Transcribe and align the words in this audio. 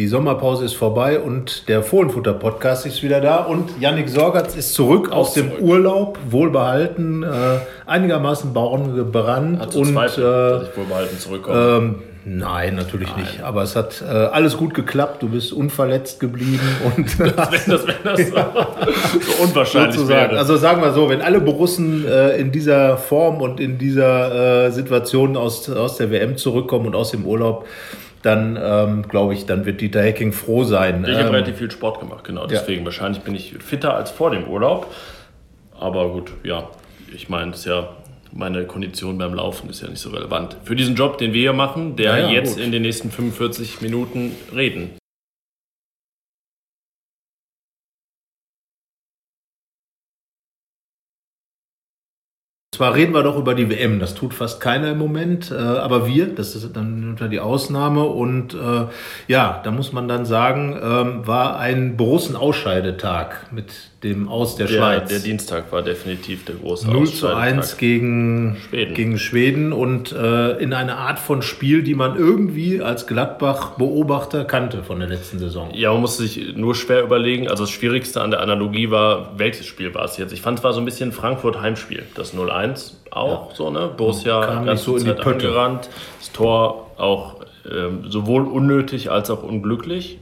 Die 0.00 0.08
Sommerpause 0.08 0.64
ist 0.64 0.76
vorbei 0.76 1.20
und 1.20 1.68
der 1.68 1.82
Fohlenfutter-Podcast 1.82 2.86
ist 2.86 3.02
wieder 3.02 3.20
da. 3.20 3.44
Und 3.44 3.78
Yannick 3.78 4.08
Sorgatz 4.08 4.56
ist 4.56 4.72
zurück 4.72 5.12
aus 5.12 5.34
dem 5.34 5.50
zurück. 5.50 5.60
Urlaub, 5.60 6.18
wohlbehalten, 6.30 7.22
äh, 7.22 7.26
einigermaßen 7.84 8.54
baumgebrannt. 8.54 9.60
Hat 9.60 9.76
und 9.76 9.92
Zweifel, 9.92 10.24
äh, 10.24 10.26
dass 10.26 10.68
ich 10.70 10.76
wohlbehalten 10.78 11.18
zurückkomme. 11.18 11.76
ähm, 11.76 11.94
nein, 12.24 12.76
natürlich 12.76 13.14
nicht. 13.14 13.42
Aber 13.42 13.62
es 13.62 13.76
hat 13.76 14.00
äh, 14.00 14.06
alles 14.06 14.56
gut 14.56 14.72
geklappt. 14.72 15.22
Du 15.22 15.28
bist 15.28 15.52
unverletzt 15.52 16.18
geblieben 16.18 16.60
und 16.96 17.18
wenn 17.18 17.36
das, 17.68 17.86
wenn 17.86 17.96
das 18.02 18.20
so, 18.20 18.36
so 19.36 19.42
unwahrscheinlich 19.42 19.96
sozusagen. 19.96 20.30
wäre. 20.30 20.38
Also 20.38 20.56
sagen 20.56 20.80
wir 20.80 20.94
so, 20.94 21.10
wenn 21.10 21.20
alle 21.20 21.42
Borussen 21.42 22.06
äh, 22.08 22.38
in 22.38 22.52
dieser 22.52 22.96
Form 22.96 23.42
und 23.42 23.60
in 23.60 23.76
dieser 23.76 24.64
äh, 24.64 24.70
Situation 24.70 25.36
aus, 25.36 25.68
aus 25.68 25.96
der 25.98 26.10
WM 26.10 26.38
zurückkommen 26.38 26.86
und 26.86 26.94
aus 26.94 27.10
dem 27.10 27.26
Urlaub, 27.26 27.66
dann 28.22 28.58
ähm, 28.62 29.08
glaube 29.08 29.34
ich, 29.34 29.46
dann 29.46 29.64
wird 29.64 29.80
Dieter 29.80 30.02
Hecking 30.02 30.32
froh 30.32 30.64
sein. 30.64 31.04
ich 31.08 31.14
habe 31.14 31.28
Ähm, 31.28 31.34
relativ 31.34 31.56
viel 31.56 31.70
Sport 31.70 32.00
gemacht, 32.00 32.24
genau. 32.24 32.46
Deswegen 32.46 32.84
wahrscheinlich 32.84 33.22
bin 33.22 33.34
ich 33.34 33.54
fitter 33.58 33.94
als 33.94 34.10
vor 34.10 34.30
dem 34.30 34.44
Urlaub. 34.44 34.92
Aber 35.78 36.08
gut, 36.10 36.32
ja, 36.44 36.68
ich 37.14 37.28
meine, 37.28 37.52
das 37.52 37.64
ja 37.64 37.88
meine 38.32 38.64
Kondition 38.64 39.18
beim 39.18 39.34
Laufen 39.34 39.68
ist 39.70 39.82
ja 39.82 39.88
nicht 39.88 39.98
so 40.00 40.10
relevant. 40.10 40.56
Für 40.64 40.76
diesen 40.76 40.94
Job, 40.94 41.18
den 41.18 41.32
wir 41.32 41.40
hier 41.40 41.52
machen, 41.52 41.96
der 41.96 42.16
Ja, 42.18 42.18
ja, 42.26 42.30
jetzt 42.30 42.56
gut. 42.56 42.64
in 42.64 42.70
den 42.70 42.82
nächsten 42.82 43.10
45 43.10 43.80
Minuten 43.80 44.32
reden. 44.54 44.90
Zwar 52.80 52.94
reden 52.94 53.12
wir 53.12 53.22
doch 53.22 53.36
über 53.36 53.54
die 53.54 53.68
WM, 53.68 54.00
das 54.00 54.14
tut 54.14 54.32
fast 54.32 54.58
keiner 54.58 54.92
im 54.92 54.96
Moment, 54.96 55.50
äh, 55.50 55.54
aber 55.54 56.06
wir, 56.06 56.34
das 56.34 56.56
ist 56.56 56.74
dann 56.74 57.10
unter 57.10 57.28
die 57.28 57.38
Ausnahme. 57.38 58.04
Und 58.04 58.54
äh, 58.54 58.86
ja, 59.28 59.60
da 59.62 59.70
muss 59.70 59.92
man 59.92 60.08
dann 60.08 60.24
sagen, 60.24 60.80
ähm, 60.82 61.26
war 61.26 61.58
ein 61.58 61.98
Borussen-Ausscheidetag 61.98 63.48
mit 63.52 63.89
dem 64.02 64.28
Aus 64.28 64.56
der, 64.56 64.66
Der, 64.66 64.76
Schweiz. 64.76 65.08
der 65.10 65.18
Dienstag 65.18 65.70
war 65.72 65.82
definitiv 65.82 66.46
der 66.46 66.54
große 66.54 66.90
0 66.90 67.06
zu 67.06 67.26
Ausscheidetag. 67.28 67.58
1 67.58 67.76
gegen 67.76 68.56
Schweden. 68.68 68.94
gegen 68.94 69.18
Schweden 69.18 69.72
und 69.74 70.12
äh, 70.12 70.52
in 70.52 70.72
einer 70.72 70.96
Art 70.96 71.18
von 71.18 71.42
Spiel, 71.42 71.82
die 71.82 71.94
man 71.94 72.16
irgendwie 72.16 72.80
als 72.80 73.06
Gladbach-Beobachter 73.06 74.44
kannte 74.46 74.82
von 74.82 75.00
der 75.00 75.08
letzten 75.08 75.38
Saison. 75.38 75.70
Ja, 75.74 75.92
man 75.92 76.00
muss 76.00 76.16
sich 76.16 76.56
nur 76.56 76.74
schwer 76.74 77.02
überlegen. 77.02 77.48
Also 77.48 77.64
das 77.64 77.70
Schwierigste 77.70 78.22
an 78.22 78.30
der 78.30 78.40
Analogie 78.40 78.90
war, 78.90 79.32
welches 79.36 79.66
Spiel 79.66 79.92
war 79.94 80.06
es 80.06 80.16
jetzt? 80.16 80.32
Ich 80.32 80.40
fand 80.40 80.58
es 80.58 80.64
war 80.64 80.72
so 80.72 80.80
ein 80.80 80.86
bisschen 80.86 81.12
Frankfurt-Heimspiel. 81.12 82.04
Das 82.14 82.34
0-1 82.34 82.94
auch 83.10 83.54
so, 83.54 83.70
ne? 83.70 83.90
Borussia 83.94 84.40
Kam 84.46 84.64
ganz 84.64 84.82
so 84.84 84.96
in 84.96 85.04
die 85.04 85.10
Zeit 85.10 85.20
Pötte. 85.20 85.48
angerannt. 85.48 85.90
Das 86.20 86.32
Tor 86.32 86.90
auch 86.96 87.36
ähm, 87.70 88.04
sowohl 88.10 88.46
unnötig 88.46 89.10
als 89.10 89.28
auch 89.30 89.42
unglücklich. 89.42 90.18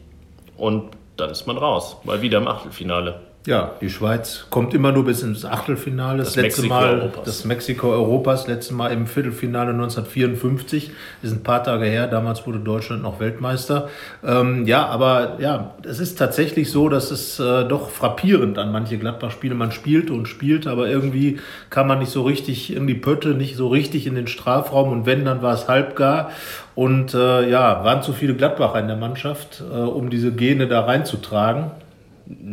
Und 0.57 0.85
dann 1.17 1.31
ist 1.31 1.47
man 1.47 1.57
raus. 1.59 1.97
Mal 2.03 2.23
wieder 2.23 2.39
im 2.39 2.49
Achtelfinale. 2.49 3.21
Ja, 3.47 3.71
die 3.81 3.89
Schweiz 3.89 4.47
kommt 4.51 4.75
immer 4.75 4.93
nur 4.93 5.07
bis 5.07 5.23
ins 5.23 5.45
Achtelfinale. 5.47 6.19
Das, 6.19 6.35
Das 6.35 6.37
letzte 6.37 6.63
Mexiko 6.63 6.75
Mal, 6.81 7.01
Europas. 7.01 7.25
das 7.25 7.45
Mexiko 7.47 7.91
Europas, 7.91 8.47
letzte 8.47 8.75
Mal 8.75 8.89
im 8.93 9.07
Viertelfinale 9.07 9.71
1954. 9.71 10.91
Ist 11.23 11.33
ein 11.33 11.43
paar 11.43 11.63
Tage 11.63 11.87
her. 11.87 12.09
Damals 12.09 12.47
wurde 12.47 12.59
Deutschland 12.59 13.03
noch 13.03 13.21
Weltmeister. 13.21 13.89
Ähm, 14.23 14.67
ja, 14.67 14.85
aber 14.87 15.39
ja, 15.39 15.75
es 15.83 15.99
ist 15.99 16.19
tatsächlich 16.19 16.71
so, 16.71 16.91
dass 16.91 17.11
es 17.11 17.39
äh, 17.39 17.65
doch 17.65 17.89
frappierend 17.89 18.59
an 18.59 18.71
manche 18.71 18.99
Gladbach-Spiele. 18.99 19.55
Man 19.55 19.73
spielte 19.73 20.13
und 20.13 20.27
spielte, 20.27 20.71
aber 20.71 20.89
irgendwie 20.89 21.39
kam 21.71 21.89
man 21.89 22.01
nicht 22.01 22.11
so 22.13 22.25
richtig 22.25 22.75
in 22.77 22.87
die 22.87 22.95
Pötte, 22.95 23.31
nicht 23.31 23.57
so 23.57 23.69
richtig 23.69 24.07
in 24.07 24.15
den 24.15 24.27
Strafraum. 24.27 24.91
Und 24.93 25.07
wenn, 25.07 25.25
dann 25.25 25.41
war 25.41 25.55
es 25.55 25.69
halbgar. 25.69 26.33
Und 26.75 27.15
äh, 27.15 27.49
ja, 27.49 27.83
waren 27.83 28.03
zu 28.03 28.13
viele 28.13 28.35
Gladbacher 28.35 28.79
in 28.79 28.89
der 28.89 28.97
Mannschaft, 28.97 29.63
äh, 29.63 29.75
um 29.75 30.11
diese 30.11 30.33
Gene 30.33 30.67
da 30.69 30.83
reinzutragen. 30.83 31.71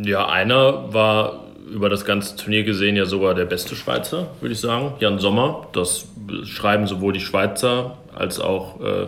Ja, 0.04 0.28
einer 0.28 0.92
war 0.92 1.44
über 1.70 1.88
das 1.88 2.04
ganze 2.04 2.36
Turnier 2.36 2.62
gesehen 2.62 2.96
ja 2.96 3.06
sogar 3.06 3.34
der 3.34 3.44
beste 3.44 3.74
Schweizer, 3.74 4.28
würde 4.40 4.52
ich 4.52 4.60
sagen. 4.60 4.94
Jan 5.00 5.18
Sommer. 5.18 5.68
Das 5.72 6.06
schreiben 6.44 6.86
sowohl 6.86 7.12
die 7.12 7.20
Schweizer 7.20 7.98
als 8.14 8.40
auch 8.40 8.80
äh, 8.80 9.06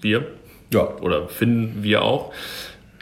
wir. 0.00 0.26
Ja, 0.72 0.88
oder 1.00 1.28
finden 1.28 1.82
wir 1.82 2.02
auch. 2.02 2.32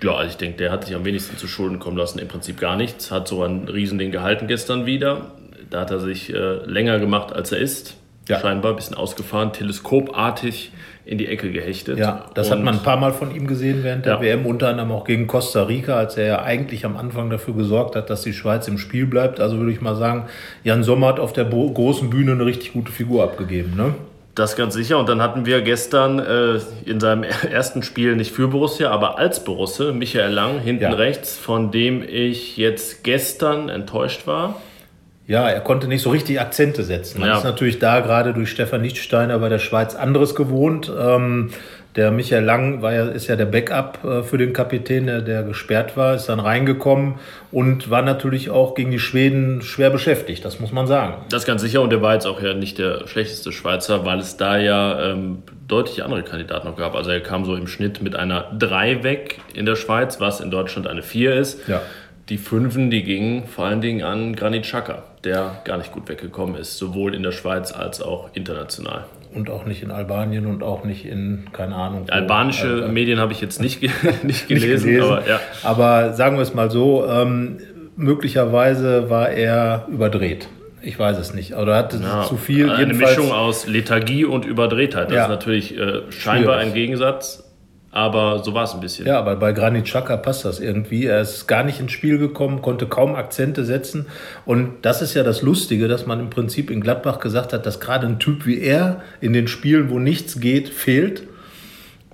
Ja, 0.03 0.15
also 0.15 0.31
ich 0.31 0.37
denke, 0.37 0.59
der 0.59 0.73
hat 0.73 0.85
sich 0.85 0.95
am 0.95 1.05
wenigsten 1.05 1.37
zu 1.37 1.49
Schulden 1.49 1.79
kommen 1.79 1.97
lassen. 1.97 2.19
Im 2.19 2.29
Prinzip 2.29 2.61
gar 2.61 2.77
nichts. 2.77 3.11
Hat 3.11 3.29
so 3.29 3.43
ein 3.43 3.69
Riesending 3.69 4.11
gehalten 4.11 4.47
gestern 4.47 4.87
wieder. 4.87 5.33
Da 5.71 5.81
hat 5.81 5.91
er 5.91 6.01
sich 6.01 6.33
äh, 6.33 6.57
länger 6.65 6.99
gemacht, 6.99 7.33
als 7.33 7.53
er 7.53 7.59
ist. 7.59 7.97
Ja. 8.29 8.41
Scheinbar 8.41 8.73
ein 8.73 8.77
bisschen 8.77 8.97
ausgefahren, 8.97 9.53
teleskopartig 9.53 10.73
in 11.07 11.19
die 11.19 11.29
Ecke 11.29 11.51
gehechtet. 11.53 11.99
Ja, 11.99 12.27
das 12.35 12.51
hat 12.51 12.59
Und 12.59 12.65
man 12.65 12.75
ein 12.75 12.83
paar 12.83 12.97
Mal 12.97 13.13
von 13.13 13.35
ihm 13.35 13.47
gesehen 13.47 13.85
während 13.85 14.05
der 14.07 14.15
Ja. 14.15 14.21
WM, 14.21 14.45
unter 14.45 14.69
anderem 14.69 14.91
auch 14.91 15.05
gegen 15.05 15.29
Costa 15.29 15.63
Rica, 15.63 15.95
als 15.97 16.17
er 16.17 16.27
ja 16.27 16.43
eigentlich 16.43 16.85
am 16.85 16.97
Anfang 16.97 17.31
dafür 17.31 17.55
gesorgt 17.55 17.95
hat, 17.95 18.11
dass 18.11 18.23
die 18.23 18.33
Schweiz 18.33 18.67
im 18.67 18.77
Spiel 18.77 19.07
bleibt. 19.07 19.39
Also 19.39 19.57
würde 19.59 19.71
ich 19.71 19.81
mal 19.81 19.95
sagen, 19.95 20.25
Jan 20.65 20.83
Sommer 20.83 21.07
hat 21.07 21.21
auf 21.21 21.33
der 21.33 21.45
großen 21.45 22.11
Bühne 22.11 22.33
eine 22.33 22.45
richtig 22.45 22.73
gute 22.73 22.91
Figur 22.91 23.23
abgegeben. 23.23 23.75
Ne? 23.77 23.95
Das 24.35 24.57
ganz 24.57 24.75
sicher. 24.75 24.99
Und 24.99 25.09
dann 25.09 25.23
hatten 25.23 25.47
wir 25.47 25.63
gestern 25.63 26.19
äh, 26.19 26.59
in 26.85 26.99
seinem 27.01 27.23
ersten 27.51 27.83
Spiel 27.85 28.17
nicht 28.17 28.33
für 28.33 28.49
Borussia, 28.49 28.91
aber 28.91 29.17
als 29.19 29.45
Borussia 29.45 29.93
Michael 29.93 30.33
Lang 30.33 30.59
hinten 30.59 30.83
Ja. 30.83 30.91
rechts, 30.93 31.37
von 31.39 31.71
dem 31.71 32.03
ich 32.07 32.57
jetzt 32.57 33.05
gestern 33.05 33.69
enttäuscht 33.69 34.27
war. 34.27 34.61
Ja, 35.29 35.49
er 35.49 35.61
konnte 35.61 35.89
nicht 35.89 36.03
so 36.03 36.11
richtig 36.11 36.41
Akzente 36.41 36.85
setzen. 36.85 37.21
Man 37.21 37.29
Ja. 37.31 37.39
ist 37.39 37.45
natürlich 37.45 37.79
da 37.81 38.01
gerade 38.01 38.33
durch 38.33 38.51
Stefan 38.51 38.83
Lichtsteiner 38.83 39.39
bei 39.39 39.49
der 39.49 39.59
Schweiz 39.59 39.95
anderes 39.97 40.35
gewohnt. 40.37 40.91
Ähm, 40.99 41.51
der 41.97 42.11
Michael 42.11 42.45
Lang 42.45 42.83
war 42.83 42.93
ja, 42.93 43.07
ist 43.07 43.27
ja 43.27 43.37
der 43.37 43.47
Backup 43.47 44.05
äh, 44.05 44.23
für 44.23 44.37
den 44.39 44.53
Kapitän, 44.53 45.07
der, 45.07 45.23
der 45.23 45.43
gesperrt 45.43 45.97
war, 45.97 46.15
ist 46.15 46.29
dann 46.29 46.39
reingekommen 46.41 47.15
und 47.51 47.91
war 47.91 48.03
natürlich 48.03 48.51
auch 48.51 48.75
gegen 48.75 48.91
die 48.91 48.99
Schweden 48.99 49.63
schwer 49.63 49.89
beschäftigt, 49.91 50.45
das 50.45 50.61
muss 50.61 50.73
man 50.73 50.87
sagen. 50.87 51.15
Das 51.31 51.47
ganz 51.47 51.63
sicher 51.63 51.81
und 51.81 51.91
der 51.91 52.03
war 52.03 52.13
jetzt 52.13 52.27
auch 52.27 52.41
ja 52.43 52.53
nicht 52.53 52.79
der 52.79 53.09
schlechteste 53.09 53.51
Schweizer, 53.51 54.05
weil 54.05 54.19
es 54.19 54.37
da 54.37 54.59
ja 54.59 55.11
ähm, 55.11 55.43
deutlich 55.69 56.05
andere 56.05 56.23
Kandidaten 56.23 56.69
noch 56.69 56.77
gab. 56.77 56.95
Also 56.95 57.11
er 57.11 57.21
kam 57.21 57.47
so 57.47 57.57
im 57.57 57.67
Schnitt 57.67 58.03
mit 58.03 58.15
einer 58.15 58.45
3 58.59 59.03
weg 59.03 59.39
in 59.55 59.65
der 59.65 59.77
Schweiz, 59.77 60.21
was 60.21 60.41
in 60.41 60.51
Deutschland 60.51 60.87
eine 60.87 61.03
4 61.03 61.35
ist. 61.35 61.67
Ja. 61.67 61.81
Die 62.29 62.39
Fünfen, 62.39 62.91
die 62.91 63.03
gingen 63.05 63.47
vor 63.47 63.67
allen 63.67 63.81
Dingen 63.81 64.03
an 64.03 64.35
Granit 64.35 64.63
Xhaka, 64.65 65.05
der 65.23 65.61
gar 65.65 65.79
nicht 65.79 65.93
gut 65.93 66.09
weggekommen 66.09 66.57
ist, 66.57 66.77
sowohl 66.77 67.15
in 67.15 67.23
der 67.23 67.31
Schweiz 67.31 67.71
als 67.73 68.03
auch 68.03 68.31
international. 68.35 69.05
Und 69.33 69.49
auch 69.51 69.65
nicht 69.65 69.83
in 69.83 69.91
Albanien 69.93 70.47
und 70.47 70.63
auch 70.65 70.85
nicht 70.85 71.05
in, 71.05 71.45
keine 71.53 71.77
Ahnung. 71.77 72.09
Albanische 72.11 72.83
Al- 72.85 72.89
Medien 72.89 73.21
habe 73.21 73.33
ich 73.33 73.41
jetzt 73.41 73.61
nicht, 73.61 73.81
ge 73.81 73.91
nicht 74.03 74.25
nicht 74.25 74.49
gelesen, 74.49 74.87
gelesen. 74.89 75.13
aber 75.13 75.29
ja. 75.29 75.41
Aber 75.63 76.15
sagen 76.15 76.37
wir 76.37 76.43
es 76.43 76.53
mal 76.55 76.71
so, 76.71 77.07
ähm, 77.07 77.59
möglicherweise 77.97 79.09
war 79.09 79.31
er 79.31 79.87
überdreht. 79.89 80.49
Ich 80.83 80.99
weiß 80.99 81.19
es 81.19 81.35
nicht. 81.35 81.55
Oder 81.55 81.77
hatte 81.77 81.99
Ja, 82.03 82.25
zu 82.25 82.37
viel. 82.37 82.71
Eine 82.71 82.95
Mischung 82.95 83.31
aus 83.33 83.67
Lethargie 83.67 84.25
und 84.25 84.45
Überdrehtheit. 84.45 85.09
Das 85.09 85.15
Ja. 85.17 85.23
ist 85.25 85.29
natürlich 85.31 85.77
äh, 85.77 86.03
scheinbar 86.11 86.55
Schwierig. 86.57 86.69
ein 86.69 86.75
Gegensatz, 86.75 87.46
aber 87.97 88.45
so 88.45 88.53
war 88.53 88.65
es 88.65 88.75
ein 88.75 88.81
bisschen. 88.81 89.07
Ja, 89.07 89.19
aber 89.19 89.37
bei 89.37 89.53
Granit 89.53 89.87
Xhaka 89.87 90.19
passt 90.19 90.45
das 90.45 90.61
irgendwie. 90.61 91.07
Er 91.07 91.23
ist 91.23 91.47
gar 91.47 91.65
nicht 91.65 91.81
ins 91.81 91.93
Spiel 91.93 92.19
gekommen, 92.19 92.61
konnte 92.61 92.87
kaum 92.87 93.15
Akzente 93.15 93.65
setzen. 93.65 94.05
Und 94.45 94.75
das 94.83 95.01
ist 95.01 95.15
ja 95.15 95.23
das 95.23 95.41
Lustige, 95.41 95.89
dass 95.89 96.05
man 96.05 96.21
im 96.21 96.29
Prinzip 96.29 96.71
in 96.71 96.83
Gladbach 96.83 97.21
gesagt 97.21 97.55
hat, 97.55 97.65
dass 97.65 97.81
gerade 97.81 98.07
ein 98.07 98.19
Typ 98.19 98.45
wie 98.45 98.61
er 98.61 99.01
in 99.23 99.33
den 99.33 99.49
Spielen, 99.49 99.89
wo 99.89 99.99
nichts 99.99 100.41
geht, 100.41 100.69
fehlt. 100.69 101.23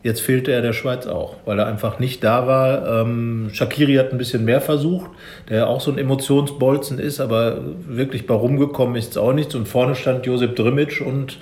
Jetzt 0.04 0.20
fehlte 0.20 0.52
er 0.52 0.62
der 0.62 0.72
Schweiz 0.72 1.08
auch, 1.08 1.38
weil 1.46 1.58
er 1.58 1.66
einfach 1.66 1.98
nicht 1.98 2.22
da 2.22 2.46
war. 2.46 3.00
Ähm, 3.00 3.50
Shakiri 3.52 3.96
hat 3.96 4.12
ein 4.12 4.18
bisschen 4.18 4.44
mehr 4.44 4.60
versucht, 4.60 5.10
der 5.48 5.56
ja 5.56 5.66
auch 5.66 5.80
so 5.80 5.90
ein 5.90 5.98
Emotionsbolzen 5.98 7.00
ist, 7.00 7.18
aber 7.18 7.58
wirklich 7.88 8.28
bei 8.28 8.34
rumgekommen 8.34 8.94
ist 8.94 9.10
es 9.10 9.16
auch 9.16 9.32
nichts. 9.32 9.56
Und 9.56 9.66
vorne 9.66 9.96
stand 9.96 10.26
Josep 10.26 10.54
Drimic 10.54 11.02
und 11.04 11.38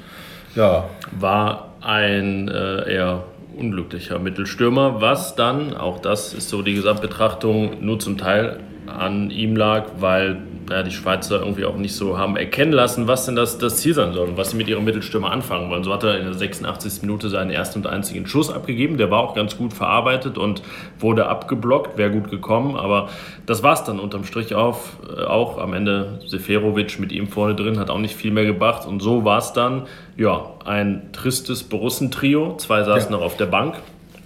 ja, 0.56 0.88
war 1.12 1.74
ein 1.82 2.48
äh, 2.48 2.94
eher 2.94 3.24
unglücklicher 3.60 4.18
Mittelstürmer, 4.18 5.00
was 5.00 5.36
dann, 5.36 5.76
auch 5.76 6.00
das 6.00 6.32
ist 6.32 6.48
so 6.48 6.62
die 6.62 6.74
Gesamtbetrachtung, 6.74 7.84
nur 7.84 7.98
zum 7.98 8.16
Teil 8.16 8.60
an 8.86 9.30
ihm 9.30 9.54
lag, 9.54 9.84
weil 9.98 10.42
naja, 10.70 10.82
die 10.84 10.92
Schweizer 10.92 11.40
irgendwie 11.40 11.64
auch 11.64 11.76
nicht 11.76 11.94
so 11.94 12.16
haben 12.16 12.36
erkennen 12.36 12.72
lassen, 12.72 13.08
was 13.08 13.26
denn 13.26 13.34
das, 13.36 13.58
das 13.58 13.78
Ziel 13.78 13.92
sein 13.92 14.12
soll 14.12 14.28
und 14.28 14.36
was 14.36 14.50
sie 14.50 14.56
mit 14.56 14.68
ihrem 14.68 14.84
Mittelstürmer 14.84 15.30
anfangen 15.32 15.68
wollen. 15.68 15.82
So 15.84 15.92
hat 15.92 16.04
er 16.04 16.16
in 16.18 16.24
der 16.24 16.34
86. 16.34 17.02
Minute 17.02 17.28
seinen 17.28 17.50
ersten 17.50 17.80
und 17.80 17.86
einzigen 17.88 18.26
Schuss 18.26 18.50
abgegeben. 18.52 18.96
Der 18.96 19.10
war 19.10 19.18
auch 19.20 19.34
ganz 19.34 19.56
gut 19.58 19.72
verarbeitet 19.72 20.38
und 20.38 20.62
wurde 20.98 21.26
abgeblockt, 21.26 21.98
wäre 21.98 22.10
gut 22.12 22.30
gekommen. 22.30 22.76
Aber 22.76 23.08
das 23.46 23.62
war 23.62 23.72
es 23.74 23.82
dann 23.84 23.98
unterm 23.98 24.24
Strich 24.24 24.54
auf. 24.54 24.96
Äh, 25.14 25.24
auch 25.24 25.58
am 25.58 25.74
Ende 25.74 26.20
Seferovic 26.26 27.00
mit 27.00 27.10
ihm 27.12 27.26
vorne 27.26 27.54
drin 27.56 27.78
hat 27.78 27.90
auch 27.90 27.98
nicht 27.98 28.14
viel 28.14 28.30
mehr 28.30 28.44
gebracht. 28.46 28.86
Und 28.86 29.00
so 29.02 29.24
war 29.24 29.38
es 29.38 29.52
dann, 29.52 29.82
ja, 30.16 30.52
ein 30.64 31.10
tristes 31.12 31.64
Borussen-Trio. 31.64 32.56
Zwei 32.58 32.84
saßen 32.84 33.10
Ja. 33.10 33.18
noch 33.18 33.24
auf 33.24 33.36
der 33.36 33.46
Bank. 33.46 33.74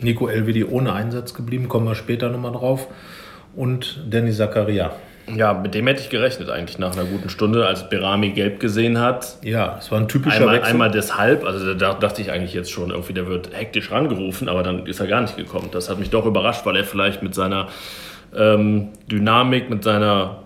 Nico 0.01 0.29
Elvedi 0.29 0.65
ohne 0.65 0.93
Einsatz 0.93 1.33
geblieben, 1.33 1.69
kommen 1.69 1.87
wir 1.87 1.95
später 1.95 2.29
nochmal 2.29 2.53
drauf. 2.53 2.87
Und 3.57 4.05
Danny 4.11 4.33
Zakaria. 4.33 4.93
Ja, 5.35 5.55
mit 5.55 5.75
dem 5.75 5.87
hätte 5.87 6.01
ich 6.01 6.11
gerechnet 6.11 6.51
eigentlich 6.51 6.79
nach 6.79 6.93
einer 6.93 7.05
guten 7.05 7.29
Stunde, 7.29 7.67
als 7.67 7.89
Berami 7.89 8.31
gelb 8.31 8.61
gesehen 8.61 9.01
hat. 9.01 9.39
Ja, 9.43 9.77
es 9.79 9.91
war 9.91 9.99
ein 9.99 10.09
typischer 10.09 10.37
Einmal, 10.37 10.57
Wechsel. 10.57 10.71
einmal 10.71 10.91
deshalb, 10.91 11.45
also 11.45 11.75
da 11.75 11.95
dachte 11.95 12.21
ich 12.21 12.31
eigentlich 12.31 12.53
jetzt 12.53 12.71
schon, 12.71 12.91
irgendwie 12.91 13.15
der 13.15 13.27
wird 13.27 13.51
hektisch 13.53 13.91
rangerufen, 13.91 14.49
aber 14.49 14.63
dann 14.63 14.87
ist 14.87 15.01
er 15.01 15.07
gar 15.07 15.23
nicht 15.23 15.37
gekommen. 15.37 15.69
Das 15.73 15.89
hat 15.89 15.99
mich 15.99 16.11
doch 16.11 16.27
überrascht, 16.27 16.67
weil 16.67 16.77
er 16.77 16.85
vielleicht 16.85 17.23
mit 17.23 17.35
seiner 17.35 17.69
ähm, 18.37 18.89
Dynamik, 19.11 19.71
mit 19.71 19.83
seiner 19.83 20.44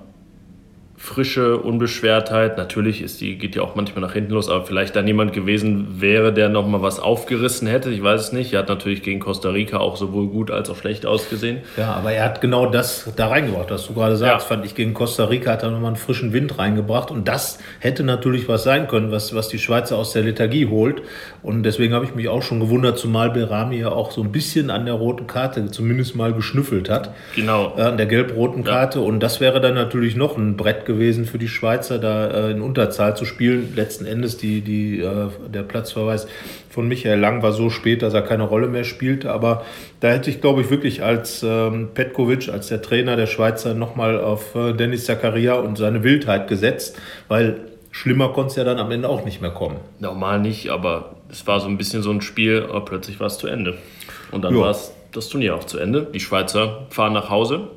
frische 0.99 1.59
Unbeschwertheit. 1.59 2.59
Natürlich 2.59 3.03
ist 3.03 3.21
die, 3.21 3.39
geht 3.39 3.55
ja 3.55 3.63
auch 3.63 3.77
manchmal 3.77 4.03
nach 4.03 4.15
hinten 4.15 4.33
los, 4.33 4.49
aber 4.49 4.67
vielleicht 4.67 4.97
dann 4.97 5.07
jemand 5.07 5.33
gewesen 5.33 6.01
wäre, 6.01 6.33
der 6.33 6.49
nochmal 6.49 6.83
was 6.83 6.99
aufgerissen 6.99 7.69
hätte. 7.69 7.91
Ich 7.91 8.03
weiß 8.03 8.21
es 8.21 8.33
nicht. 8.33 8.53
Er 8.53 8.61
hat 8.61 8.69
natürlich 8.69 9.05
gegen 9.05 9.21
Costa 9.21 9.51
Rica 9.51 9.79
auch 9.79 9.97
sowohl 9.97 10.27
gut 10.27 10.51
als 10.51 10.69
auch 10.69 10.77
schlecht 10.77 11.07
ausgesehen. 11.07 11.59
Ja, 11.77 11.93
aber 11.93 12.13
er 12.13 12.25
hat 12.25 12.41
genau 12.41 12.67
das 12.67 13.13
da 13.15 13.29
reingebracht, 13.29 13.71
was 13.71 13.87
du 13.87 13.95
gerade 13.95 14.17
sagst. 14.17 14.47
Ja. 14.51 14.57
Fand 14.57 14.67
ich 14.67 14.75
gegen 14.75 14.93
Costa 14.93 15.27
Rica 15.27 15.53
hat 15.53 15.63
er 15.63 15.71
nochmal 15.71 15.89
einen 15.89 15.97
frischen 15.97 16.33
Wind 16.33 16.59
reingebracht. 16.59 17.13
Und 17.13 17.29
das 17.29 17.59
hätte 17.79 18.03
natürlich 18.03 18.49
was 18.49 18.65
sein 18.65 18.89
können, 18.89 19.13
was, 19.13 19.33
was 19.35 19.49
die 19.49 19.61
Schweizer 19.61 19.97
aus 19.97 20.13
der 20.13 20.23
Lethargie 20.23 20.67
holt. 20.67 21.03
Und 21.45 21.63
deswegen 21.63 21.95
habe 21.95 22.07
ich 22.07 22.17
mich 22.17 22.29
auch 22.29 22.43
schon 22.43 22.59
gewundert, 22.59 22.99
zumal 22.99 23.31
Berami 23.31 23.79
ja 23.79 23.91
auch 23.91 24.11
so 24.11 24.21
ein 24.21 24.33
bisschen 24.33 24.69
an 24.69 24.85
der 24.85 24.95
roten 24.95 25.29
Karte 25.29 25.71
zumindest 25.71 26.17
mal 26.17 26.33
geschnüffelt 26.33 26.91
hat. 26.91 27.15
Genau. 27.37 27.75
An 27.75 27.97
der 27.99 28.07
gelb-roten 28.07 28.65
Karte. 28.65 28.99
Ja. 28.99 29.05
Und 29.05 29.21
das 29.21 29.41
wäre 29.41 29.61
dann 29.61 29.75
natürlich 29.75 30.17
noch 30.17 30.37
ein 30.37 30.57
Brett 30.57 30.88
gewesen 30.89 31.25
für 31.25 31.39
die 31.39 31.47
Schweizer, 31.47 32.01
da 32.01 32.27
äh, 32.27 32.51
in 32.51 32.61
Unterzahl 32.61 33.17
zu 33.17 33.25
spielen. 33.25 33.75
Letzten 33.77 34.07
Endes 34.07 34.37
die, 34.37 34.63
die, 34.63 34.99
äh, 34.99 35.29
der 35.47 35.63
Platzverweis 35.63 36.27
von 36.69 36.89
Michael 36.89 37.21
Lang 37.21 37.43
war 37.43 37.53
so 37.53 37.71
spät, 37.71 38.03
dass 38.03 38.15
er 38.15 38.23
keine 38.23 38.43
Rolle 38.43 38.67
mehr 38.67 38.83
spielte. 38.83 39.31
Aber 39.31 39.65
da 40.01 40.09
hätte 40.09 40.31
ich, 40.31 40.41
glaube 40.41 40.63
ich, 40.63 40.71
wirklich 40.71 41.05
als 41.05 41.45
ähm, 41.45 41.91
Petkovic, 41.95 42.49
als 42.49 42.67
der 42.67 42.83
Trainer 42.83 43.15
der 43.15 43.27
Schweizer, 43.27 43.75
nochmal 43.75 44.21
auf 44.21 44.57
äh, 44.57 44.73
Dennis 44.73 45.05
Zakaria 45.05 45.55
und 45.55 45.79
seine 45.79 46.03
Wildheit 46.03 46.49
gesetzt, 46.49 46.99
weil 47.29 47.61
schlimmer 47.93 48.31
konnte 48.31 48.51
es 48.51 48.57
ja 48.57 48.65
dann 48.65 48.79
am 48.79 48.91
Ende 48.91 49.09
auch 49.09 49.25
nicht 49.25 49.41
mehr 49.41 49.51
kommen. 49.53 49.77
Normal 50.01 50.41
nicht, 50.41 50.71
aber 50.71 51.17
es 51.31 51.47
war 51.47 51.61
so 51.61 51.69
ein 51.69 51.79
bisschen 51.79 52.03
so 52.03 52.11
ein 52.11 52.23
Spiel, 52.23 52.65
aber 52.69 52.85
plötzlich 52.85 53.21
war 53.21 53.29
es 53.29 53.39
zu 53.39 53.47
Ende. 53.47 53.79
Und 54.33 54.43
dann 54.43 54.59
war 54.59 54.71
es 54.71 54.93
das 55.13 55.29
Turnier 55.29 55.55
auch 55.55 55.65
zu 55.65 55.79
Ende. 55.79 56.07
Die 56.13 56.21
Schweizer 56.21 56.87
fahren 56.91 57.13
nach 57.13 57.31
Hause. 57.31 57.69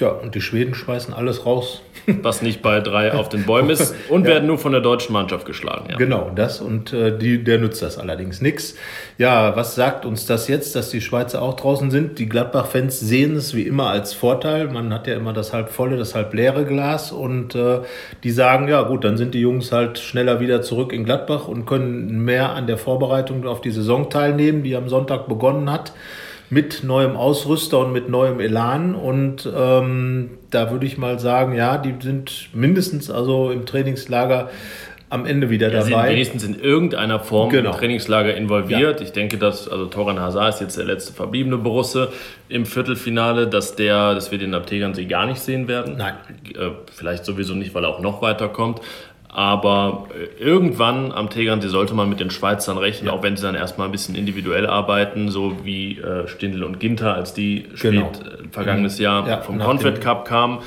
Ja, 0.00 0.08
und 0.08 0.34
die 0.34 0.40
Schweden 0.40 0.74
schmeißen 0.74 1.14
alles 1.14 1.46
raus, 1.46 1.80
was 2.06 2.42
nicht 2.42 2.62
bei 2.62 2.80
drei 2.80 3.12
auf 3.12 3.28
den 3.28 3.44
Bäumen 3.44 3.70
ist 3.70 3.94
und 4.08 4.22
ja. 4.22 4.34
werden 4.34 4.46
nur 4.46 4.58
von 4.58 4.72
der 4.72 4.80
deutschen 4.80 5.12
Mannschaft 5.12 5.46
geschlagen. 5.46 5.86
Ja. 5.90 5.96
Genau, 5.96 6.30
das 6.34 6.60
und 6.60 6.92
äh, 6.92 7.16
die, 7.16 7.42
der 7.42 7.58
nützt 7.58 7.82
das 7.82 7.98
allerdings 7.98 8.40
nichts. 8.40 8.74
Ja, 9.18 9.56
was 9.56 9.74
sagt 9.74 10.04
uns 10.04 10.26
das 10.26 10.48
jetzt, 10.48 10.76
dass 10.76 10.90
die 10.90 11.00
Schweizer 11.00 11.42
auch 11.42 11.54
draußen 11.54 11.90
sind? 11.90 12.18
Die 12.18 12.28
Gladbach-Fans 12.28 13.00
sehen 13.00 13.36
es 13.36 13.54
wie 13.54 13.62
immer 13.62 13.90
als 13.90 14.12
Vorteil. 14.12 14.68
Man 14.68 14.92
hat 14.92 15.06
ja 15.06 15.14
immer 15.14 15.32
das 15.32 15.52
halb 15.52 15.70
volle, 15.70 15.96
das 15.96 16.14
halb 16.14 16.34
leere 16.34 16.64
Glas 16.64 17.12
und 17.12 17.54
äh, 17.54 17.80
die 18.22 18.30
sagen, 18.30 18.68
ja 18.68 18.82
gut, 18.82 19.04
dann 19.04 19.16
sind 19.16 19.34
die 19.34 19.40
Jungs 19.40 19.72
halt 19.72 19.98
schneller 19.98 20.40
wieder 20.40 20.62
zurück 20.62 20.92
in 20.92 21.04
Gladbach 21.04 21.48
und 21.48 21.66
können 21.66 22.24
mehr 22.24 22.50
an 22.50 22.66
der 22.66 22.78
Vorbereitung 22.78 23.46
auf 23.46 23.60
die 23.60 23.70
Saison 23.70 24.10
teilnehmen, 24.10 24.62
die 24.62 24.76
am 24.76 24.88
Sonntag 24.88 25.28
begonnen 25.28 25.70
hat 25.70 25.92
mit 26.54 26.84
neuem 26.84 27.16
Ausrüster 27.16 27.80
und 27.80 27.92
mit 27.92 28.08
neuem 28.08 28.38
Elan. 28.38 28.94
Und 28.94 29.50
ähm, 29.52 30.30
da 30.50 30.70
würde 30.70 30.86
ich 30.86 30.96
mal 30.96 31.18
sagen, 31.18 31.52
ja, 31.52 31.78
die 31.78 31.94
sind 32.00 32.50
mindestens 32.52 33.10
also 33.10 33.50
im 33.50 33.66
Trainingslager 33.66 34.50
am 35.10 35.26
Ende 35.26 35.50
wieder 35.50 35.68
ja, 35.72 35.80
dabei. 35.80 36.06
Sind 36.06 36.12
wenigstens 36.12 36.44
in 36.44 36.60
irgendeiner 36.60 37.18
Form 37.18 37.50
genau. 37.50 37.72
im 37.72 37.76
Trainingslager 37.76 38.36
involviert. 38.36 39.00
Ja. 39.00 39.04
Ich 39.04 39.12
denke, 39.12 39.36
dass 39.36 39.68
also 39.68 39.86
Toran 39.86 40.20
Hazard 40.20 40.54
ist 40.54 40.60
jetzt 40.60 40.78
der 40.78 40.84
letzte 40.84 41.12
verbliebene 41.12 41.58
Borusse 41.58 42.12
im 42.48 42.66
Viertelfinale, 42.66 43.48
dass 43.48 43.74
der, 43.74 44.14
dass 44.14 44.30
wir 44.30 44.38
den 44.38 44.54
am 44.54 44.64
Tegernsee 44.64 45.06
gar 45.06 45.26
nicht 45.26 45.40
sehen 45.40 45.66
werden. 45.66 45.96
Nein. 45.96 46.14
Äh, 46.56 46.70
vielleicht 46.92 47.24
sowieso 47.24 47.54
nicht, 47.54 47.74
weil 47.74 47.84
er 47.84 47.90
auch 47.90 48.00
noch 48.00 48.22
weiterkommt. 48.22 48.80
Aber 49.34 50.06
äh, 50.14 50.40
irgendwann 50.40 51.10
am 51.10 51.28
Tegernsee 51.28 51.66
sollte 51.66 51.92
man 51.92 52.08
mit 52.08 52.20
den 52.20 52.30
Schweizern 52.30 52.78
rechnen, 52.78 53.08
ja. 53.08 53.12
auch 53.12 53.24
wenn 53.24 53.36
sie 53.36 53.42
dann 53.42 53.56
erstmal 53.56 53.88
ein 53.88 53.92
bisschen 53.92 54.14
individuell 54.14 54.64
arbeiten, 54.64 55.28
so 55.28 55.56
wie 55.64 55.98
äh, 55.98 56.28
Stindl 56.28 56.62
und 56.62 56.78
Ginter, 56.78 57.14
als 57.14 57.34
die 57.34 57.66
genau. 57.82 58.12
spät 58.14 58.26
äh, 58.26 58.48
vergangenes 58.52 59.00
Jahr 59.00 59.28
ja, 59.28 59.40
vom 59.40 59.58
Confed 59.58 60.00
Cup 60.00 60.24
kamen. 60.24 60.60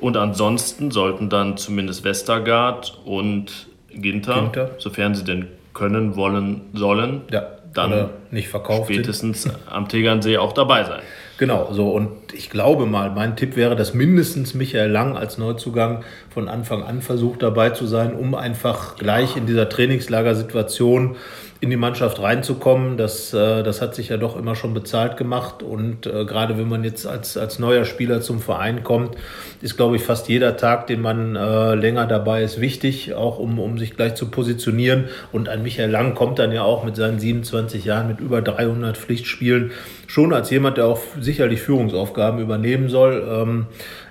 Und 0.00 0.16
ansonsten 0.16 0.90
sollten 0.90 1.28
dann 1.28 1.58
zumindest 1.58 2.02
Westergaard 2.02 2.98
und 3.04 3.68
Ginter, 3.90 4.44
Ginter. 4.44 4.70
sofern 4.78 5.14
sie 5.14 5.24
denn 5.24 5.48
können, 5.74 6.16
wollen, 6.16 6.62
sollen, 6.72 7.20
ja, 7.30 7.48
dann 7.74 8.08
nicht 8.30 8.48
verkauft 8.48 8.90
spätestens 8.90 9.42
sind. 9.42 9.56
am 9.70 9.88
Tegernsee 9.88 10.38
auch 10.38 10.54
dabei 10.54 10.84
sein. 10.84 11.00
Genau, 11.40 11.72
so 11.72 11.88
und 11.88 12.34
ich 12.34 12.50
glaube 12.50 12.84
mal, 12.84 13.08
mein 13.12 13.34
Tipp 13.34 13.56
wäre, 13.56 13.74
dass 13.74 13.94
mindestens 13.94 14.52
Michael 14.52 14.90
Lang 14.90 15.16
als 15.16 15.38
Neuzugang 15.38 16.04
von 16.28 16.48
Anfang 16.50 16.82
an 16.82 17.00
versucht 17.00 17.42
dabei 17.42 17.70
zu 17.70 17.86
sein, 17.86 18.14
um 18.14 18.34
einfach 18.34 18.96
gleich 18.96 19.38
in 19.38 19.46
dieser 19.46 19.70
Trainingslagersituation 19.70 21.16
in 21.62 21.68
die 21.68 21.76
Mannschaft 21.76 22.20
reinzukommen. 22.20 22.96
Das, 22.96 23.34
äh, 23.34 23.62
das 23.62 23.82
hat 23.82 23.94
sich 23.94 24.08
ja 24.08 24.16
doch 24.16 24.36
immer 24.36 24.54
schon 24.54 24.72
bezahlt 24.72 25.16
gemacht. 25.18 25.62
Und 25.62 26.06
äh, 26.06 26.24
gerade 26.24 26.56
wenn 26.56 26.68
man 26.68 26.84
jetzt 26.84 27.06
als, 27.06 27.36
als 27.36 27.58
neuer 27.58 27.84
Spieler 27.84 28.22
zum 28.22 28.40
Verein 28.40 28.82
kommt, 28.82 29.16
ist, 29.60 29.76
glaube 29.76 29.96
ich, 29.96 30.02
fast 30.02 30.28
jeder 30.28 30.56
Tag, 30.56 30.86
den 30.86 31.02
man 31.02 31.36
äh, 31.36 31.74
länger 31.74 32.06
dabei 32.06 32.42
ist, 32.42 32.60
wichtig, 32.60 33.12
auch 33.12 33.38
um, 33.38 33.58
um 33.58 33.78
sich 33.78 33.94
gleich 33.94 34.14
zu 34.14 34.30
positionieren. 34.30 35.08
Und 35.32 35.50
ein 35.50 35.62
Michael 35.62 35.90
Lang 35.90 36.14
kommt 36.14 36.38
dann 36.38 36.50
ja 36.50 36.62
auch 36.62 36.82
mit 36.82 36.96
seinen 36.96 37.20
27 37.20 37.84
Jahren, 37.84 38.08
mit 38.08 38.20
über 38.20 38.40
300 38.40 38.96
Pflichtspielen, 38.96 39.72
schon 40.10 40.32
als 40.32 40.50
jemand, 40.50 40.76
der 40.76 40.86
auch 40.86 41.00
sicherlich 41.20 41.62
Führungsaufgaben 41.62 42.40
übernehmen 42.40 42.88
soll. 42.88 43.24
Ähm, 43.30 43.66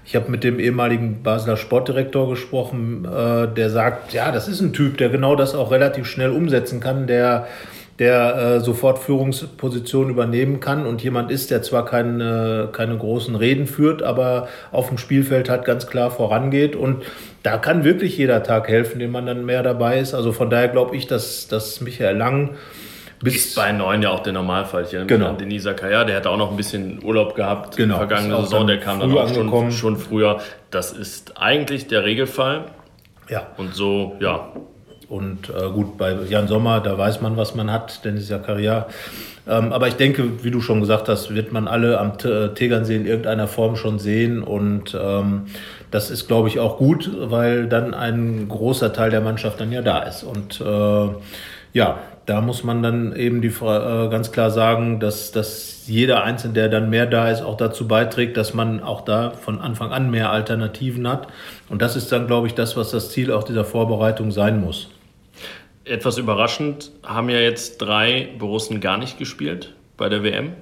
ich 0.05 0.15
habe 0.15 0.31
mit 0.31 0.45
dem 0.45 0.57
ehemaligen 0.57 1.23
Basler 1.23 1.57
Sportdirektor 1.57 2.29
gesprochen, 2.29 3.03
äh, 3.05 3.53
der 3.53 3.69
sagt, 3.69 4.13
ja, 4.13 4.31
das 4.31 4.47
ist 4.47 4.61
ein 4.61 4.71
Typ, 4.71 4.97
der 4.97 5.09
genau 5.09 5.35
das 5.35 5.55
auch 5.55 5.71
relativ 5.71 6.05
schnell 6.05 6.29
umsetzen 6.29 6.79
kann, 6.79 7.05
der, 7.05 7.47
der 7.99 8.37
äh, 8.37 8.59
sofort 8.61 8.99
Führungspositionen 8.99 10.09
übernehmen 10.09 10.61
kann 10.61 10.85
und 10.85 11.03
jemand 11.03 11.31
ist, 11.31 11.51
der 11.51 11.63
zwar 11.63 11.83
keine, 11.83 12.69
keine 12.71 12.97
großen 12.97 13.35
Reden 13.35 13.67
führt, 13.67 14.01
aber 14.01 14.47
auf 14.71 14.87
dem 14.87 14.97
Spielfeld 14.97 15.49
halt 15.49 15.65
ganz 15.65 15.85
klar 15.85 16.11
vorangeht 16.11 16.77
und 16.77 17.03
da 17.43 17.57
kann 17.57 17.83
wirklich 17.83 18.17
jeder 18.17 18.41
Tag 18.43 18.69
helfen, 18.69 18.99
den 18.99 19.11
man 19.11 19.25
dann 19.25 19.45
mehr 19.45 19.63
dabei 19.63 19.99
ist. 19.99 20.13
Also 20.13 20.31
von 20.31 20.49
daher 20.49 20.69
glaube 20.69 20.95
ich, 20.95 21.07
dass, 21.07 21.49
dass 21.49 21.81
Michael 21.81 22.15
Lang 22.15 22.51
bis 23.21 23.35
ist 23.35 23.55
bei 23.55 23.71
neun 23.71 24.01
ja 24.01 24.11
auch 24.11 24.21
der 24.21 24.33
Normalfall. 24.33 24.83
Ich 24.83 25.07
genau. 25.07 25.27
an 25.27 25.37
Denis 25.37 25.65
Kaya, 25.75 26.03
der 26.05 26.17
hat 26.17 26.27
auch 26.27 26.37
noch 26.37 26.51
ein 26.51 26.57
bisschen 26.57 27.03
Urlaub 27.03 27.35
gehabt 27.35 27.75
genau. 27.75 27.83
in 27.83 27.89
der 27.89 28.07
vergangenen 28.07 28.41
Saison, 28.43 28.67
der 28.67 28.79
kam 28.79 28.99
dann 28.99 29.17
auch 29.17 29.33
schon, 29.33 29.71
schon 29.71 29.97
früher. 29.97 30.39
Das 30.71 30.91
ist 30.91 31.37
eigentlich 31.37 31.87
der 31.87 32.03
Regelfall. 32.03 32.65
Ja. 33.27 33.47
Und 33.57 33.75
so, 33.75 34.15
ja. 34.19 34.51
Und 35.09 35.49
äh, 35.49 35.69
gut, 35.71 35.97
bei 35.97 36.15
Jan 36.29 36.47
Sommer, 36.47 36.81
da 36.81 36.97
weiß 36.97 37.21
man, 37.21 37.35
was 37.35 37.55
man 37.55 37.71
hat, 37.71 38.05
Dennis 38.05 38.27
Zakaria. 38.27 38.87
Ähm, 39.47 39.73
aber 39.73 39.87
ich 39.87 39.95
denke, 39.95 40.43
wie 40.43 40.51
du 40.51 40.61
schon 40.61 40.79
gesagt 40.79 41.09
hast, 41.09 41.33
wird 41.33 41.51
man 41.51 41.67
alle 41.67 41.99
am 41.99 42.13
äh, 42.23 42.49
Tegernsee 42.49 42.95
in 42.95 43.07
irgendeiner 43.07 43.47
Form 43.47 43.75
schon 43.75 43.97
sehen. 43.97 44.43
Und 44.43 44.95
ähm, 44.99 45.47
das 45.89 46.11
ist, 46.11 46.27
glaube 46.27 46.47
ich, 46.47 46.59
auch 46.59 46.77
gut, 46.77 47.09
weil 47.19 47.67
dann 47.67 47.95
ein 47.95 48.47
großer 48.47 48.93
Teil 48.93 49.09
der 49.09 49.21
Mannschaft 49.21 49.59
dann 49.59 49.71
ja 49.71 49.81
da 49.81 50.03
ist. 50.03 50.21
Und 50.21 50.61
äh, 50.61 51.09
ja, 51.73 51.99
da 52.29 52.41
muss 52.41 52.63
man 52.63 52.83
dann 52.83 53.15
eben 53.15 53.41
die, 53.41 53.47
äh, 53.47 54.09
ganz 54.09 54.31
klar 54.31 54.51
sagen, 54.51 54.99
dass, 54.99 55.31
dass 55.31 55.87
jeder 55.87 56.23
Einzelne, 56.23 56.53
der 56.53 56.69
dann 56.69 56.91
mehr 56.91 57.07
da 57.07 57.31
ist, 57.31 57.41
auch 57.41 57.57
dazu 57.57 57.87
beiträgt, 57.87 58.37
dass 58.37 58.53
man 58.53 58.83
auch 58.83 59.01
da 59.01 59.31
von 59.31 59.59
Anfang 59.59 59.91
an 59.91 60.11
mehr 60.11 60.31
Alternativen 60.31 61.07
hat. 61.07 61.27
Und 61.69 61.81
das 61.81 61.95
ist 61.95 62.11
dann, 62.11 62.27
glaube 62.27 62.45
ich, 62.45 62.53
das, 62.53 62.77
was 62.77 62.91
das 62.91 63.09
Ziel 63.09 63.31
auch 63.31 63.43
dieser 63.43 63.65
Vorbereitung 63.65 64.29
sein 64.29 64.61
muss. 64.61 64.89
Etwas 65.85 66.19
überraschend 66.19 66.91
haben 67.03 67.29
ja 67.29 67.39
jetzt 67.39 67.79
drei 67.79 68.29
Borussen 68.37 68.79
gar 68.79 68.99
nicht 68.99 69.17
gespielt 69.17 69.73
bei 69.97 70.07
der 70.07 70.21
WM 70.21 70.53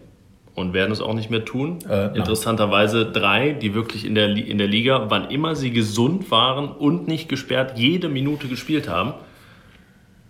und 0.55 0.71
werden 0.73 0.93
es 0.93 1.01
auch 1.01 1.13
nicht 1.13 1.29
mehr 1.29 1.43
tun. 1.43 1.79
Äh, 1.89 2.17
Interessanterweise 2.17 3.05
drei, 3.05 3.51
die 3.51 3.73
wirklich 3.73 4.05
in 4.05 4.15
der, 4.15 4.29
in 4.29 4.57
der 4.57 4.67
Liga, 4.67 5.07
wann 5.09 5.29
immer 5.29 5.57
sie 5.57 5.71
gesund 5.71 6.31
waren 6.31 6.69
und 6.69 7.09
nicht 7.09 7.27
gesperrt, 7.27 7.73
jede 7.77 8.07
Minute 8.07 8.47
gespielt 8.47 8.87
haben. 8.87 9.15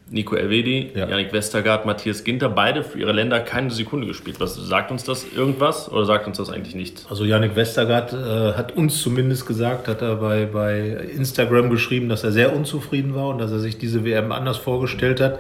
Nico 0.10 0.36
Elvedi, 0.36 0.92
ja. 0.96 1.08
Yannick 1.08 1.34
Westergaard, 1.34 1.86
Matthias 1.86 2.24
Ginter, 2.24 2.48
beide 2.48 2.84
für 2.84 3.00
ihre 3.00 3.12
Länder 3.12 3.42
keine 3.42 3.72
Sekunde 3.72 4.08
gespielt. 4.08 4.40
Was 4.40 4.56
sagt 4.56 4.90
uns 4.90 5.04
das 5.04 5.26
irgendwas 5.36 5.92
oder 5.92 6.06
sagt 6.06 6.28
uns 6.28 6.38
das 6.38 6.50
eigentlich 6.50 6.76
nichts? 6.76 7.06
Also 7.10 7.26
Yannick 7.26 7.56
Westergaard 7.56 8.14
äh, 8.14 8.54
hat 8.58 8.78
uns 8.78 9.02
zumindest 9.02 9.46
gesagt, 9.46 9.88
hat 9.90 10.02
er 10.02 10.16
bei, 10.16 10.46
bei 10.46 10.80
Instagram 10.80 11.70
geschrieben, 11.70 12.08
dass 12.08 12.24
er 12.24 12.32
sehr 12.32 12.56
unzufrieden 12.56 13.16
war 13.16 13.28
und 13.28 13.40
dass 13.40 13.52
er 13.52 13.60
sich 13.60 13.78
diese 13.78 14.06
WM 14.06 14.32
anders 14.32 14.58
vorgestellt 14.58 15.20
hat. 15.20 15.40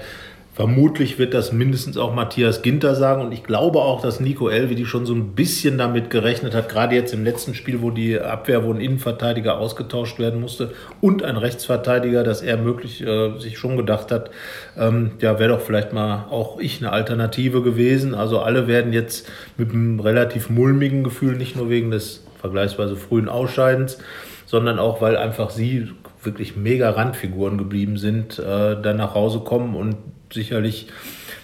Vermutlich 0.57 1.19
wird 1.19 1.35
das 1.35 1.51
mindestens 1.51 1.97
auch 1.97 2.15
Matthias 2.15 2.63
Ginter 2.63 2.95
sagen 2.95 3.21
und 3.21 3.31
ich 3.31 3.43
glaube 3.43 3.77
auch, 3.77 4.01
dass 4.01 4.19
Nico 4.19 4.49
Elvedi 4.49 4.87
schon 4.87 5.05
so 5.05 5.13
ein 5.13 5.35
bisschen 5.35 5.77
damit 5.77 6.09
gerechnet 6.09 6.55
hat, 6.55 6.67
gerade 6.67 6.95
jetzt 6.95 7.13
im 7.13 7.23
letzten 7.23 7.53
Spiel, 7.53 7.83
wo 7.83 7.91
die 7.91 8.19
Abwehr, 8.19 8.65
wo 8.65 8.73
ein 8.73 8.81
Innenverteidiger 8.81 9.59
ausgetauscht 9.59 10.17
werden 10.17 10.41
musste 10.41 10.73
und 10.99 11.21
ein 11.21 11.37
Rechtsverteidiger, 11.37 12.23
dass 12.23 12.41
er 12.41 12.57
möglich 12.57 13.05
äh, 13.05 13.37
sich 13.37 13.59
schon 13.59 13.77
gedacht 13.77 14.11
hat, 14.11 14.31
ähm, 14.75 15.11
ja, 15.21 15.37
wäre 15.37 15.49
doch 15.49 15.61
vielleicht 15.61 15.93
mal 15.93 16.25
auch 16.31 16.59
ich 16.59 16.81
eine 16.81 16.91
Alternative 16.91 17.61
gewesen. 17.61 18.15
Also 18.15 18.39
alle 18.39 18.67
werden 18.67 18.93
jetzt 18.93 19.29
mit 19.57 19.69
einem 19.69 19.99
relativ 19.99 20.49
mulmigen 20.49 21.03
Gefühl, 21.03 21.35
nicht 21.35 21.55
nur 21.55 21.69
wegen 21.69 21.91
des 21.91 22.23
vergleichsweise 22.41 22.95
frühen 22.95 23.29
Ausscheidens, 23.29 23.99
sondern 24.47 24.79
auch, 24.79 25.01
weil 25.01 25.17
einfach 25.17 25.51
sie 25.51 25.89
wirklich 26.23 26.55
mega 26.55 26.89
Randfiguren 26.89 27.59
geblieben 27.59 27.97
sind, 27.97 28.39
äh, 28.39 28.81
dann 28.81 28.97
nach 28.97 29.13
Hause 29.13 29.41
kommen 29.41 29.75
und 29.75 29.97
sicherlich, 30.31 30.87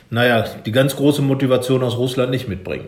naja, 0.09 0.45
die 0.65 0.71
ganz 0.71 0.95
große 0.95 1.21
Motivation 1.21 1.83
aus 1.83 1.97
Russland 1.97 2.31
nicht 2.31 2.47
mitbringen. 2.47 2.85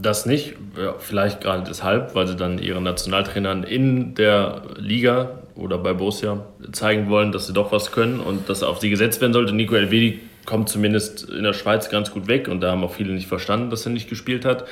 Das 0.00 0.26
nicht, 0.26 0.54
ja, 0.76 0.94
vielleicht 0.98 1.40
gerade 1.40 1.64
deshalb, 1.68 2.14
weil 2.14 2.28
sie 2.28 2.36
dann 2.36 2.58
ihren 2.58 2.84
Nationaltrainern 2.84 3.64
in 3.64 4.14
der 4.14 4.62
Liga 4.76 5.40
oder 5.56 5.76
bei 5.78 5.92
Borussia 5.92 6.44
zeigen 6.70 7.10
wollen, 7.10 7.32
dass 7.32 7.48
sie 7.48 7.52
doch 7.52 7.72
was 7.72 7.90
können 7.90 8.20
und 8.20 8.48
dass 8.48 8.62
auf 8.62 8.78
sie 8.78 8.90
gesetzt 8.90 9.20
werden 9.20 9.32
sollte. 9.32 9.52
Nico 9.52 9.74
Elvedi 9.74 10.20
kommt 10.46 10.68
zumindest 10.68 11.28
in 11.28 11.42
der 11.42 11.52
Schweiz 11.52 11.90
ganz 11.90 12.12
gut 12.12 12.28
weg 12.28 12.48
und 12.48 12.60
da 12.60 12.70
haben 12.70 12.84
auch 12.84 12.94
viele 12.94 13.12
nicht 13.12 13.26
verstanden, 13.26 13.70
dass 13.70 13.84
er 13.84 13.92
nicht 13.92 14.08
gespielt 14.08 14.44
hat. 14.44 14.66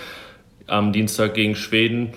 Am 0.68 0.92
Dienstag 0.92 1.34
gegen 1.34 1.56
Schweden 1.56 2.12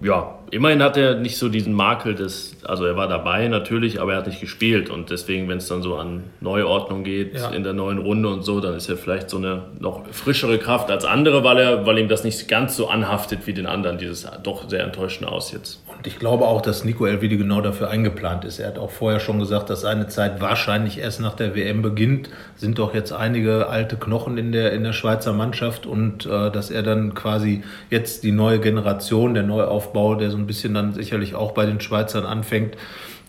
ja, 0.00 0.38
immerhin 0.50 0.82
hat 0.82 0.96
er 0.96 1.14
nicht 1.14 1.38
so 1.38 1.48
diesen 1.48 1.72
Makel 1.72 2.14
des, 2.14 2.56
also 2.64 2.84
er 2.84 2.96
war 2.96 3.08
dabei 3.08 3.48
natürlich, 3.48 4.00
aber 4.00 4.12
er 4.12 4.18
hat 4.18 4.26
nicht 4.26 4.40
gespielt 4.40 4.90
und 4.90 5.10
deswegen, 5.10 5.48
wenn 5.48 5.58
es 5.58 5.68
dann 5.68 5.82
so 5.82 5.96
an 5.96 6.24
Neuordnung 6.40 7.04
geht 7.04 7.34
ja. 7.34 7.50
in 7.50 7.62
der 7.62 7.72
neuen 7.72 7.98
Runde 7.98 8.28
und 8.28 8.42
so, 8.42 8.60
dann 8.60 8.74
ist 8.74 8.88
er 8.88 8.96
vielleicht 8.96 9.30
so 9.30 9.36
eine 9.36 9.62
noch 9.78 10.06
frischere 10.10 10.58
Kraft 10.58 10.90
als 10.90 11.04
andere, 11.04 11.44
weil 11.44 11.58
er, 11.58 11.86
weil 11.86 11.98
ihm 11.98 12.08
das 12.08 12.24
nicht 12.24 12.48
ganz 12.48 12.76
so 12.76 12.88
anhaftet 12.88 13.46
wie 13.46 13.54
den 13.54 13.66
anderen, 13.66 13.98
dieses 13.98 14.26
doch 14.42 14.68
sehr 14.68 14.82
enttäuschende 14.82 15.30
Aus 15.30 15.52
jetzt. 15.52 15.83
Und 16.04 16.08
ich 16.08 16.18
glaube 16.18 16.46
auch, 16.46 16.60
dass 16.60 16.84
Nico 16.84 17.06
Elvedi 17.06 17.38
genau 17.38 17.62
dafür 17.62 17.88
eingeplant 17.88 18.44
ist. 18.44 18.58
Er 18.58 18.66
hat 18.66 18.78
auch 18.78 18.90
vorher 18.90 19.20
schon 19.20 19.38
gesagt, 19.38 19.70
dass 19.70 19.80
seine 19.80 20.06
Zeit 20.06 20.38
wahrscheinlich 20.42 20.98
erst 20.98 21.18
nach 21.18 21.34
der 21.34 21.54
WM 21.56 21.80
beginnt. 21.80 22.28
Sind 22.56 22.78
doch 22.78 22.94
jetzt 22.94 23.12
einige 23.12 23.68
alte 23.68 23.96
Knochen 23.96 24.36
in 24.36 24.52
der, 24.52 24.72
in 24.72 24.84
der 24.84 24.92
Schweizer 24.92 25.32
Mannschaft 25.32 25.86
und 25.86 26.26
äh, 26.26 26.50
dass 26.50 26.70
er 26.70 26.82
dann 26.82 27.14
quasi 27.14 27.62
jetzt 27.88 28.22
die 28.22 28.32
neue 28.32 28.60
Generation, 28.60 29.32
der 29.32 29.44
neue 29.44 29.66
Aufbau, 29.66 30.14
der 30.14 30.30
so 30.30 30.36
ein 30.36 30.46
bisschen 30.46 30.74
dann 30.74 30.92
sicherlich 30.92 31.34
auch 31.34 31.52
bei 31.52 31.64
den 31.64 31.80
Schweizern 31.80 32.26
anfängt, 32.26 32.76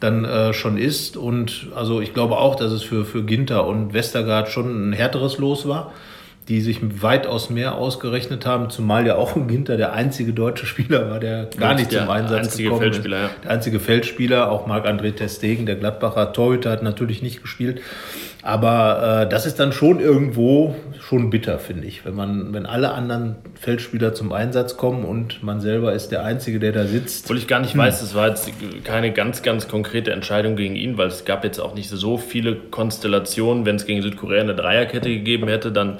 dann 0.01 0.25
äh, 0.25 0.51
schon 0.53 0.77
ist. 0.77 1.15
Und 1.15 1.67
also 1.77 2.01
ich 2.01 2.13
glaube 2.13 2.35
auch, 2.35 2.55
dass 2.55 2.73
es 2.73 2.83
für, 2.83 3.05
für 3.05 3.23
Ginter 3.23 3.65
und 3.67 3.93
Westergaard 3.93 4.49
schon 4.49 4.89
ein 4.89 4.91
härteres 4.91 5.37
Los 5.37 5.65
war 5.65 5.93
die 6.47 6.61
sich 6.61 6.79
weitaus 7.01 7.49
mehr 7.49 7.75
ausgerechnet 7.75 8.45
haben, 8.45 8.69
zumal 8.69 9.07
ja 9.07 9.15
auch 9.15 9.33
Ginter 9.47 9.77
der 9.77 9.93
einzige 9.93 10.31
deutsche 10.31 10.65
Spieler 10.65 11.09
war, 11.09 11.19
der 11.19 11.49
gar 11.57 11.73
nicht 11.73 11.91
zum 11.91 12.09
Einsatz 12.09 12.57
gekommen 12.57 12.81
Feldspieler, 12.81 13.25
ist. 13.25 13.31
Ja. 13.31 13.41
Der 13.43 13.51
einzige 13.51 13.79
Feldspieler, 13.79 14.51
auch 14.51 14.67
Marc-André 14.67 15.15
Testegen, 15.15 15.65
der 15.65 15.75
Gladbacher 15.75 16.33
Torhüter, 16.33 16.69
hat 16.69 16.83
natürlich 16.83 17.23
nicht 17.23 17.41
gespielt. 17.41 17.81
Aber 18.43 19.23
äh, 19.23 19.29
das 19.29 19.47
ist 19.47 19.59
dann 19.59 19.71
schon 19.71 19.99
irgendwo 19.99 20.75
schon 21.01 21.31
bitter, 21.31 21.57
finde 21.57 21.87
ich, 21.87 22.05
wenn 22.05 22.13
man, 22.13 22.53
wenn 22.53 22.67
alle 22.67 22.91
anderen 22.91 23.37
Feldspieler 23.59 24.13
zum 24.13 24.31
Einsatz 24.31 24.77
kommen 24.77 25.03
und 25.03 25.41
man 25.41 25.61
selber 25.61 25.93
ist 25.93 26.09
der 26.09 26.23
Einzige, 26.23 26.59
der 26.59 26.71
da 26.71 26.85
sitzt. 26.85 27.25
Obwohl 27.25 27.37
ich 27.37 27.47
gar 27.47 27.59
nicht 27.59 27.73
hm. 27.73 27.79
weiß, 27.79 28.03
es 28.03 28.13
war 28.13 28.27
jetzt 28.27 28.51
keine 28.83 29.11
ganz, 29.13 29.41
ganz 29.41 29.67
konkrete 29.67 30.11
Entscheidung 30.11 30.55
gegen 30.55 30.75
ihn, 30.75 30.95
weil 30.99 31.07
es 31.07 31.25
gab 31.25 31.43
jetzt 31.43 31.57
auch 31.57 31.73
nicht 31.73 31.89
so 31.89 32.19
viele 32.19 32.55
Konstellationen. 32.55 33.65
Wenn 33.65 33.77
es 33.77 33.87
gegen 33.87 34.03
Südkorea 34.03 34.41
eine 34.41 34.53
Dreierkette 34.53 35.09
gegeben 35.09 35.47
hätte, 35.47 35.71
dann 35.71 35.97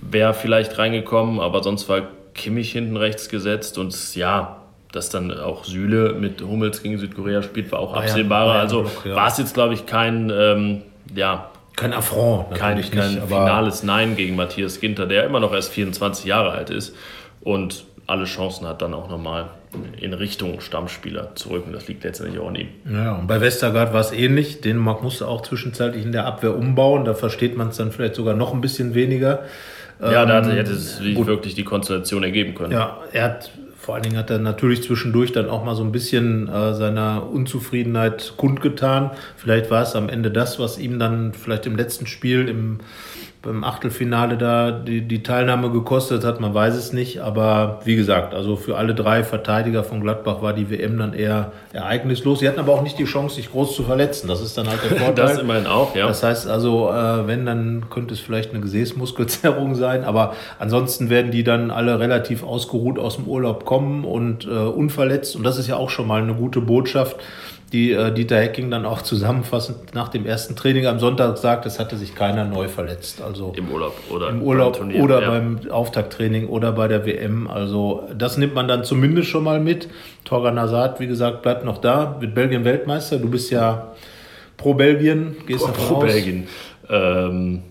wäre 0.00 0.34
vielleicht 0.34 0.78
reingekommen, 0.78 1.40
aber 1.40 1.62
sonst 1.62 1.88
war 1.88 2.02
Kimmich 2.34 2.72
hinten 2.72 2.96
rechts 2.96 3.28
gesetzt 3.28 3.78
und 3.78 4.14
ja, 4.14 4.58
dass 4.92 5.10
dann 5.10 5.36
auch 5.38 5.64
Süle 5.64 6.14
mit 6.14 6.40
Hummels 6.42 6.82
gegen 6.82 6.98
Südkorea 6.98 7.42
spielt, 7.42 7.72
war 7.72 7.80
auch 7.80 7.92
Bayern, 7.92 8.04
absehbarer. 8.04 8.46
Bayern 8.46 8.60
also 8.60 8.90
ja. 9.04 9.16
war 9.16 9.28
es 9.28 9.38
jetzt, 9.38 9.54
glaube 9.54 9.74
ich, 9.74 9.86
kein, 9.86 10.30
ähm, 10.30 10.82
ja, 11.14 11.50
kein 11.76 11.92
Affront. 11.92 12.54
Kein, 12.54 12.80
kein 12.90 13.14
nicht, 13.14 13.26
finales 13.26 13.82
Nein 13.82 14.16
gegen 14.16 14.36
Matthias 14.36 14.80
Ginter, 14.80 15.06
der 15.06 15.24
immer 15.24 15.40
noch 15.40 15.52
erst 15.52 15.72
24 15.72 16.24
Jahre 16.24 16.52
alt 16.52 16.70
ist 16.70 16.94
und 17.42 17.84
alle 18.06 18.24
Chancen 18.24 18.66
hat, 18.66 18.82
dann 18.82 18.94
auch 18.94 19.10
nochmal 19.10 19.50
in 20.00 20.14
Richtung 20.14 20.60
Stammspieler 20.60 21.34
zu 21.34 21.50
rücken. 21.50 21.72
Das 21.72 21.88
liegt 21.88 22.04
letztendlich 22.04 22.40
auch 22.40 22.48
an 22.48 22.54
ihm. 22.54 22.68
Ja, 22.90 23.16
und 23.16 23.26
bei 23.26 23.40
Westergaard 23.40 23.92
war 23.92 24.00
es 24.00 24.12
ähnlich. 24.12 24.60
Dänemark 24.60 25.02
musste 25.02 25.28
auch 25.28 25.42
zwischenzeitlich 25.42 26.04
in 26.04 26.12
der 26.12 26.24
Abwehr 26.24 26.56
umbauen. 26.56 27.04
Da 27.04 27.14
versteht 27.14 27.56
man 27.56 27.68
es 27.68 27.76
dann 27.76 27.92
vielleicht 27.92 28.14
sogar 28.14 28.34
noch 28.34 28.54
ein 28.54 28.60
bisschen 28.60 28.94
weniger. 28.94 29.40
Ja, 30.00 30.26
da 30.26 30.44
hätte 30.44 30.72
es 30.72 31.00
ähm, 31.00 31.26
wirklich 31.26 31.54
die 31.54 31.64
Konstellation 31.64 32.22
ergeben 32.22 32.54
können. 32.54 32.72
Ja, 32.72 32.98
er 33.12 33.24
hat 33.24 33.50
vor 33.86 33.94
allen 33.94 34.02
Dingen 34.02 34.16
hat 34.16 34.30
er 34.30 34.38
natürlich 34.38 34.82
zwischendurch 34.82 35.30
dann 35.30 35.48
auch 35.48 35.64
mal 35.64 35.76
so 35.76 35.84
ein 35.84 35.92
bisschen 35.92 36.48
äh, 36.48 36.74
seiner 36.74 37.30
Unzufriedenheit 37.30 38.34
kundgetan. 38.36 39.12
Vielleicht 39.36 39.70
war 39.70 39.82
es 39.82 39.94
am 39.94 40.08
Ende 40.08 40.32
das, 40.32 40.58
was 40.58 40.76
ihm 40.78 40.98
dann 40.98 41.32
vielleicht 41.34 41.66
im 41.66 41.76
letzten 41.76 42.08
Spiel 42.08 42.48
im 42.48 42.80
beim 43.46 43.62
Achtelfinale 43.62 44.36
da 44.36 44.72
die, 44.72 45.02
die 45.02 45.22
Teilnahme 45.22 45.70
gekostet 45.70 46.24
hat, 46.24 46.40
man 46.40 46.52
weiß 46.52 46.74
es 46.74 46.92
nicht. 46.92 47.20
Aber 47.20 47.80
wie 47.84 47.94
gesagt, 47.94 48.34
also 48.34 48.56
für 48.56 48.76
alle 48.76 48.94
drei 48.94 49.22
Verteidiger 49.22 49.84
von 49.84 50.00
Gladbach 50.00 50.42
war 50.42 50.52
die 50.52 50.68
WM 50.68 50.98
dann 50.98 51.14
eher 51.14 51.52
ereignislos. 51.72 52.40
Sie 52.40 52.48
hatten 52.48 52.58
aber 52.58 52.72
auch 52.72 52.82
nicht 52.82 52.98
die 52.98 53.04
Chance, 53.04 53.36
sich 53.36 53.52
groß 53.52 53.76
zu 53.76 53.84
verletzen. 53.84 54.26
Das 54.26 54.40
ist 54.40 54.58
dann 54.58 54.68
halt 54.68 54.80
der 54.82 54.98
Vorteil. 54.98 55.28
das 55.28 55.38
immerhin 55.38 55.66
auch, 55.66 55.94
ja. 55.94 56.08
Das 56.08 56.24
heißt 56.24 56.48
also, 56.48 56.90
äh, 56.90 57.26
wenn, 57.28 57.46
dann 57.46 57.84
könnte 57.88 58.14
es 58.14 58.20
vielleicht 58.20 58.50
eine 58.50 58.60
Gesäßmuskelzerrung 58.60 59.76
sein. 59.76 60.04
Aber 60.04 60.34
ansonsten 60.58 61.08
werden 61.08 61.30
die 61.30 61.44
dann 61.44 61.70
alle 61.70 62.00
relativ 62.00 62.42
ausgeruht 62.42 62.98
aus 62.98 63.16
dem 63.16 63.28
Urlaub 63.28 63.64
kommen 63.64 64.04
und 64.04 64.44
äh, 64.44 64.48
unverletzt. 64.48 65.36
Und 65.36 65.44
das 65.44 65.56
ist 65.56 65.68
ja 65.68 65.76
auch 65.76 65.90
schon 65.90 66.08
mal 66.08 66.20
eine 66.20 66.34
gute 66.34 66.60
Botschaft 66.60 67.16
die 67.72 67.92
äh, 67.92 68.12
Dieter 68.12 68.38
Hecking 68.38 68.70
dann 68.70 68.86
auch 68.86 69.02
zusammenfassend 69.02 69.94
nach 69.94 70.08
dem 70.08 70.24
ersten 70.24 70.54
Training 70.54 70.86
am 70.86 71.00
Sonntag 71.00 71.36
sagt, 71.38 71.66
es 71.66 71.80
hatte 71.80 71.96
sich 71.96 72.14
keiner 72.14 72.44
neu 72.44 72.68
verletzt. 72.68 73.20
Also 73.20 73.52
im 73.56 73.68
Urlaub 73.68 73.96
oder 74.08 74.28
im 74.28 74.42
Urlaub 74.42 74.74
beim 74.74 74.90
Turnier, 74.90 75.02
oder 75.02 75.22
ja. 75.22 75.30
beim 75.30 75.58
Auftakttraining 75.68 76.46
oder 76.46 76.72
bei 76.72 76.86
der 76.86 77.04
WM. 77.04 77.48
Also 77.48 78.08
das 78.16 78.36
nimmt 78.36 78.54
man 78.54 78.68
dann 78.68 78.84
zumindest 78.84 79.28
schon 79.28 79.42
mal 79.42 79.58
mit. 79.58 79.88
Torgan 80.24 80.60
Hazard, 80.60 81.00
wie 81.00 81.08
gesagt, 81.08 81.42
bleibt 81.42 81.64
noch 81.64 81.78
da, 81.78 82.16
wird 82.20 82.34
Belgien 82.34 82.64
Weltmeister. 82.64 83.18
Du 83.18 83.28
bist 83.28 83.50
ja 83.50 83.92
pro 84.56 84.74
Belgien, 84.74 85.36
gehst 85.46 85.64
pro, 85.64 85.72
davon 85.72 85.86
pro 85.86 85.94
aus? 85.96 86.04
Belgien. 86.04 86.48
Ähm, 86.88 87.62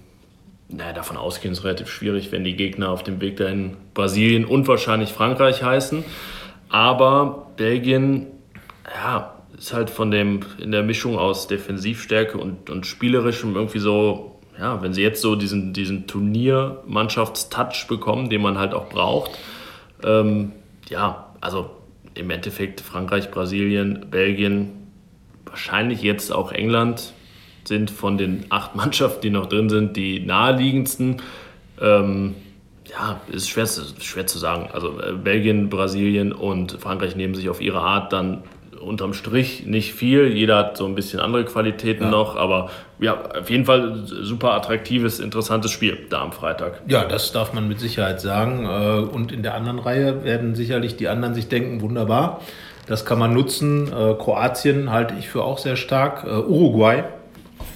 naja, 0.68 0.92
davon 0.92 1.16
ausgehen 1.16 1.54
ist 1.54 1.64
relativ 1.64 1.90
schwierig, 1.90 2.34
wenn 2.34 2.44
die 2.44 2.58
Gegner 2.58 2.90
auf 2.90 3.04
dem 3.04 3.22
Weg 3.22 3.38
dahin 3.38 3.78
Brasilien 3.94 4.44
und 4.44 4.68
wahrscheinlich 4.68 5.14
Frankreich 5.14 5.64
heißen. 5.64 6.04
Aber 6.68 7.48
Belgien, 7.56 8.28
ja, 8.94 9.35
ist 9.58 9.74
halt 9.74 9.90
von 9.90 10.12
dem, 10.12 10.42
in 10.58 10.72
der 10.72 10.84
Mischung 10.84 11.18
aus 11.18 11.48
Defensivstärke 11.48 12.38
und, 12.38 12.70
und 12.70 12.86
spielerischem 12.86 13.56
irgendwie 13.56 13.80
so, 13.80 14.40
ja, 14.60 14.82
wenn 14.82 14.94
sie 14.94 15.02
jetzt 15.02 15.22
so 15.22 15.36
diesen, 15.36 15.74
diesen 15.74 16.08
Turniermannschaftstouch 16.08 17.88
bekommen, 17.88 18.30
den 18.30 18.42
man 18.42 18.58
halt 18.58 18.74
auch 18.74 18.90
braucht, 18.90 19.32
ähm, 20.04 20.52
ja, 20.90 21.34
also 21.42 21.70
im 22.14 22.30
Endeffekt 22.30 22.82
Frankreich, 22.82 23.32
Brasilien, 23.32 24.08
Belgien, 24.10 24.72
wahrscheinlich 25.46 26.02
jetzt 26.02 26.32
auch 26.32 26.52
England 26.52 27.14
sind 27.66 27.92
von 27.92 28.18
den 28.18 28.46
acht 28.50 28.76
Mannschaften, 28.76 29.22
die 29.22 29.30
noch 29.30 29.48
drin 29.48 29.70
sind, 29.70 29.98
die 29.98 30.20
naheliegendsten. 30.20 31.22
Ähm, 31.82 32.36
ja, 32.90 33.20
ist 33.32 33.50
schwer, 33.50 33.68
schwer 33.68 34.28
zu 34.28 34.38
sagen. 34.38 34.70
Also 34.72 35.00
äh, 35.02 35.14
Belgien, 35.14 35.70
Brasilien 35.70 36.32
und 36.32 36.74
Frankreich 36.74 37.16
nehmen 37.16 37.36
sich 37.36 37.50
auf 37.50 37.60
ihre 37.60 37.82
Art 37.82 38.14
dann 38.14 38.44
unterm 38.80 39.14
Strich 39.14 39.66
nicht 39.66 39.94
viel. 39.94 40.28
Jeder 40.28 40.58
hat 40.58 40.78
so 40.78 40.86
ein 40.86 40.96
bisschen 40.96 41.20
andere 41.20 41.46
Qualitäten 41.46 42.06
ja. 42.06 42.10
noch, 42.10 42.36
aber 42.36 42.70
ja, 43.00 43.18
auf 43.40 43.50
jeden 43.50 43.66
Fall 43.66 44.04
super 44.06 44.54
attraktives, 44.54 45.20
interessantes 45.20 45.72
Spiel 45.72 45.98
da 46.10 46.22
am 46.22 46.32
Freitag. 46.32 46.82
Ja, 46.88 47.06
das 47.06 47.32
darf 47.32 47.54
man 47.54 47.68
mit 47.68 47.80
Sicherheit 47.80 48.22
sagen. 48.22 48.66
Äh, 48.66 49.14
und 49.14 49.32
in 49.32 49.44
der 49.44 49.56
anderen 49.56 49.80
Reihe 49.80 50.24
werden 50.24 50.56
sicherlich 50.56 50.96
die 50.96 51.08
anderen 51.08 51.34
sich 51.34 51.48
denken, 51.48 51.82
wunderbar. 51.82 52.42
Das 52.88 53.06
kann 53.06 53.20
man 53.20 53.34
nutzen. 53.34 53.88
Äh, 53.88 54.14
Kroatien 54.16 54.92
halte 54.92 55.16
ich 55.20 55.30
für 55.30 55.44
auch 55.44 55.58
sehr 55.58 55.76
stark. 55.76 56.24
Äh, 56.26 56.30
Uruguay 56.30 57.04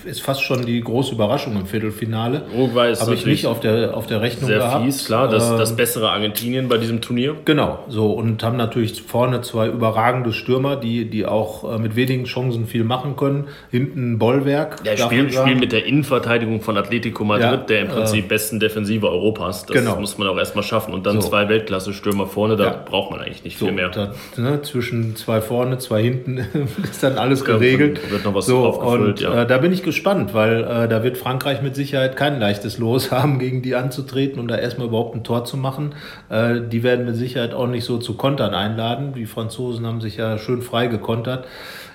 ist 0.05 0.21
fast 0.21 0.43
schon 0.43 0.65
die 0.65 0.81
große 0.81 1.13
Überraschung 1.13 1.55
im 1.55 1.65
Viertelfinale. 1.65 2.43
Uruguay 2.55 2.91
ist 2.91 3.01
Habe 3.01 3.13
ich 3.13 3.25
nicht 3.25 3.45
auf 3.45 3.59
der, 3.59 3.95
auf 3.95 4.07
der 4.07 4.21
Rechnung 4.21 4.47
sehr 4.47 4.59
gehabt. 4.59 4.85
fies, 4.85 5.05
klar. 5.05 5.29
Das, 5.29 5.49
das 5.49 5.71
ähm, 5.71 5.77
bessere 5.77 6.09
Argentinien 6.09 6.67
bei 6.67 6.77
diesem 6.77 7.01
Turnier. 7.01 7.35
Genau, 7.45 7.79
so 7.87 8.11
und 8.11 8.41
haben 8.43 8.57
natürlich 8.57 9.01
vorne 9.01 9.41
zwei 9.41 9.67
überragende 9.67 10.33
Stürmer, 10.33 10.75
die, 10.75 11.09
die 11.09 11.25
auch 11.25 11.75
äh, 11.75 11.77
mit 11.79 11.95
wenigen 11.95 12.25
Chancen 12.25 12.67
viel 12.67 12.83
machen 12.83 13.15
können. 13.15 13.47
Hinten 13.71 14.19
Bollwerk. 14.19 14.77
Ja, 14.83 14.97
spielen 14.97 15.31
spiel 15.31 15.55
mit 15.55 15.71
der 15.71 15.85
Innenverteidigung 15.85 16.61
von 16.61 16.77
Atletico 16.77 17.23
Madrid, 17.23 17.43
ja, 17.43 17.57
der 17.57 17.81
im 17.81 17.87
Prinzip 17.87 18.25
äh, 18.25 18.27
besten 18.27 18.59
Defensive 18.59 19.09
Europas. 19.09 19.65
Das 19.65 19.77
genau. 19.77 19.99
muss 19.99 20.17
man 20.17 20.27
auch 20.27 20.37
erstmal 20.37 20.63
schaffen. 20.63 20.93
Und 20.93 21.05
dann 21.05 21.21
so. 21.21 21.29
zwei 21.29 21.49
Weltklasse-Stürmer 21.49 22.27
vorne, 22.27 22.55
da 22.55 22.63
ja. 22.65 22.83
braucht 22.85 23.11
man 23.11 23.21
eigentlich 23.21 23.43
nicht 23.43 23.57
so, 23.57 23.65
viel 23.65 23.75
mehr. 23.75 23.89
Da, 23.89 24.13
ne, 24.37 24.61
zwischen 24.61 25.15
zwei 25.15 25.41
vorne, 25.41 25.77
zwei 25.77 26.01
hinten 26.03 26.37
ist 26.89 27.03
dann 27.03 27.17
alles 27.17 27.43
geregelt. 27.43 27.99
Ja, 28.05 28.11
wird 28.11 28.25
noch 28.25 28.33
was 28.33 28.45
so, 28.45 28.65
aufgefüllt, 28.65 29.07
und, 29.07 29.21
ja. 29.21 29.43
Äh, 29.43 29.47
da 29.47 29.57
bin 29.57 29.73
ich 29.73 29.83
gespannt, 29.89 30.35
weil 30.35 30.63
äh, 30.63 30.87
da 30.87 31.03
wird 31.03 31.17
Frankreich 31.17 31.63
mit 31.63 31.75
Sicherheit 31.75 32.15
kein 32.15 32.39
leichtes 32.39 32.77
Los 32.77 33.11
haben, 33.17 33.39
gegen 33.39 33.63
die 33.63 33.73
anzutreten 33.73 34.39
und 34.39 34.47
da 34.47 34.55
erstmal 34.55 34.87
überhaupt 34.87 35.15
ein 35.15 35.23
Tor 35.23 35.45
zu 35.45 35.57
machen. 35.57 35.95
Äh, 36.29 36.61
die 36.61 36.83
werden 36.83 37.05
mit 37.05 37.15
Sicherheit 37.15 37.55
auch 37.55 37.65
nicht 37.65 37.85
so 37.85 37.97
zu 37.97 38.13
Kontern 38.13 38.53
einladen. 38.53 39.13
Die 39.13 39.25
Franzosen 39.25 39.87
haben 39.87 39.99
sich 39.99 40.17
ja 40.17 40.37
schön 40.37 40.61
frei 40.61 40.85
gekontert. 40.85 41.47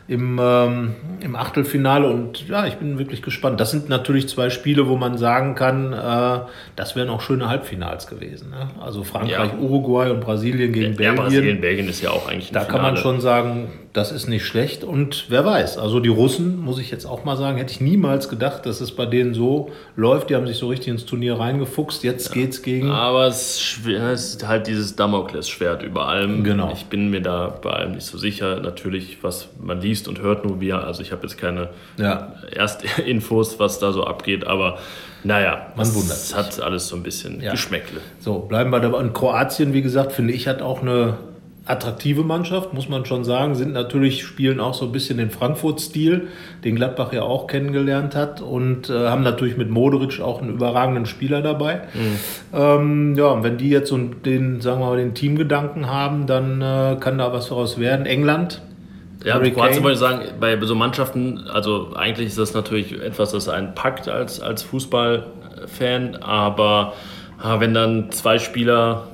Im, 0.07 0.39
ähm, 0.43 0.95
im 1.21 1.35
Achtelfinale. 1.35 2.09
Und 2.09 2.47
ja, 2.47 2.67
ich 2.67 2.75
bin 2.75 2.99
wirklich 2.99 3.23
gespannt. 3.23 3.59
Das 3.61 3.71
sind 3.71 3.89
natürlich 3.89 4.29
zwei 4.29 4.51
Spiele, 4.51 4.87
wo 4.87 4.97
man 4.97 5.17
sagen 5.17 5.55
kann, 5.55 5.93
äh, 5.93 6.41
das 6.77 6.95
wären 6.95 7.09
auch 7.09 7.23
schöne 7.23 7.49
Halbfinals 7.49 8.07
gewesen. 8.07 8.51
Ne? 8.51 8.69
Also 8.81 9.03
Frankreich, 9.03 9.53
ja. 9.53 9.59
Uruguay 9.59 10.11
und 10.11 10.21
Brasilien 10.21 10.73
gegen 10.73 10.93
ja, 10.93 10.97
Belgien. 10.97 11.17
Brasilien, 11.17 11.61
Belgien 11.61 11.89
ist 11.89 12.03
ja 12.03 12.11
auch 12.11 12.29
eigentlich 12.29 12.51
Da 12.53 12.61
Finale. 12.61 12.73
kann 12.73 12.83
man 12.83 12.97
schon 12.99 13.21
sagen, 13.23 13.69
das 13.95 14.13
ist 14.13 14.29
nicht 14.29 14.45
schlecht. 14.45 14.85
Und 14.85 15.27
wer 15.29 15.47
weiß, 15.47 15.79
also 15.79 16.01
die 16.01 16.09
Russen, 16.11 16.59
muss 16.59 16.79
ich 16.79 16.91
jetzt 16.91 17.07
auch 17.07 17.25
mal 17.25 17.37
sagen, 17.37 17.57
hätte 17.57 17.73
ich 17.73 17.81
niemals 17.81 18.29
gedacht, 18.29 18.67
dass 18.67 18.83
es 18.83 18.93
bei 18.93 19.07
denen 19.07 19.33
so 19.33 19.71
läuft. 19.97 20.29
Die 20.29 20.35
haben 20.35 20.47
sich 20.47 20.59
so 20.59 20.69
richtig 20.69 20.89
ins 20.89 21.07
Turnier 21.07 21.39
reingefuchst. 21.39 22.05
Jetzt 22.05 22.35
ja. 22.35 22.43
es 22.43 22.63
gegen. 22.63 22.91
Aber 22.91 23.27
es 23.27 23.79
ist 23.87 24.47
halt 24.47 24.67
dieses 24.67 24.97
Damoklesschwert 24.97 25.83
über 25.83 26.09
allem. 26.09 26.45
Genau. 26.45 26.73
Ich 26.73 26.87
bin 26.87 27.09
mir 27.09 27.23
da 27.23 27.57
bei 27.63 27.71
allem 27.71 27.93
nicht 27.93 28.05
so 28.05 28.19
sicher. 28.19 28.61
Natürlich, 28.61 29.19
was 29.23 29.49
man 29.63 29.81
liest 29.81 29.94
und 30.09 30.21
hört 30.21 30.45
nur 30.45 30.61
wir. 30.61 30.85
Also 30.85 31.03
ich 31.03 31.13
habe 31.13 31.23
jetzt 31.23 31.39
keine 31.39 31.71
ja. 31.97 32.35
Erstinfos, 32.51 33.59
was 33.59 33.79
da 33.79 33.93
so 33.93 34.05
abgeht, 34.05 34.47
aber 34.47 34.79
naja, 35.23 35.69
man 35.77 35.95
wundert. 35.95 36.17
Es 36.17 36.35
hat 36.35 36.61
alles 36.61 36.89
so 36.89 36.97
ein 36.97 37.03
bisschen 37.03 37.41
ja. 37.41 37.53
Geschmäckle. 37.53 38.01
So, 38.21 38.41
bleiben 38.41 38.71
wir 38.71 38.81
dabei. 38.81 39.01
In 39.01 39.13
Kroatien, 39.13 39.73
wie 39.73 39.83
gesagt, 39.83 40.13
finde 40.13 40.35
ich, 40.35 40.47
hat 40.47 40.61
auch 40.61 40.83
eine 40.83 41.17
attraktive 41.67 42.25
Mannschaft, 42.25 42.75
muss 42.75 42.89
man 42.89 43.07
schon 43.07 43.25
sagen, 43.25 43.55
sind 43.55 43.73
natürlich, 43.73 44.25
spielen 44.25 44.61
auch 44.61 44.75
so 44.75 44.85
ein 44.85 44.93
bisschen 44.93 45.17
den 45.17 45.31
Frankfurt-Stil, 45.31 46.29
den 46.63 46.77
Gladbach 46.77 47.13
ja 47.13 47.23
auch 47.23 47.47
kennengelernt 47.47 48.15
hat 48.15 48.43
und 48.43 48.91
äh, 48.91 49.09
haben 49.09 49.23
natürlich 49.23 49.57
mit 49.57 49.71
Moderic 49.71 50.21
auch 50.21 50.43
einen 50.43 50.51
überragenden 50.51 51.07
Spieler 51.07 51.41
dabei. 51.41 51.83
Mhm. 51.95 52.19
Ähm, 52.53 53.15
ja, 53.17 53.29
und 53.29 53.45
wenn 53.45 53.57
die 53.57 53.71
jetzt 53.71 53.89
so 53.89 53.97
den, 53.97 54.61
sagen 54.61 54.81
wir 54.81 54.87
mal, 54.87 54.99
den 54.99 55.15
Teamgedanken 55.15 55.89
haben, 55.89 56.27
dann 56.27 56.61
äh, 56.61 56.97
kann 57.01 57.17
da 57.17 57.33
was 57.33 57.49
daraus 57.49 57.79
werden. 57.79 58.05
England. 58.05 58.61
Ja, 59.25 59.39
Kroatien 59.39 59.83
wollte 59.83 59.95
ich 59.95 59.99
sagen, 59.99 60.23
bei 60.39 60.61
so 60.61 60.75
Mannschaften, 60.75 61.47
also 61.53 61.95
eigentlich 61.95 62.29
ist 62.29 62.39
das 62.39 62.55
natürlich 62.55 63.01
etwas, 63.01 63.33
das 63.33 63.49
einen 63.49 63.75
packt 63.75 64.09
als, 64.09 64.41
als 64.41 64.63
Fußballfan, 64.63 66.17
aber 66.17 66.93
wenn 67.59 67.75
dann 67.75 68.13
zwei 68.13 68.39
Spieler 68.39 69.09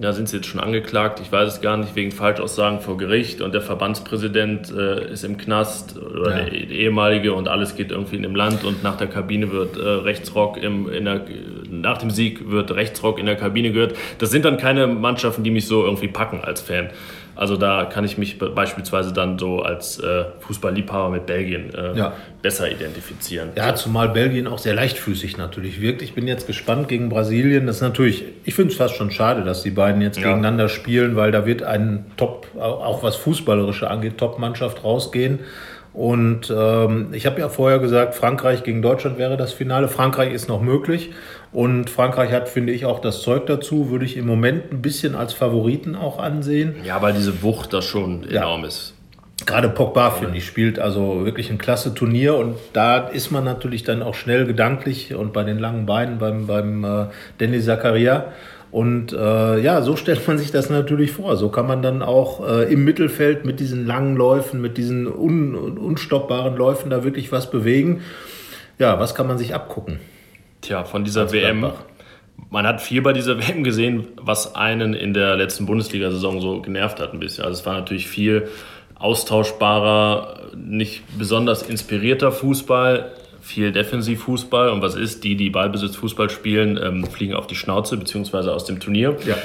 da 0.00 0.12
sind 0.12 0.28
sie 0.28 0.36
jetzt 0.36 0.48
schon 0.48 0.60
angeklagt, 0.60 1.20
ich 1.20 1.30
weiß 1.30 1.54
es 1.54 1.60
gar 1.60 1.76
nicht, 1.76 1.94
wegen 1.94 2.10
Falschaussagen 2.10 2.80
vor 2.80 2.96
Gericht 2.96 3.40
und 3.40 3.54
der 3.54 3.60
Verbandspräsident 3.60 4.72
äh, 4.72 5.12
ist 5.12 5.24
im 5.24 5.36
Knast 5.36 5.96
oder 5.98 6.38
ja. 6.38 6.44
der 6.44 6.52
ehemalige 6.52 7.32
und 7.32 7.48
alles 7.48 7.76
geht 7.76 7.90
irgendwie 7.90 8.16
in 8.16 8.22
dem 8.22 8.34
Land 8.34 8.64
und 8.64 8.82
nach 8.82 8.96
der 8.96 9.06
Kabine 9.06 9.52
wird 9.52 9.76
äh, 9.76 9.82
Rechtsrock 9.82 10.56
im, 10.56 10.90
in 10.90 11.04
der, 11.04 11.22
nach 11.70 11.98
dem 11.98 12.10
Sieg 12.10 12.50
wird 12.50 12.70
Rechtsrock 12.72 13.18
in 13.18 13.26
der 13.26 13.36
Kabine 13.36 13.72
gehört. 13.72 13.94
Das 14.18 14.30
sind 14.30 14.44
dann 14.44 14.56
keine 14.56 14.86
Mannschaften, 14.86 15.44
die 15.44 15.50
mich 15.50 15.66
so 15.66 15.84
irgendwie 15.84 16.08
packen 16.08 16.40
als 16.42 16.60
Fan. 16.60 16.90
Also 17.36 17.56
da 17.56 17.84
kann 17.84 18.04
ich 18.04 18.18
mich 18.18 18.38
beispielsweise 18.38 19.12
dann 19.12 19.38
so 19.38 19.62
als 19.62 19.98
äh, 19.98 20.24
Fußballliebhaber 20.40 21.10
mit 21.10 21.26
Belgien 21.26 21.74
äh, 21.74 21.96
ja. 21.96 22.12
besser 22.42 22.70
identifizieren. 22.70 23.50
Ja, 23.56 23.74
zumal 23.74 24.08
Belgien 24.08 24.46
auch 24.46 24.58
sehr 24.58 24.74
leichtfüßig 24.74 25.36
natürlich 25.36 25.80
wirkt. 25.80 26.02
Ich 26.02 26.14
bin 26.14 26.28
jetzt 26.28 26.46
gespannt 26.46 26.88
gegen 26.88 27.08
Brasilien. 27.08 27.66
Das 27.66 27.76
ist 27.76 27.82
natürlich, 27.82 28.24
ich 28.44 28.54
finde 28.54 28.72
es 28.72 28.78
fast 28.78 28.94
schon 28.94 29.10
schade, 29.10 29.42
dass 29.42 29.62
die 29.62 29.70
beiden 29.70 30.00
jetzt 30.00 30.18
ja. 30.18 30.28
gegeneinander 30.28 30.68
spielen, 30.68 31.16
weil 31.16 31.32
da 31.32 31.44
wird 31.46 31.62
ein 31.62 32.06
Top, 32.16 32.46
auch 32.58 33.02
was 33.02 33.16
Fußballerische 33.16 33.90
angeht, 33.90 34.18
Top-Mannschaft 34.18 34.84
rausgehen. 34.84 35.40
Und 35.94 36.52
ähm, 36.54 37.08
ich 37.12 37.24
habe 37.24 37.38
ja 37.40 37.48
vorher 37.48 37.78
gesagt, 37.78 38.16
Frankreich 38.16 38.64
gegen 38.64 38.82
Deutschland 38.82 39.16
wäre 39.16 39.36
das 39.36 39.52
Finale. 39.52 39.86
Frankreich 39.86 40.32
ist 40.32 40.48
noch 40.48 40.60
möglich. 40.60 41.12
Und 41.52 41.88
Frankreich 41.88 42.32
hat, 42.32 42.48
finde 42.48 42.72
ich, 42.72 42.84
auch 42.84 42.98
das 42.98 43.22
Zeug 43.22 43.46
dazu. 43.46 43.90
Würde 43.90 44.04
ich 44.04 44.16
im 44.16 44.26
Moment 44.26 44.72
ein 44.72 44.82
bisschen 44.82 45.14
als 45.14 45.32
Favoriten 45.32 45.94
auch 45.94 46.18
ansehen. 46.18 46.74
Ja, 46.84 47.00
weil 47.00 47.12
diese 47.12 47.42
Wucht 47.42 47.72
da 47.72 47.80
schon 47.80 48.28
enorm 48.28 48.62
ja. 48.62 48.66
ist. 48.66 48.94
Gerade 49.46 49.68
Pogba, 49.68 50.10
finde 50.10 50.38
ich, 50.38 50.46
spielt 50.46 50.80
also 50.80 51.24
wirklich 51.24 51.50
ein 51.50 51.58
klasse 51.58 51.94
Turnier. 51.94 52.34
Und 52.34 52.56
da 52.72 52.98
ist 52.98 53.30
man 53.30 53.44
natürlich 53.44 53.84
dann 53.84 54.02
auch 54.02 54.14
schnell 54.14 54.46
gedanklich 54.46 55.14
und 55.14 55.32
bei 55.32 55.44
den 55.44 55.60
langen 55.60 55.86
Beinen 55.86 56.18
beim, 56.18 56.48
beim 56.48 56.84
äh, 56.84 57.06
Denis 57.38 57.66
Zakaria. 57.66 58.32
Und 58.74 59.12
äh, 59.12 59.60
ja, 59.60 59.82
so 59.82 59.94
stellt 59.94 60.26
man 60.26 60.36
sich 60.36 60.50
das 60.50 60.68
natürlich 60.68 61.12
vor. 61.12 61.36
So 61.36 61.48
kann 61.48 61.68
man 61.68 61.80
dann 61.80 62.02
auch 62.02 62.44
äh, 62.44 62.72
im 62.72 62.84
Mittelfeld 62.84 63.44
mit 63.44 63.60
diesen 63.60 63.86
langen 63.86 64.16
Läufen, 64.16 64.60
mit 64.60 64.78
diesen 64.78 65.06
un 65.06 65.54
unstoppbaren 65.54 66.56
Läufen 66.56 66.90
da 66.90 67.04
wirklich 67.04 67.30
was 67.30 67.52
bewegen. 67.52 68.02
Ja, 68.80 68.98
was 68.98 69.14
kann 69.14 69.28
man 69.28 69.38
sich 69.38 69.54
abgucken? 69.54 70.00
Tja, 70.60 70.82
von 70.82 71.04
dieser 71.04 71.30
WM. 71.30 71.70
Man 72.50 72.66
hat 72.66 72.82
viel 72.82 73.00
bei 73.00 73.12
dieser 73.12 73.38
WM 73.38 73.62
gesehen, 73.62 74.08
was 74.20 74.56
einen 74.56 74.92
in 74.92 75.14
der 75.14 75.36
letzten 75.36 75.66
Bundesliga-Saison 75.66 76.40
so 76.40 76.60
genervt 76.60 76.98
hat 76.98 77.12
ein 77.12 77.20
bisschen. 77.20 77.44
Also 77.44 77.60
es 77.60 77.66
war 77.66 77.74
natürlich 77.74 78.08
viel 78.08 78.48
austauschbarer, 78.96 80.50
nicht 80.56 81.04
besonders 81.16 81.62
inspirierter 81.62 82.32
Fußball 82.32 83.12
viel 83.44 83.72
Defensivfußball 83.72 84.70
und 84.70 84.80
was 84.80 84.94
ist, 84.94 85.22
die, 85.22 85.36
die 85.36 85.50
Ballbesitzfußball 85.50 86.30
spielen, 86.30 86.80
ähm, 86.82 87.04
fliegen 87.04 87.34
auf 87.34 87.46
die 87.46 87.54
Schnauze 87.54 87.96
beziehungsweise 87.98 88.52
aus 88.52 88.64
dem 88.64 88.80
Turnier. 88.80 89.16
Ja. 89.26 89.36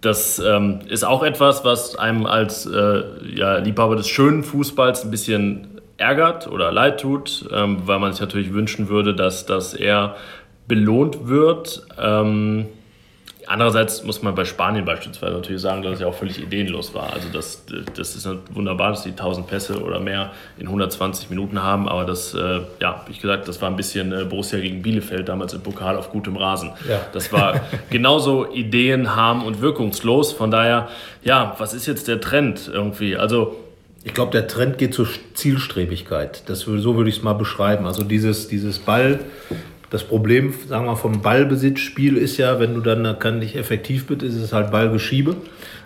Das 0.00 0.38
ähm, 0.38 0.78
ist 0.88 1.04
auch 1.04 1.24
etwas, 1.24 1.64
was 1.64 1.96
einem 1.96 2.24
als 2.24 2.66
äh, 2.66 3.02
ja, 3.34 3.58
Liebhaber 3.58 3.96
des 3.96 4.08
schönen 4.08 4.44
Fußballs 4.44 5.04
ein 5.04 5.10
bisschen 5.10 5.80
ärgert 5.96 6.46
oder 6.46 6.70
leid 6.70 7.00
tut, 7.00 7.48
ähm, 7.52 7.78
weil 7.86 7.98
man 7.98 8.12
sich 8.12 8.20
natürlich 8.20 8.52
wünschen 8.52 8.88
würde, 8.88 9.12
dass 9.12 9.44
das 9.44 9.74
eher 9.74 10.14
belohnt 10.68 11.26
wird. 11.26 11.84
Ähm, 12.00 12.66
Andererseits 13.48 14.04
muss 14.04 14.22
man 14.22 14.34
bei 14.34 14.44
Spanien 14.44 14.84
beispielsweise 14.84 15.32
natürlich 15.32 15.62
sagen, 15.62 15.82
dass 15.82 15.94
es 15.94 16.00
ja 16.00 16.06
auch 16.06 16.14
völlig 16.14 16.38
ideenlos 16.38 16.92
war. 16.92 17.14
Also 17.14 17.28
das, 17.32 17.64
das 17.96 18.14
ist 18.14 18.28
wunderbar, 18.50 18.90
dass 18.90 19.04
die 19.04 19.10
1000 19.10 19.46
Pässe 19.46 19.82
oder 19.82 20.00
mehr 20.00 20.32
in 20.58 20.66
120 20.66 21.30
Minuten 21.30 21.62
haben, 21.62 21.88
aber 21.88 22.04
das, 22.04 22.34
äh, 22.34 22.60
ja, 22.80 23.04
wie 23.06 23.16
gesagt, 23.16 23.48
das 23.48 23.62
war 23.62 23.70
ein 23.70 23.76
bisschen 23.76 24.12
äh, 24.12 24.24
Borussia 24.24 24.58
gegen 24.60 24.82
Bielefeld 24.82 25.30
damals 25.30 25.54
im 25.54 25.62
Pokal 25.62 25.96
auf 25.96 26.10
gutem 26.10 26.36
Rasen. 26.36 26.72
Ja. 26.86 27.00
Das 27.14 27.32
war 27.32 27.60
genauso 27.90 28.52
ideenharm 28.52 29.42
und 29.42 29.62
wirkungslos. 29.62 30.32
Von 30.32 30.50
daher, 30.50 30.88
ja, 31.22 31.56
was 31.56 31.72
ist 31.72 31.86
jetzt 31.86 32.06
der 32.06 32.20
Trend 32.20 32.70
irgendwie? 32.70 33.16
Also 33.16 33.56
ich 34.04 34.12
glaube, 34.12 34.30
der 34.32 34.46
Trend 34.46 34.76
geht 34.76 34.92
zur 34.92 35.08
Zielstrebigkeit. 35.34 36.42
Das, 36.50 36.60
so 36.60 36.96
würde 36.96 37.08
ich 37.08 37.16
es 37.16 37.22
mal 37.22 37.32
beschreiben. 37.32 37.86
Also 37.86 38.04
dieses, 38.04 38.48
dieses 38.48 38.78
Ball 38.78 39.20
das 39.90 40.04
Problem, 40.04 40.52
sagen 40.66 40.86
wir, 40.86 40.96
vom 40.96 41.22
Ballbesitzspiel 41.22 42.16
ist 42.16 42.36
ja, 42.36 42.60
wenn 42.60 42.74
du 42.74 42.80
dann 42.80 43.18
kann 43.18 43.38
nicht 43.38 43.56
effektiv 43.56 44.06
bist, 44.06 44.22
ist 44.22 44.36
es 44.36 44.52
halt 44.52 44.70
Ballgeschiebe. 44.70 45.36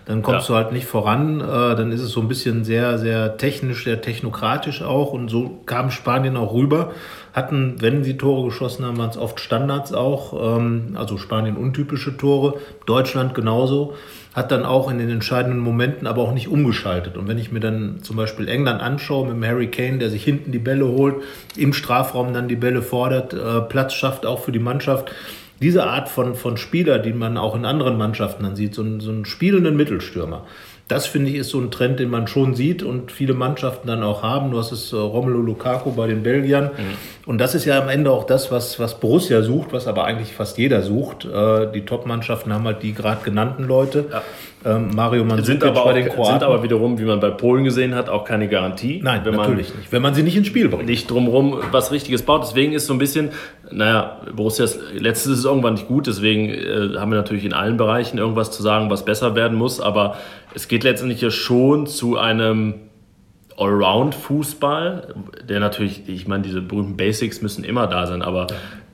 Dann 0.06 0.22
kommst 0.22 0.48
ja. 0.48 0.54
du 0.54 0.64
halt 0.64 0.72
nicht 0.72 0.86
voran. 0.86 1.40
Äh, 1.40 1.44
dann 1.76 1.92
ist 1.92 2.00
es 2.00 2.10
so 2.10 2.20
ein 2.20 2.28
bisschen 2.28 2.64
sehr, 2.64 2.98
sehr 2.98 3.36
technisch, 3.36 3.84
sehr 3.84 4.00
technokratisch 4.00 4.82
auch. 4.82 5.12
Und 5.12 5.28
so 5.28 5.60
kam 5.66 5.90
Spanien 5.92 6.36
auch 6.36 6.52
rüber. 6.52 6.92
Hatten, 7.33 7.77
wenn 7.81 8.05
sie 8.05 8.16
Tore 8.16 8.45
geschossen 8.45 8.85
haben, 8.85 8.99
waren 8.99 9.11
es 9.11 9.16
oft 9.16 9.40
Standards 9.40 9.92
auch. 9.92 10.59
Ähm, 10.59 10.95
also 10.95 11.16
Spanien 11.16 11.57
untypische 11.57 12.16
Tore. 12.16 12.59
Deutschland 12.87 13.35
genauso 13.35 13.95
hat 14.35 14.51
dann 14.51 14.64
auch 14.64 14.90
in 14.90 14.99
den 14.99 15.11
entscheidenden 15.11 15.61
Momenten 15.61 16.07
aber 16.07 16.23
auch 16.23 16.33
nicht 16.33 16.49
umgeschaltet. 16.49 17.16
Und 17.16 17.29
wenn 17.29 17.38
ich 17.38 17.53
mir 17.53 17.61
dann 17.61 18.03
zum 18.03 18.16
Beispiel 18.16 18.49
England 18.49 18.81
anschaue 18.81 19.27
mit 19.27 19.37
dem 19.37 19.45
Harry 19.45 19.68
Kane, 19.68 19.99
der 19.99 20.11
sich 20.11 20.25
hinten 20.25 20.53
die 20.53 20.59
Bälle 20.59 20.87
holt, 20.87 21.16
im 21.57 21.73
Strafraum 21.73 22.33
dann 22.33 22.49
die 22.49 22.57
Bälle 22.57 22.83
fordert, 22.83 23.35
äh, 23.35 23.61
Platz 23.62 23.92
schafft 23.95 24.25
auch 24.25 24.40
für 24.40 24.53
die 24.53 24.59
Mannschaft. 24.59 25.12
Diese 25.61 25.85
Art 25.85 26.09
von, 26.09 26.35
von 26.35 26.57
Spieler, 26.57 26.99
die 26.99 27.12
man 27.12 27.37
auch 27.37 27.55
in 27.55 27.64
anderen 27.64 27.97
Mannschaften 27.97 28.42
dann 28.42 28.57
sieht, 28.57 28.75
so, 28.75 28.83
so 28.99 29.11
einen 29.11 29.25
spielenden 29.25 29.77
Mittelstürmer, 29.77 30.45
das 30.92 31.07
finde 31.07 31.31
ich 31.31 31.37
ist 31.37 31.48
so 31.48 31.59
ein 31.59 31.70
Trend, 31.70 32.00
den 32.00 32.11
man 32.11 32.26
schon 32.26 32.55
sieht 32.55 32.83
und 32.83 33.11
viele 33.11 33.33
Mannschaften 33.33 33.88
dann 33.88 34.02
auch 34.02 34.22
haben. 34.22 34.50
Du 34.50 34.59
hast 34.59 34.72
es 34.72 34.92
äh, 34.92 34.96
Romelu 34.96 35.40
Lukaku 35.40 35.92
bei 35.92 36.07
den 36.07 36.22
Belgiern. 36.22 36.64
Mhm. 36.64 37.24
Und 37.24 37.38
das 37.38 37.55
ist 37.55 37.64
ja 37.64 37.81
am 37.81 37.88
Ende 37.88 38.11
auch 38.11 38.24
das, 38.24 38.50
was, 38.50 38.78
was 38.78 39.00
Borussia 39.00 39.40
sucht, 39.40 39.72
was 39.72 39.87
aber 39.87 40.05
eigentlich 40.05 40.35
fast 40.35 40.59
jeder 40.59 40.83
sucht. 40.83 41.24
Äh, 41.24 41.72
die 41.72 41.87
Top-Mannschaften 41.87 42.52
haben 42.52 42.64
halt 42.64 42.83
die 42.83 42.92
gerade 42.92 43.24
genannten 43.24 43.64
Leute. 43.64 44.05
Ja. 44.11 44.22
Ähm, 44.64 44.90
Mario 44.94 45.25
Mandzukic 45.25 45.46
sind 45.46 45.64
aber, 45.64 45.85
bei 45.85 45.92
den 45.94 46.09
Kroaten. 46.09 46.40
sind 46.40 46.42
aber 46.42 46.62
wiederum, 46.62 46.98
wie 46.98 47.05
man 47.05 47.20
bei 47.20 47.31
Polen 47.31 47.64
gesehen 47.64 47.94
hat, 47.94 48.09
auch 48.09 48.25
keine 48.25 48.48
Garantie. 48.48 49.01
Nein, 49.03 49.22
natürlich 49.25 49.75
nicht. 49.75 49.90
Wenn 49.90 50.03
man 50.03 50.14
sie 50.14 50.22
nicht 50.22 50.37
ins 50.37 50.46
Spiel 50.46 50.68
bringt. 50.68 50.87
Nicht 50.87 51.11
drumherum 51.11 51.59
was 51.70 51.90
Richtiges 51.90 52.22
baut. 52.22 52.42
Deswegen 52.42 52.72
ist 52.72 52.87
so 52.87 52.92
ein 52.92 52.98
bisschen, 52.98 53.31
naja, 53.70 54.20
Borussias 54.35 54.79
letztes 54.96 55.38
ist 55.38 55.44
irgendwann 55.44 55.75
nicht 55.75 55.88
gut. 55.88 56.07
Deswegen 56.07 56.48
äh, 56.48 56.98
haben 56.98 57.11
wir 57.11 57.16
natürlich 57.16 57.44
in 57.44 57.53
allen 57.53 57.77
Bereichen 57.77 58.18
irgendwas 58.18 58.51
zu 58.51 58.62
sagen, 58.62 58.90
was 58.90 59.05
besser 59.05 59.35
werden 59.35 59.59
muss. 59.59 59.81
Aber 59.81 60.16
es 60.55 60.68
geht 60.68 60.85
letztendlich 60.85 61.20
ja 61.20 61.31
schon 61.31 61.87
zu 61.87 62.16
einem 62.16 62.75
Allround-Fußball, 63.59 65.14
der 65.48 65.61
natürlich, 65.61 66.09
ich 66.09 66.27
meine, 66.27 66.42
diese 66.42 66.61
berühmten 66.61 66.96
Basics 66.96 67.42
müssen 67.42 67.64
immer 67.64 67.87
da 67.87 68.07
sein, 68.07 68.22
aber 68.22 68.46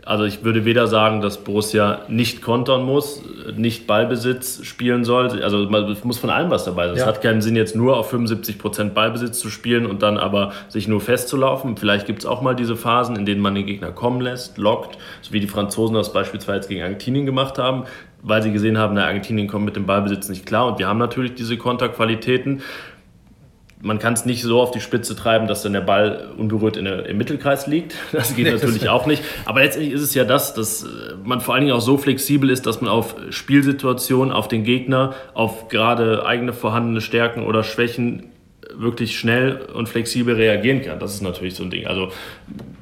also 0.09 0.25
ich 0.25 0.43
würde 0.43 0.65
weder 0.65 0.87
sagen, 0.87 1.21
dass 1.21 1.45
Borussia 1.45 2.01
nicht 2.09 2.41
kontern 2.41 2.83
muss, 2.83 3.23
nicht 3.57 3.87
Ballbesitz 3.87 4.65
spielen 4.65 5.05
soll. 5.05 5.43
Also 5.43 5.69
es 5.69 6.03
muss 6.03 6.17
von 6.17 6.31
allem 6.31 6.51
was 6.51 6.65
dabei 6.65 6.87
sein. 6.89 6.97
Ja. 6.97 7.03
Es 7.03 7.07
hat 7.07 7.21
keinen 7.21 7.43
Sinn, 7.43 7.57
jetzt 7.57 7.77
nur 7.77 7.99
auf 7.99 8.11
75% 8.11 8.95
Ballbesitz 8.95 9.39
zu 9.39 9.51
spielen 9.51 9.85
und 9.85 10.01
dann 10.01 10.17
aber 10.17 10.53
sich 10.69 10.89
nur 10.89 11.03
festzulaufen. 11.03 11.77
Vielleicht 11.77 12.07
gibt 12.07 12.21
es 12.21 12.27
auch 12.27 12.41
mal 12.41 12.57
diese 12.57 12.75
Phasen, 12.75 13.17
in 13.17 13.27
denen 13.27 13.43
man 13.43 13.55
den 13.55 13.67
Gegner 13.67 13.91
kommen 13.91 14.23
lässt, 14.23 14.57
lockt, 14.57 14.97
so 15.21 15.35
wie 15.35 15.41
die 15.41 15.47
Franzosen 15.47 15.95
das 15.95 16.11
beispielsweise 16.11 16.71
gegen 16.71 16.81
Argentinien 16.81 17.27
gemacht 17.27 17.59
haben, 17.59 17.85
weil 18.23 18.43
sie 18.43 18.51
gesehen 18.51 18.79
haben, 18.79 18.95
der 18.95 19.05
Argentinien 19.05 19.47
kommt 19.47 19.67
mit 19.67 19.77
dem 19.77 19.85
Ballbesitz 19.85 20.31
nicht 20.31 20.47
klar. 20.47 20.69
Und 20.69 20.79
wir 20.79 20.89
haben 20.89 20.99
natürlich 20.99 21.35
diese 21.35 21.59
Konterqualitäten 21.59 22.63
man 23.81 23.99
kann 23.99 24.13
es 24.15 24.25
nicht 24.25 24.43
so 24.43 24.61
auf 24.61 24.71
die 24.71 24.81
Spitze 24.81 25.15
treiben, 25.15 25.47
dass 25.47 25.63
dann 25.63 25.73
der 25.73 25.81
Ball 25.81 26.33
unberührt 26.37 26.77
in 26.77 26.85
der, 26.85 27.07
im 27.07 27.17
Mittelkreis 27.17 27.67
liegt. 27.67 27.95
Das 28.13 28.35
geht 28.35 28.51
natürlich 28.51 28.89
auch 28.89 29.07
nicht. 29.07 29.23
Aber 29.45 29.61
letztendlich 29.61 29.95
ist 29.95 30.03
es 30.03 30.15
ja 30.15 30.25
das, 30.25 30.55
dass 30.55 30.83
äh, 30.83 30.87
man 31.25 31.41
vor 31.41 31.55
allen 31.55 31.65
Dingen 31.65 31.77
auch 31.77 31.81
so 31.81 31.97
flexibel 31.97 32.51
ist, 32.51 32.67
dass 32.67 32.81
man 32.81 32.91
auf 32.91 33.15
Spielsituationen, 33.31 34.33
auf 34.33 34.49
den 34.49 34.65
Gegner, 34.65 35.15
auf 35.35 35.69
gerade 35.69 36.27
eigene 36.27 36.53
vorhandene 36.53 37.01
Stärken 37.01 37.45
oder 37.45 37.63
Schwächen 37.63 38.25
wirklich 38.75 39.19
schnell 39.19 39.61
und 39.73 39.89
flexibel 39.89 40.35
reagieren 40.35 40.83
kann. 40.83 40.99
Das 40.99 41.15
ist 41.15 41.23
natürlich 41.23 41.55
so 41.55 41.65
ein 41.65 41.71
Ding. 41.71 41.87
Also 41.87 42.09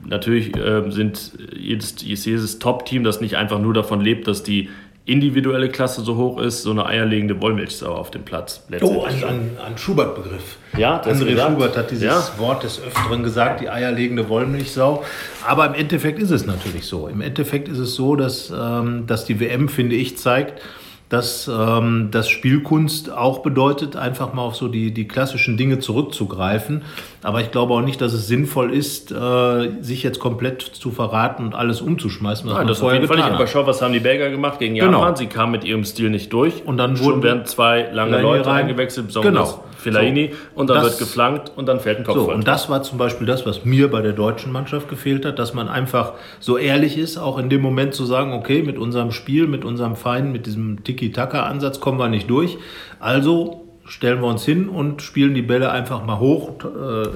natürlich 0.04 0.56
äh, 0.56 0.90
sind 0.90 1.32
jedes, 1.54 1.96
jedes 2.02 2.59
Top-Team, 2.59 3.04
das 3.04 3.20
nicht 3.20 3.37
einfach 3.37 3.59
nur 3.59 3.74
davon 3.74 4.00
lebt, 4.00 4.26
dass 4.26 4.42
die 4.42 4.68
individuelle 5.07 5.69
Klasse 5.69 6.03
so 6.03 6.16
hoch 6.16 6.40
ist, 6.40 6.62
so 6.62 6.73
eine 6.73 6.85
eierlegende 6.85 7.40
Wollmilchsau 7.40 7.95
auf 7.95 8.11
dem 8.11 8.25
Platz. 8.25 8.64
Oh, 8.81 9.05
ein, 9.05 9.23
ein, 9.23 9.51
ein 9.64 9.79
Schubert-Begriff. 9.79 10.57
Ja, 10.77 10.99
das 10.99 11.21
André 11.21 11.31
gesagt. 11.31 11.53
Schubert 11.53 11.77
hat 11.77 11.90
dieses 11.92 12.05
ja. 12.05 12.38
Wort 12.38 12.64
des 12.64 12.83
Öfteren 12.83 13.23
gesagt, 13.23 13.61
die 13.61 13.71
eierlegende 13.71 14.29
Wollmilchsau. 14.29 15.05
Aber 15.47 15.66
im 15.66 15.75
Endeffekt 15.75 16.19
ist 16.19 16.33
es 16.33 16.45
natürlich 16.45 16.87
so. 16.87 17.07
Im 17.07 17.21
Endeffekt 17.21 17.69
ist 17.69 17.79
es 17.79 17.95
so, 17.95 18.16
dass, 18.16 18.51
ähm, 18.51 19.07
dass 19.07 19.25
die 19.25 19.38
WM, 19.38 19.69
finde 19.69 19.95
ich, 19.95 20.19
zeigt, 20.19 20.61
dass 21.09 21.49
ähm, 21.49 22.09
das 22.11 22.29
Spielkunst 22.29 23.12
auch 23.12 23.38
bedeutet, 23.38 23.95
einfach 23.95 24.33
mal 24.33 24.42
auf 24.42 24.57
so 24.57 24.66
die, 24.66 24.92
die 24.92 25.07
klassischen 25.07 25.57
Dinge 25.57 25.79
zurückzugreifen. 25.79 26.83
Aber 27.23 27.40
ich 27.40 27.53
glaube 27.53 27.75
auch 27.75 27.81
nicht, 27.81 28.01
dass 28.01 28.12
es 28.12 28.27
sinnvoll 28.27 28.73
ist, 28.75 29.12
äh, 29.12 29.71
sich 29.81 30.03
jetzt 30.03 30.19
komplett 30.19 30.62
zu 30.62 30.90
verraten 30.90 31.45
und 31.45 31.55
alles 31.55 31.81
umzuschmeißen. 31.81 32.49
Was 32.51 32.57
Nein, 32.57 32.66
das 32.66 32.83
auf 32.83 32.92
jeden 32.92 33.07
Fall 33.07 33.16
nicht. 33.16 33.31
Aber 33.31 33.47
schau, 33.47 33.66
was 33.66 33.83
haben 33.83 33.92
die 33.92 34.01
Belgier 34.01 34.31
gemacht 34.31 34.59
gegen. 34.59 34.75
Japan? 34.75 34.92
Genau. 34.92 35.14
Sie 35.14 35.27
kamen 35.27 35.53
mit 35.53 35.64
ihrem 35.64 35.85
Stil 35.85 36.11
nicht 36.11 36.33
durch. 36.33 36.64
Und 36.66 36.77
dann 36.77 36.99
wurden 36.99 37.23
werden 37.23 37.47
zwei 37.47 37.88
lange 37.92 38.21
Leute 38.21 38.47
rein. 38.47 38.64
eingewechselt, 38.64 39.07
besonders 39.07 39.53
genau. 39.53 39.64
Fellaini. 39.92 40.31
So. 40.33 40.61
Und 40.61 40.70
dann 40.70 40.79
das, 40.79 40.85
wird 40.85 40.99
geflankt 40.99 41.53
und 41.57 41.66
dann 41.66 41.81
fällt 41.81 41.99
ein 41.99 42.05
Kopf. 42.05 42.16
So, 42.16 42.33
und 42.33 42.46
das 42.46 42.68
war 42.68 42.83
zum 42.83 42.99
Beispiel 42.99 43.27
das, 43.27 43.46
was 43.46 43.64
mir 43.64 43.90
bei 43.90 44.03
der 44.03 44.12
deutschen 44.12 44.53
Mannschaft 44.53 44.88
gefehlt 44.88 45.25
hat, 45.25 45.38
dass 45.38 45.55
man 45.55 45.68
einfach 45.68 46.12
so 46.40 46.59
ehrlich 46.59 46.99
ist, 46.99 47.18
auch 47.18 47.38
in 47.38 47.49
dem 47.49 47.62
Moment 47.62 47.94
zu 47.94 48.05
sagen, 48.05 48.33
okay, 48.33 48.62
mit 48.62 48.79
unserem 48.79 49.12
Spiel, 49.12 49.46
mit 49.46 49.64
unserem 49.64 49.96
Feinen, 49.96 50.33
mit 50.33 50.46
diesem 50.46 50.83
Tiki-Taka-Ansatz 50.85 51.81
kommen 51.81 51.99
wir 51.99 52.09
nicht 52.09 52.29
durch. 52.29 52.59
Also 53.01 53.64
stellen 53.85 54.20
wir 54.20 54.29
uns 54.29 54.44
hin 54.44 54.68
und 54.68 55.03
spielen 55.03 55.35
die 55.35 55.42
Bälle 55.42 55.70
einfach 55.70 56.05
mal 56.05 56.18
hoch. 56.18 56.51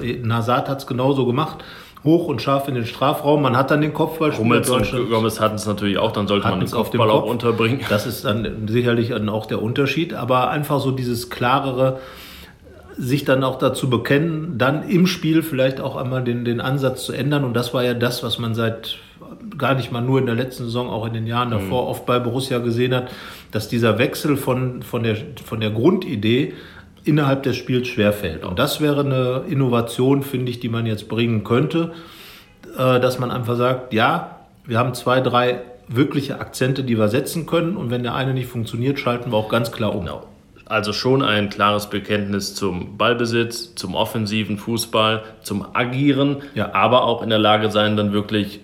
Äh, 0.01 0.19
Nazat 0.23 0.69
hat 0.69 0.79
es 0.79 0.87
genauso 0.87 1.25
gemacht 1.25 1.63
hoch 2.03 2.27
und 2.27 2.41
scharf 2.41 2.67
in 2.67 2.75
den 2.75 2.85
Strafraum. 2.85 3.41
Man 3.41 3.55
hat 3.55 3.71
dann 3.71 3.81
den 3.81 3.93
Kopfball. 3.93 4.35
Hummels 4.37 4.69
und 4.69 4.91
Gomez 5.09 5.39
hatten 5.39 5.55
es 5.55 5.65
natürlich 5.65 5.97
auch, 5.97 6.11
dann 6.11 6.27
sollte 6.27 6.47
man 6.47 6.59
den 6.59 6.71
Kopfball 6.71 7.07
Kopf. 7.07 7.23
auch 7.23 7.29
unterbringen. 7.29 7.81
Das 7.89 8.07
ist 8.07 8.25
dann 8.25 8.67
sicherlich 8.67 9.09
dann 9.09 9.29
auch 9.29 9.45
der 9.45 9.61
Unterschied, 9.61 10.13
aber 10.13 10.49
einfach 10.49 10.79
so 10.79 10.91
dieses 10.91 11.29
klarere, 11.29 11.99
sich 12.97 13.25
dann 13.25 13.43
auch 13.43 13.57
dazu 13.57 13.89
bekennen, 13.89 14.57
dann 14.57 14.87
im 14.87 15.07
Spiel 15.07 15.43
vielleicht 15.43 15.79
auch 15.79 15.95
einmal 15.95 16.23
den, 16.23 16.45
den 16.45 16.61
Ansatz 16.61 17.05
zu 17.05 17.13
ändern. 17.13 17.43
Und 17.43 17.53
das 17.53 17.73
war 17.73 17.83
ja 17.83 17.93
das, 17.93 18.23
was 18.23 18.39
man 18.39 18.55
seit 18.55 18.97
gar 19.57 19.75
nicht 19.75 19.91
mal 19.91 20.01
nur 20.01 20.19
in 20.19 20.25
der 20.25 20.35
letzten 20.35 20.65
Saison, 20.65 20.89
auch 20.89 21.05
in 21.05 21.13
den 21.13 21.27
Jahren 21.27 21.49
mhm. 21.49 21.53
davor 21.53 21.83
mhm. 21.83 21.89
oft 21.89 22.05
bei 22.05 22.19
Borussia 22.19 22.59
gesehen 22.59 22.93
hat, 22.93 23.11
dass 23.51 23.67
dieser 23.67 23.97
Wechsel 23.97 24.37
von, 24.37 24.81
von, 24.83 25.03
der, 25.03 25.17
von 25.43 25.59
der 25.59 25.71
Grundidee 25.71 26.53
innerhalb 27.03 27.43
des 27.43 27.55
Spiels 27.55 27.87
schwerfällt. 27.87 28.43
Und 28.43 28.59
das 28.59 28.81
wäre 28.81 29.01
eine 29.01 29.43
Innovation, 29.47 30.23
finde 30.23 30.51
ich, 30.51 30.59
die 30.59 30.69
man 30.69 30.85
jetzt 30.85 31.07
bringen 31.07 31.43
könnte, 31.43 31.93
äh, 32.77 32.99
dass 32.99 33.19
man 33.19 33.31
einfach 33.31 33.57
sagt, 33.57 33.93
ja, 33.93 34.37
wir 34.65 34.77
haben 34.77 34.93
zwei, 34.93 35.21
drei 35.21 35.61
wirkliche 35.87 36.39
Akzente, 36.39 36.83
die 36.83 36.97
wir 36.97 37.07
setzen 37.07 37.45
können. 37.45 37.75
Und 37.75 37.89
wenn 37.89 38.03
der 38.03 38.15
eine 38.15 38.33
nicht 38.33 38.47
funktioniert, 38.47 38.99
schalten 38.99 39.31
wir 39.31 39.37
auch 39.37 39.49
ganz 39.49 39.71
klar 39.71 39.95
um. 39.95 40.05
Genau. 40.05 40.27
Also 40.71 40.93
schon 40.93 41.21
ein 41.21 41.49
klares 41.49 41.89
Bekenntnis 41.89 42.55
zum 42.55 42.97
Ballbesitz, 42.97 43.75
zum 43.75 43.93
offensiven 43.93 44.57
Fußball, 44.57 45.21
zum 45.41 45.75
Agieren, 45.75 46.43
ja. 46.55 46.73
aber 46.73 47.03
auch 47.03 47.21
in 47.23 47.29
der 47.29 47.39
Lage 47.39 47.69
sein, 47.69 47.97
dann 47.97 48.13
wirklich 48.13 48.61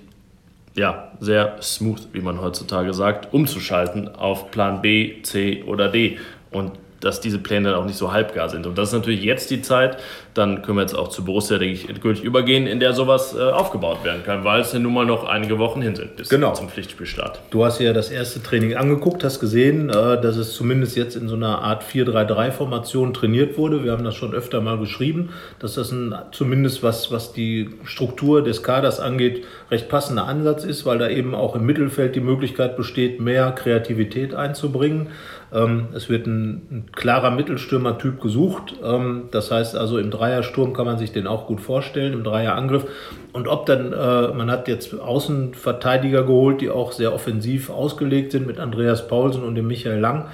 ja, 0.74 1.12
sehr 1.20 1.58
smooth, 1.62 2.08
wie 2.14 2.22
man 2.22 2.40
heutzutage 2.40 2.94
sagt, 2.94 3.34
umzuschalten 3.34 4.08
auf 4.08 4.52
Plan 4.52 4.82
B, 4.82 5.22
C 5.24 5.64
oder 5.64 5.90
D. 5.90 6.18
Und 6.50 6.80
dass 7.02 7.20
diese 7.20 7.40
Pläne 7.40 7.72
dann 7.72 7.82
auch 7.82 7.86
nicht 7.86 7.98
so 7.98 8.14
halbgar 8.14 8.48
sind. 8.48 8.66
Und 8.68 8.78
das 8.78 8.90
ist 8.90 8.94
natürlich 8.94 9.24
jetzt 9.24 9.52
die 9.52 9.62
Zeit, 9.62 9.98
dann 10.38 10.62
können 10.62 10.78
wir 10.78 10.82
jetzt 10.82 10.96
auch 10.96 11.08
zu 11.08 11.26
Borussia, 11.26 11.58
denke 11.58 11.74
ich, 11.74 11.90
endgültig 11.90 12.24
übergehen, 12.24 12.68
in 12.68 12.80
der 12.80 12.94
sowas 12.94 13.36
äh, 13.36 13.42
aufgebaut 13.42 14.04
werden 14.04 14.24
kann, 14.24 14.44
weil 14.44 14.62
es 14.62 14.74
ja 14.74 14.80
nun 14.80 14.94
mal 14.94 15.06
noch 15.06 15.26
einige 15.26 15.58
Wochen 15.58 15.82
hin 15.82 15.96
sind 15.96 16.16
bis 16.16 16.30
genau. 16.30 16.54
zum 16.54 16.70
Pflichtspielstart. 16.70 17.42
Du 17.50 17.66
hast 17.66 17.80
ja 17.80 17.94
das 17.94 18.10
erste 18.10 18.42
Training 18.42 18.76
angeguckt, 18.76 19.24
hast 19.24 19.40
gesehen, 19.40 19.90
äh, 19.90 19.94
dass 20.22 20.38
es 20.38 20.54
zumindest 20.54 20.96
jetzt 20.96 21.16
in 21.16 21.28
so 21.28 21.36
einer 21.36 21.60
Art 21.60 21.84
4-3-3-Formation 21.84 23.14
trainiert 23.14 23.58
wurde. 23.58 23.84
Wir 23.84 23.92
haben 23.92 24.04
das 24.04 24.16
schon 24.16 24.34
öfter 24.34 24.62
mal 24.62 24.78
geschrieben, 24.78 25.30
dass 25.60 25.76
das 25.76 25.92
ein, 25.92 26.14
zumindest 26.32 26.84
was, 26.84 27.12
was 27.12 27.34
die 27.34 27.70
Struktur 27.84 28.44
des 28.44 28.64
Kaders 28.64 29.00
angeht, 29.00 29.46
recht 29.72 29.90
passender 29.90 30.26
Ansatz 30.26 30.64
ist, 30.64 30.86
weil 30.86 30.98
da 30.98 31.10
eben 31.10 31.34
auch 31.34 31.56
im 31.56 31.66
Mittelfeld 31.66 32.16
die 32.16 32.22
Möglichkeit 32.22 32.78
besteht, 32.78 33.20
mehr 33.20 33.52
Kreativität 33.52 34.36
einzubringen. 34.36 35.08
Ähm, 35.54 35.88
es 35.94 36.10
wird 36.10 36.28
ein, 36.28 36.68
ein 36.70 36.86
klarer 36.92 37.32
Mittelstürmer-Typ 37.32 38.22
gesucht. 38.22 38.76
Ähm, 38.84 39.30
das 39.32 39.52
heißt 39.52 39.76
also, 39.76 39.98
im 39.98 40.12
Dreiersturm 40.28 40.74
kann 40.74 40.86
man 40.86 40.98
sich 40.98 41.12
den 41.12 41.28
auch 41.28 41.48
gut 41.48 41.62
vorstellen, 41.62 42.14
im 42.14 42.24
Dreierangriff. 42.24 42.86
Und 43.34 43.48
ob 43.48 43.66
dann, 43.66 43.94
äh, 43.94 44.28
man 44.34 44.52
hat 44.52 44.68
jetzt 44.68 44.94
Außenverteidiger 44.94 46.24
geholt, 46.24 46.62
die 46.62 46.70
auch 46.70 46.92
sehr 46.92 47.14
offensiv 47.14 47.70
ausgelegt 47.70 48.32
sind 48.32 48.46
mit 48.46 48.60
Andreas 48.60 49.08
Paulsen 49.08 49.44
und 49.44 49.56
dem 49.56 49.68
Michael 49.68 50.00
Lang. 50.00 50.26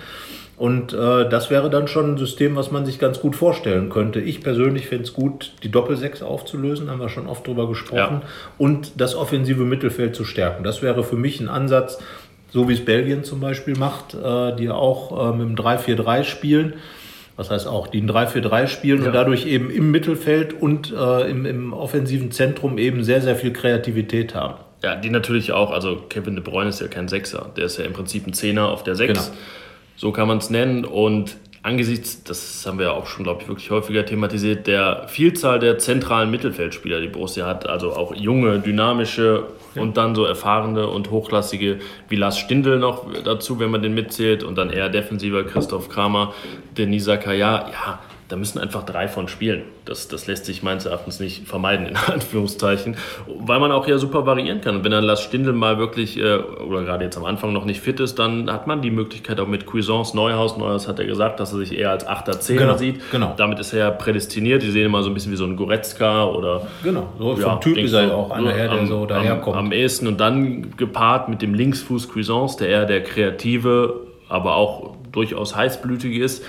Und 0.57 0.93
äh, 0.93 1.27
das 1.29 1.49
wäre 1.49 1.69
dann 1.69 1.87
schon 1.87 2.13
ein 2.13 2.17
System, 2.17 2.55
was 2.55 2.71
man 2.71 2.85
sich 2.85 2.99
ganz 2.99 3.19
gut 3.19 3.35
vorstellen 3.35 3.89
könnte. 3.89 4.19
Ich 4.19 4.41
persönlich 4.41 4.87
fände 4.87 5.03
es 5.03 5.13
gut, 5.13 5.53
die 5.63 5.69
Doppelsechs 5.69 6.21
aufzulösen, 6.21 6.89
haben 6.89 6.99
wir 6.99 7.09
schon 7.09 7.27
oft 7.27 7.45
drüber 7.45 7.67
gesprochen, 7.67 8.21
ja. 8.21 8.27
und 8.59 9.01
das 9.01 9.15
offensive 9.15 9.63
Mittelfeld 9.63 10.15
zu 10.15 10.25
stärken. 10.25 10.63
Das 10.63 10.81
wäre 10.81 11.03
für 11.03 11.15
mich 11.15 11.39
ein 11.39 11.49
Ansatz, 11.49 11.99
so 12.51 12.69
wie 12.69 12.73
es 12.73 12.85
Belgien 12.85 13.23
zum 13.23 13.39
Beispiel 13.39 13.75
macht, 13.75 14.13
äh, 14.13 14.55
die 14.55 14.69
auch 14.69 15.33
äh, 15.33 15.35
mit 15.35 15.47
dem 15.49 15.55
3-4-3 15.55 16.23
spielen. 16.23 16.73
Was 17.35 17.49
heißt 17.49 17.67
auch, 17.67 17.87
die 17.87 17.99
ein 17.99 18.09
3-4-3 18.09 18.67
spielen 18.67 19.01
ja. 19.01 19.07
und 19.07 19.13
dadurch 19.13 19.45
eben 19.47 19.71
im 19.71 19.89
Mittelfeld 19.91 20.53
und 20.53 20.91
äh, 20.91 21.29
im, 21.29 21.45
im 21.45 21.73
offensiven 21.73 22.31
Zentrum 22.31 22.77
eben 22.77 23.03
sehr, 23.03 23.21
sehr 23.21 23.35
viel 23.35 23.53
Kreativität 23.53 24.35
haben. 24.35 24.55
Ja, 24.83 24.95
die 24.95 25.09
natürlich 25.09 25.51
auch, 25.51 25.71
also 25.71 25.95
Kevin 26.09 26.35
De 26.35 26.43
Bruyne 26.43 26.69
ist 26.69 26.81
ja 26.81 26.87
kein 26.87 27.07
Sechser, 27.07 27.51
der 27.55 27.65
ist 27.65 27.77
ja 27.77 27.85
im 27.85 27.93
Prinzip 27.93 28.27
ein 28.27 28.33
Zehner 28.33 28.69
auf 28.69 28.83
der 28.83 28.95
Sechs. 28.95 29.27
Genau. 29.27 29.37
So 29.95 30.11
kann 30.11 30.27
man 30.27 30.39
es 30.39 30.49
nennen. 30.49 30.85
Und 30.85 31.37
angesichts, 31.63 32.23
das 32.23 32.65
haben 32.67 32.77
wir 32.77 32.87
ja 32.87 32.91
auch 32.91 33.07
schon, 33.07 33.23
glaube 33.23 33.41
ich, 33.41 33.47
wirklich 33.47 33.71
häufiger 33.71 34.05
thematisiert, 34.05 34.67
der 34.67 35.07
Vielzahl 35.07 35.59
der 35.59 35.79
zentralen 35.79 36.29
Mittelfeldspieler, 36.29 36.99
die 36.99 37.07
Borussia 37.07 37.47
hat, 37.47 37.67
also 37.67 37.93
auch 37.93 38.13
junge, 38.13 38.59
dynamische 38.59 39.45
ja. 39.73 39.81
und 39.81 39.95
dann 39.95 40.13
so 40.13 40.25
erfahrene 40.25 40.87
und 40.87 41.09
hochklassige 41.09 41.79
wie 42.09 42.17
Lars 42.17 42.37
Stindl 42.37 42.79
noch 42.79 43.05
dazu, 43.23 43.59
wenn 43.59 43.71
man 43.71 43.81
den 43.81 43.93
mitzählt, 43.93 44.43
und 44.43 44.57
dann 44.57 44.69
eher 44.69 44.89
defensiver 44.89 45.43
Christoph 45.43 45.87
Kramer, 45.87 46.33
Denisa 46.77 47.15
Kaya, 47.15 47.69
ja, 47.71 47.99
da 48.33 48.37
müssen 48.37 48.57
einfach 48.57 48.81
drei 48.81 49.07
von 49.07 49.27
spielen. 49.27 49.61
Das, 49.85 50.07
das 50.07 50.25
lässt 50.25 50.45
sich 50.45 50.63
meines 50.63 50.87
Erachtens 50.87 51.19
nicht 51.19 51.47
vermeiden, 51.47 51.85
in 51.85 51.95
Anführungszeichen, 52.11 52.97
weil 53.27 53.59
man 53.59 53.71
auch 53.71 53.87
ja 53.87 53.99
super 53.99 54.25
variieren 54.25 54.59
kann. 54.59 54.77
Und 54.77 54.83
wenn 54.83 54.91
dann 54.91 55.03
Lars 55.03 55.21
Stindl 55.21 55.53
mal 55.53 55.77
wirklich, 55.77 56.17
äh, 56.17 56.37
oder 56.37 56.81
gerade 56.81 57.03
jetzt 57.03 57.15
am 57.15 57.25
Anfang 57.25 57.53
noch 57.53 57.63
nicht 57.63 57.79
fit 57.79 57.99
ist, 57.99 58.17
dann 58.17 58.51
hat 58.51 58.65
man 58.65 58.81
die 58.81 58.89
Möglichkeit 58.89 59.39
auch 59.39 59.45
mit 59.45 59.67
Cuisance, 59.67 60.17
Neuhaus, 60.17 60.57
Neuhaus 60.57 60.87
hat 60.87 60.97
er 60.97 61.05
gesagt, 61.05 61.39
dass 61.39 61.53
er 61.53 61.59
sich 61.59 61.77
eher 61.77 61.91
als 61.91 62.07
8er, 62.07 62.39
10er 62.39 62.57
genau, 62.57 62.77
sieht. 62.77 63.11
Genau. 63.11 63.35
Damit 63.37 63.59
ist 63.59 63.71
er 63.71 63.79
ja 63.79 63.91
prädestiniert. 63.91 64.63
Die 64.63 64.71
sehen 64.71 64.87
immer 64.87 65.03
so 65.03 65.11
ein 65.11 65.13
bisschen 65.13 65.31
wie 65.31 65.37
so 65.37 65.45
ein 65.45 65.55
Goretzka 65.55 66.25
oder... 66.25 66.65
Genau, 66.81 67.13
so 67.19 67.37
ja, 67.37 67.51
vom 67.51 67.61
Typ 67.61 67.77
ist 67.77 67.93
er 67.93 68.15
auch 68.15 68.31
einer, 68.31 68.49
so 68.49 68.57
her, 68.57 68.67
der 68.67 68.87
so 68.87 69.05
daherkommt. 69.05 69.57
Am, 69.57 69.65
am 69.67 69.71
ehesten 69.71 70.07
und 70.07 70.19
dann 70.19 70.75
gepaart 70.75 71.29
mit 71.29 71.43
dem 71.43 71.53
Linksfuß 71.53 72.09
Cuisance, 72.11 72.57
der 72.57 72.69
eher 72.69 72.85
der 72.85 73.03
kreative, 73.03 74.07
aber 74.27 74.55
auch 74.55 74.95
durchaus 75.11 75.55
heißblütige 75.55 76.23
ist, 76.23 76.43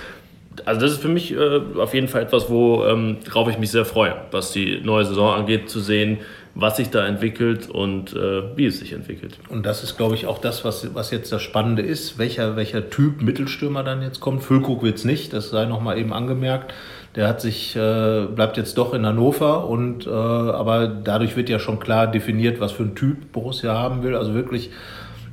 also 0.65 0.81
das 0.81 0.91
ist 0.93 1.01
für 1.01 1.09
mich 1.09 1.33
äh, 1.33 1.61
auf 1.77 1.93
jeden 1.93 2.07
Fall 2.07 2.21
etwas, 2.21 2.49
worauf 2.49 2.91
ähm, 2.93 3.17
ich 3.49 3.57
mich 3.57 3.71
sehr 3.71 3.85
freue, 3.85 4.15
was 4.31 4.51
die 4.51 4.79
neue 4.81 5.05
Saison 5.05 5.33
angeht, 5.33 5.69
zu 5.69 5.79
sehen, 5.79 6.19
was 6.55 6.77
sich 6.77 6.89
da 6.89 7.05
entwickelt 7.05 7.69
und 7.69 8.13
äh, 8.13 8.55
wie 8.55 8.65
es 8.65 8.79
sich 8.79 8.93
entwickelt. 8.93 9.37
Und 9.49 9.65
das 9.65 9.83
ist, 9.83 9.97
glaube 9.97 10.15
ich, 10.15 10.25
auch 10.25 10.39
das, 10.39 10.63
was, 10.63 10.95
was 10.95 11.11
jetzt 11.11 11.31
das 11.31 11.41
Spannende 11.41 11.81
ist, 11.81 12.17
welcher, 12.17 12.55
welcher 12.55 12.89
Typ 12.89 13.21
Mittelstürmer 13.21 13.83
dann 13.83 14.01
jetzt 14.01 14.21
kommt. 14.21 14.41
Füllkrug 14.41 14.81
wird 14.81 14.95
es 14.97 15.03
nicht, 15.03 15.33
das 15.33 15.49
sei 15.49 15.65
nochmal 15.65 15.97
eben 15.97 16.13
angemerkt. 16.13 16.73
Der 17.15 17.27
hat 17.27 17.41
sich, 17.41 17.75
äh, 17.75 18.25
bleibt 18.33 18.57
jetzt 18.57 18.77
doch 18.77 18.93
in 18.93 19.05
Hannover 19.05 19.67
und 19.67 20.07
äh, 20.07 20.09
aber 20.09 20.87
dadurch 20.87 21.35
wird 21.35 21.49
ja 21.49 21.59
schon 21.59 21.79
klar 21.79 22.07
definiert, 22.07 22.59
was 22.59 22.71
für 22.71 22.83
ein 22.83 22.95
Typ 22.95 23.31
Borussia 23.33 23.73
haben 23.73 24.03
will. 24.03 24.15
Also 24.15 24.33
wirklich 24.33 24.71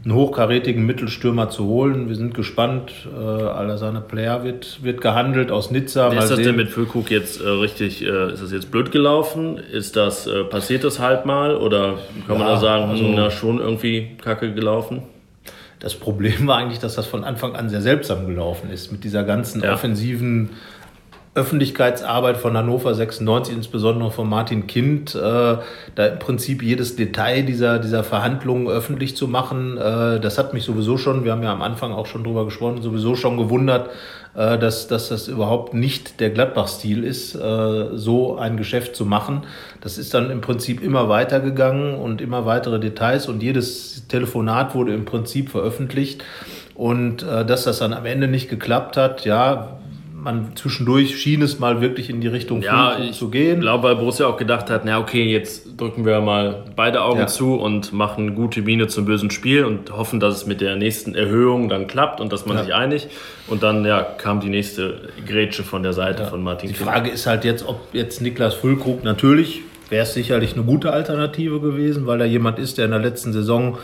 einen 0.04 0.14
hochkarätigen 0.14 0.84
Mittelstürmer 0.84 1.48
zu 1.48 1.66
holen. 1.66 2.08
Wir 2.08 2.16
sind 2.16 2.34
gespannt. 2.34 2.92
Äh, 3.14 3.18
Alassane 3.18 4.00
Player 4.00 4.42
wird, 4.42 4.82
wird 4.82 5.00
gehandelt 5.00 5.52
aus 5.52 5.70
Nizza. 5.70 6.08
Ist 6.08 6.30
das 6.30 6.40
denn 6.40 6.56
mit 6.56 6.70
Füllkrug 6.70 7.10
jetzt 7.10 7.40
äh, 7.40 7.48
richtig, 7.48 8.02
äh, 8.02 8.32
ist 8.32 8.42
das 8.42 8.50
jetzt 8.50 8.70
blöd 8.70 8.90
gelaufen? 8.90 9.58
Ist 9.58 9.94
das, 9.94 10.26
äh, 10.26 10.42
passiert 10.44 10.82
das 10.82 10.98
halt 10.98 11.24
mal? 11.24 11.56
Oder 11.56 11.98
kann 12.26 12.36
ja, 12.36 12.44
man 12.44 12.48
da 12.48 12.56
sagen, 12.58 12.90
also, 12.90 13.04
na, 13.04 13.30
schon 13.30 13.60
irgendwie 13.60 14.16
kacke 14.20 14.52
gelaufen? 14.52 15.02
Das 15.78 15.94
Problem 15.94 16.46
war 16.46 16.58
eigentlich, 16.58 16.80
dass 16.80 16.96
das 16.96 17.06
von 17.06 17.22
Anfang 17.22 17.54
an 17.54 17.68
sehr 17.68 17.82
seltsam 17.82 18.26
gelaufen 18.26 18.70
ist. 18.70 18.90
Mit 18.90 19.04
dieser 19.04 19.22
ganzen 19.22 19.62
ja. 19.62 19.74
offensiven 19.74 20.50
Öffentlichkeitsarbeit 21.34 22.36
von 22.36 22.56
Hannover 22.58 22.94
96, 22.94 23.54
insbesondere 23.54 24.10
von 24.10 24.28
Martin 24.28 24.66
Kind, 24.66 25.14
äh, 25.14 25.18
da 25.18 26.06
im 26.06 26.18
Prinzip 26.18 26.62
jedes 26.62 26.94
Detail 26.94 27.42
dieser, 27.42 27.78
dieser 27.78 28.04
Verhandlungen 28.04 28.68
öffentlich 28.68 29.16
zu 29.16 29.28
machen, 29.28 29.78
äh, 29.78 30.20
das 30.20 30.36
hat 30.36 30.52
mich 30.52 30.64
sowieso 30.64 30.98
schon, 30.98 31.24
wir 31.24 31.32
haben 31.32 31.42
ja 31.42 31.50
am 31.50 31.62
Anfang 31.62 31.92
auch 31.92 32.04
schon 32.04 32.22
drüber 32.22 32.44
gesprochen, 32.44 32.82
sowieso 32.82 33.16
schon 33.16 33.38
gewundert, 33.38 33.88
äh, 34.34 34.58
dass, 34.58 34.88
dass 34.88 35.08
das 35.08 35.26
überhaupt 35.28 35.72
nicht 35.72 36.20
der 36.20 36.28
Gladbach-Stil 36.28 37.02
ist, 37.02 37.34
äh, 37.34 37.88
so 37.96 38.36
ein 38.36 38.58
Geschäft 38.58 38.94
zu 38.94 39.06
machen. 39.06 39.44
Das 39.80 39.96
ist 39.96 40.12
dann 40.12 40.30
im 40.30 40.42
Prinzip 40.42 40.82
immer 40.82 41.08
weitergegangen 41.08 41.94
und 41.94 42.20
immer 42.20 42.44
weitere 42.44 42.78
Details 42.78 43.26
und 43.26 43.42
jedes 43.42 44.06
Telefonat 44.06 44.74
wurde 44.74 44.92
im 44.92 45.06
Prinzip 45.06 45.48
veröffentlicht. 45.48 46.22
Und 46.74 47.22
äh, 47.22 47.44
dass 47.46 47.64
das 47.64 47.78
dann 47.78 47.94
am 47.94 48.04
Ende 48.06 48.28
nicht 48.28 48.48
geklappt 48.50 48.96
hat, 48.96 49.24
ja, 49.24 49.78
man 50.22 50.54
zwischendurch 50.54 51.18
schien 51.20 51.42
es 51.42 51.58
mal 51.58 51.80
wirklich 51.80 52.08
in 52.08 52.20
die 52.20 52.28
Richtung 52.28 52.62
ja, 52.62 52.96
zu 53.12 53.28
gehen. 53.28 53.56
Ich 53.56 53.60
glaube, 53.62 53.88
weil 53.88 53.96
Borussia 53.96 54.26
auch 54.26 54.36
gedacht 54.36 54.70
hat, 54.70 54.84
na 54.84 54.98
okay, 54.98 55.24
jetzt 55.24 55.80
drücken 55.80 56.04
wir 56.04 56.20
mal 56.20 56.64
beide 56.76 57.02
Augen 57.02 57.20
ja. 57.20 57.26
zu 57.26 57.54
und 57.54 57.92
machen 57.92 58.36
gute 58.36 58.62
Miene 58.62 58.86
zum 58.86 59.04
bösen 59.04 59.30
Spiel 59.30 59.64
und 59.64 59.90
hoffen, 59.90 60.20
dass 60.20 60.36
es 60.36 60.46
mit 60.46 60.60
der 60.60 60.76
nächsten 60.76 61.14
Erhöhung 61.14 61.68
dann 61.68 61.88
klappt 61.88 62.20
und 62.20 62.32
dass 62.32 62.46
man 62.46 62.56
ja. 62.56 62.64
sich 62.64 62.74
einigt. 62.74 63.08
Und 63.48 63.64
dann 63.64 63.84
ja, 63.84 64.02
kam 64.02 64.40
die 64.40 64.48
nächste 64.48 65.08
Grätsche 65.26 65.64
von 65.64 65.82
der 65.82 65.92
Seite 65.92 66.26
von 66.26 66.42
Martin 66.42 66.68
Die 66.68 66.74
Frage 66.74 67.10
ist 67.10 67.26
halt 67.26 67.44
jetzt, 67.44 67.66
ob 67.66 67.80
jetzt 67.92 68.20
Niklas 68.22 68.54
Füllkrug 68.54 69.02
natürlich 69.02 69.62
wäre 69.88 70.04
es 70.04 70.14
sicherlich 70.14 70.54
eine 70.54 70.64
gute 70.64 70.90
Alternative 70.90 71.60
gewesen, 71.60 72.06
weil 72.06 72.22
er 72.22 72.26
jemand 72.26 72.58
ist, 72.58 72.78
der 72.78 72.86
in 72.86 72.92
der 72.92 73.00
letzten 73.00 73.34
Saison 73.34 73.76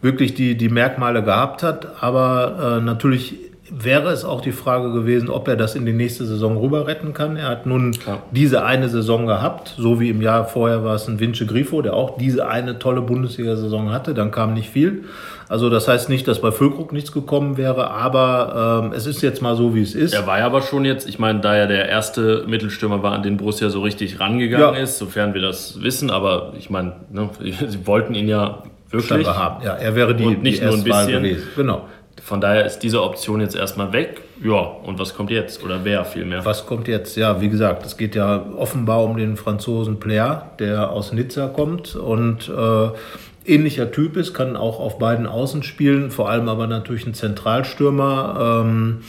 wirklich 0.00 0.32
die, 0.32 0.56
die 0.56 0.70
Merkmale 0.70 1.22
gehabt 1.22 1.62
hat. 1.62 2.02
Aber 2.02 2.78
äh, 2.78 2.80
natürlich 2.82 3.49
wäre 3.70 4.10
es 4.10 4.24
auch 4.24 4.40
die 4.40 4.52
Frage 4.52 4.92
gewesen, 4.92 5.30
ob 5.30 5.48
er 5.48 5.56
das 5.56 5.74
in 5.74 5.86
die 5.86 5.92
nächste 5.92 6.24
Saison 6.26 6.56
rüber 6.56 6.86
retten 6.86 7.14
kann. 7.14 7.36
Er 7.36 7.48
hat 7.48 7.66
nun 7.66 7.92
Klar. 7.92 8.22
diese 8.30 8.64
eine 8.64 8.88
Saison 8.88 9.26
gehabt, 9.26 9.74
so 9.76 10.00
wie 10.00 10.10
im 10.10 10.20
Jahr 10.20 10.44
vorher 10.44 10.84
war 10.84 10.94
es 10.96 11.08
ein 11.08 11.20
Vince 11.20 11.46
Grifo, 11.46 11.80
der 11.82 11.94
auch 11.94 12.18
diese 12.18 12.48
eine 12.48 12.78
tolle 12.78 13.02
Bundesliga-Saison 13.02 13.92
hatte. 13.92 14.14
Dann 14.14 14.30
kam 14.30 14.54
nicht 14.54 14.70
viel. 14.70 15.04
Also 15.48 15.68
das 15.68 15.88
heißt 15.88 16.08
nicht, 16.08 16.28
dass 16.28 16.40
bei 16.40 16.52
Füllkrug 16.52 16.92
nichts 16.92 17.10
gekommen 17.10 17.56
wäre, 17.56 17.90
aber 17.90 18.82
ähm, 18.84 18.92
es 18.92 19.06
ist 19.06 19.20
jetzt 19.20 19.42
mal 19.42 19.56
so, 19.56 19.74
wie 19.74 19.82
es 19.82 19.96
ist. 19.96 20.14
Er 20.14 20.26
war 20.26 20.38
ja 20.38 20.46
aber 20.46 20.62
schon 20.62 20.84
jetzt, 20.84 21.08
ich 21.08 21.18
meine, 21.18 21.40
da 21.40 21.56
er 21.56 21.66
der 21.66 21.88
erste 21.88 22.44
Mittelstürmer 22.46 23.02
war, 23.02 23.12
an 23.12 23.24
den 23.24 23.36
Borussia 23.36 23.68
so 23.68 23.80
richtig 23.80 24.20
rangegangen 24.20 24.76
ja. 24.76 24.80
ist, 24.80 24.98
sofern 24.98 25.34
wir 25.34 25.40
das 25.40 25.82
wissen, 25.82 26.10
aber 26.10 26.52
ich 26.56 26.70
meine, 26.70 26.92
ne, 27.10 27.30
sie 27.66 27.84
wollten 27.84 28.14
ihn 28.14 28.28
ja 28.28 28.62
wirklich 28.90 29.26
haben. 29.26 29.64
Ja, 29.64 29.74
er 29.74 29.94
wäre 29.96 30.14
die, 30.14 30.24
und 30.24 30.42
nicht 30.42 30.60
die 30.60 30.66
nur 30.66 30.74
ein 30.74 30.84
bisschen. 30.84 31.22
gewesen. 31.22 31.48
Genau. 31.56 31.88
Von 32.30 32.40
daher 32.40 32.64
ist 32.64 32.78
diese 32.78 33.02
Option 33.02 33.40
jetzt 33.40 33.56
erstmal 33.56 33.92
weg. 33.92 34.20
Ja, 34.40 34.60
und 34.60 35.00
was 35.00 35.16
kommt 35.16 35.32
jetzt? 35.32 35.64
Oder 35.64 35.80
wer 35.82 36.04
vielmehr? 36.04 36.44
Was 36.44 36.64
kommt 36.64 36.86
jetzt? 36.86 37.16
Ja, 37.16 37.40
wie 37.40 37.48
gesagt, 37.48 37.84
es 37.84 37.96
geht 37.96 38.14
ja 38.14 38.46
offenbar 38.56 39.02
um 39.02 39.16
den 39.16 39.36
Franzosen 39.36 39.98
Player, 39.98 40.52
der 40.60 40.92
aus 40.92 41.12
Nizza 41.12 41.48
kommt 41.48 41.96
und 41.96 42.48
äh, 42.48 43.52
ähnlicher 43.52 43.90
Typ 43.90 44.16
ist, 44.16 44.32
kann 44.32 44.56
auch 44.56 44.78
auf 44.78 45.00
beiden 45.00 45.26
Außen 45.26 45.64
spielen, 45.64 46.12
vor 46.12 46.30
allem 46.30 46.48
aber 46.48 46.68
natürlich 46.68 47.04
ein 47.04 47.14
Zentralstürmer. 47.14 48.62
Ähm, 48.62 49.02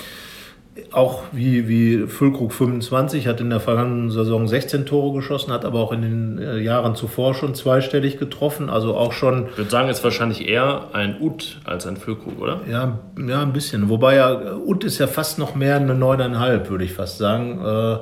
auch 0.91 1.23
wie, 1.31 1.67
wie 1.67 2.07
Füllkrug 2.07 2.53
25, 2.53 3.27
hat 3.27 3.41
in 3.41 3.49
der 3.49 3.59
vergangenen 3.59 4.09
Saison 4.09 4.47
16 4.47 4.85
Tore 4.85 5.13
geschossen, 5.13 5.51
hat 5.51 5.65
aber 5.65 5.79
auch 5.79 5.91
in 5.91 6.01
den 6.01 6.37
äh, 6.39 6.57
Jahren 6.59 6.95
zuvor 6.95 7.33
schon 7.33 7.55
zweistellig 7.55 8.17
getroffen. 8.17 8.69
Also 8.69 8.95
auch 8.95 9.11
schon. 9.11 9.47
Ich 9.51 9.57
würde 9.57 9.69
sagen, 9.69 9.89
ist 9.89 10.03
wahrscheinlich 10.03 10.47
eher 10.47 10.87
ein 10.93 11.19
Ut 11.19 11.59
als 11.65 11.85
ein 11.87 11.97
Füllkrug, 11.97 12.39
oder? 12.39 12.61
Ja, 12.69 12.99
ja, 13.17 13.41
ein 13.41 13.53
bisschen. 13.53 13.89
Wobei 13.89 14.15
ja, 14.15 14.55
Ut 14.55 14.83
ist 14.83 14.97
ja 14.97 15.07
fast 15.07 15.39
noch 15.39 15.55
mehr 15.55 15.75
eine 15.75 15.93
9,5, 15.93 16.69
würde 16.69 16.85
ich 16.85 16.93
fast 16.93 17.17
sagen. 17.17 17.59
Äh, 17.63 17.97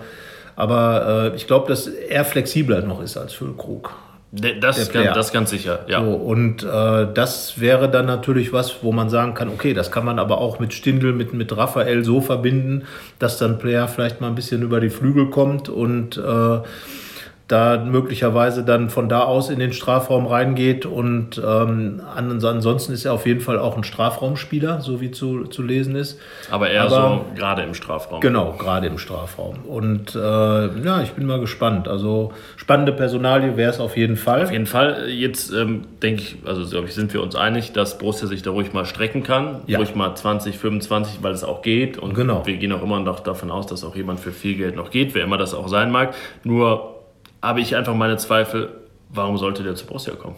aber 0.56 1.32
äh, 1.32 1.36
ich 1.36 1.48
glaube, 1.48 1.68
dass 1.68 1.88
er 1.88 2.26
flexibler 2.26 2.82
noch 2.82 3.02
ist 3.02 3.18
als 3.18 3.34
Füllkrug. 3.34 3.94
Das, 4.32 4.92
kann, 4.92 5.06
das 5.06 5.32
ganz 5.32 5.50
sicher, 5.50 5.86
ja. 5.88 6.04
So, 6.04 6.12
und 6.12 6.64
äh, 6.64 7.08
das 7.12 7.60
wäre 7.60 7.90
dann 7.90 8.06
natürlich 8.06 8.54
was, 8.54 8.84
wo 8.84 8.92
man 8.92 9.10
sagen 9.10 9.34
kann, 9.34 9.50
okay, 9.50 9.74
das 9.74 9.92
kann 9.92 10.06
man 10.06 10.20
aber 10.20 10.38
auch 10.38 10.60
mit 10.60 10.74
Stindl, 10.74 11.14
mit, 11.14 11.34
mit 11.34 11.56
Raphael 11.58 12.04
so 12.04 12.22
verbinden, 12.22 12.84
dass 13.18 13.40
dann 13.40 13.58
Player 13.58 13.88
vielleicht 13.88 14.22
mal 14.22 14.28
ein 14.28 14.36
bisschen 14.36 14.62
über 14.62 14.80
die 14.82 14.92
Flügel 14.92 15.32
kommt 15.32 15.68
und 15.68 16.18
äh, 16.18 16.60
da 17.50 17.84
möglicherweise 17.84 18.64
dann 18.64 18.92
von 18.92 19.10
da 19.10 19.24
aus 19.24 19.50
in 19.50 19.58
den 19.58 19.74
Strafraum 19.74 20.28
reingeht. 20.28 20.86
Und 20.86 21.42
ähm, 21.44 22.00
ansonsten 22.16 22.94
ist 22.94 23.06
er 23.06 23.14
auf 23.14 23.26
jeden 23.26 23.42
Fall 23.42 23.58
auch 23.58 23.76
ein 23.76 23.84
Strafraumspieler, 23.84 24.82
so 24.82 25.02
wie 25.02 25.10
zu, 25.10 25.46
zu 25.46 25.64
lesen 25.64 25.96
ist. 25.96 26.20
Aber 26.52 26.70
eher 26.70 26.84
Aber, 26.84 27.26
so 27.26 27.36
gerade 27.36 27.64
im 27.64 27.74
Strafraum. 27.74 28.22
Genau, 28.22 28.54
gerade 28.54 28.86
im 28.86 29.00
Strafraum. 29.00 29.66
Und 29.66 30.16
äh, 30.16 30.20
ja, 30.20 31.02
ich 31.02 31.12
bin 31.14 31.26
mal 31.26 31.40
gespannt. 31.40 31.88
Also 31.88 32.34
spannende 32.56 32.94
Personalie 32.94 33.58
wäre 33.58 33.72
es 33.72 33.80
auf 33.80 33.98
jeden 33.98 34.16
Fall. 34.16 34.44
Auf 34.44 34.52
jeden 34.52 34.68
Fall. 34.68 35.10
Jetzt 35.10 35.52
ähm, 35.52 35.86
denke 36.04 36.22
ich, 36.22 36.38
also 36.46 36.70
glaube 36.70 36.88
ich, 36.88 36.94
sind 36.94 37.12
wir 37.16 37.24
uns 37.24 37.36
einig, 37.36 37.74
dass 37.74 37.98
Borussia 37.98 38.28
sich 38.28 38.44
da 38.44 38.52
ruhig 38.52 38.74
mal 38.74 38.86
strecken 38.86 39.24
kann. 39.24 39.62
Ja. 39.66 39.80
Ruhig 39.80 39.96
mal 39.96 40.14
20, 40.14 40.60
25, 40.60 41.24
weil 41.24 41.34
es 41.34 41.44
auch 41.44 41.64
geht. 41.64 41.98
Und 41.98 42.14
genau. 42.14 42.46
wir 42.46 42.58
gehen 42.58 42.72
auch 42.74 42.84
immer 42.84 43.00
noch 43.00 43.22
davon 43.22 43.50
aus, 43.50 43.66
dass 43.66 43.84
auch 43.84 43.96
jemand 43.96 44.20
für 44.20 44.32
viel 44.32 44.56
Geld 44.56 44.76
noch 44.76 44.92
geht, 44.92 45.16
wer 45.16 45.24
immer 45.24 45.40
das 45.40 45.56
auch 45.56 45.68
sein 45.68 45.90
mag. 45.90 46.14
Nur 46.44 46.99
habe 47.42 47.62
ich 47.62 47.76
einfach 47.76 47.96
meine 47.96 48.18
Zweifel, 48.18 48.70
warum 49.10 49.38
sollte 49.38 49.64
der 49.64 49.76
zu 49.76 49.86
Borussia 49.86 50.16
kommen? 50.16 50.36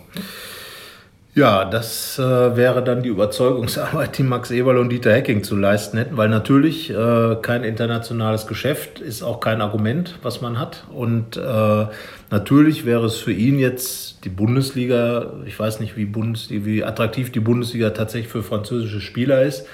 Ja, 1.34 1.64
das 1.64 2.20
äh, 2.20 2.58
wäre 2.58 2.84
dann 2.84 3.04
die 3.04 3.10
Überzeugungsarbeit, 3.10 4.18
die 4.18 4.24
Max 4.24 4.52
Eberl 4.52 4.78
und 4.78 4.90
Dieter 4.90 5.14
Hecking 5.14 5.44
zu 5.44 5.56
leisten 5.56 5.98
hätten, 5.98 6.18
weil 6.18 6.28
natürlich 6.28 6.90
äh, 6.90 7.38
kein 7.42 7.64
internationales 7.64 8.48
Geschäft 8.48 9.00
ist 9.00 9.24
auch 9.24 9.40
kein 9.40 9.62
Argument, 9.62 10.20
was 10.24 10.42
man 10.42 10.60
hat. 10.60 10.84
Und 10.94 11.38
äh, 11.38 11.86
natürlich 12.32 12.86
wäre 12.86 13.06
es 13.06 13.16
für 13.16 13.32
ihn 13.32 13.60
jetzt 13.60 14.26
die 14.26 14.30
Bundesliga, 14.30 15.32
ich 15.46 15.58
weiß 15.58 15.80
nicht, 15.80 15.96
wie, 15.96 16.04
Bundesliga, 16.04 16.66
wie 16.66 16.84
attraktiv 16.84 17.32
die 17.32 17.40
Bundesliga 17.40 17.92
tatsächlich 17.92 18.30
für 18.30 18.44
französische 18.44 19.00
Spieler 19.00 19.42
ist. 19.42 19.66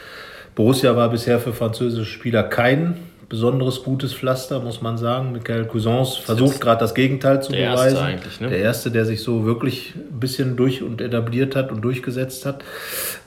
Borussia 0.53 0.95
war 0.95 1.09
bisher 1.09 1.39
für 1.39 1.53
französische 1.53 2.11
Spieler 2.11 2.43
kein 2.43 2.97
besonderes 3.29 3.83
gutes 3.83 4.13
Pflaster, 4.13 4.59
muss 4.59 4.81
man 4.81 4.97
sagen. 4.97 5.33
Michael 5.33 5.65
Cousins 5.65 6.15
versucht 6.15 6.61
gerade 6.61 6.79
das 6.79 6.95
Gegenteil 6.95 7.43
zu 7.43 7.51
der 7.51 7.71
beweisen. 7.71 7.97
Erste 7.97 8.43
ne? 8.43 8.49
Der 8.49 8.59
erste, 8.59 8.91
der 8.91 9.05
sich 9.05 9.21
so 9.21 9.45
wirklich 9.45 9.93
ein 9.95 10.19
bisschen 10.19 10.55
durch 10.55 10.81
und 10.81 11.01
etabliert 11.01 11.55
hat 11.55 11.71
und 11.71 11.81
durchgesetzt 11.81 12.45
hat. 12.45 12.63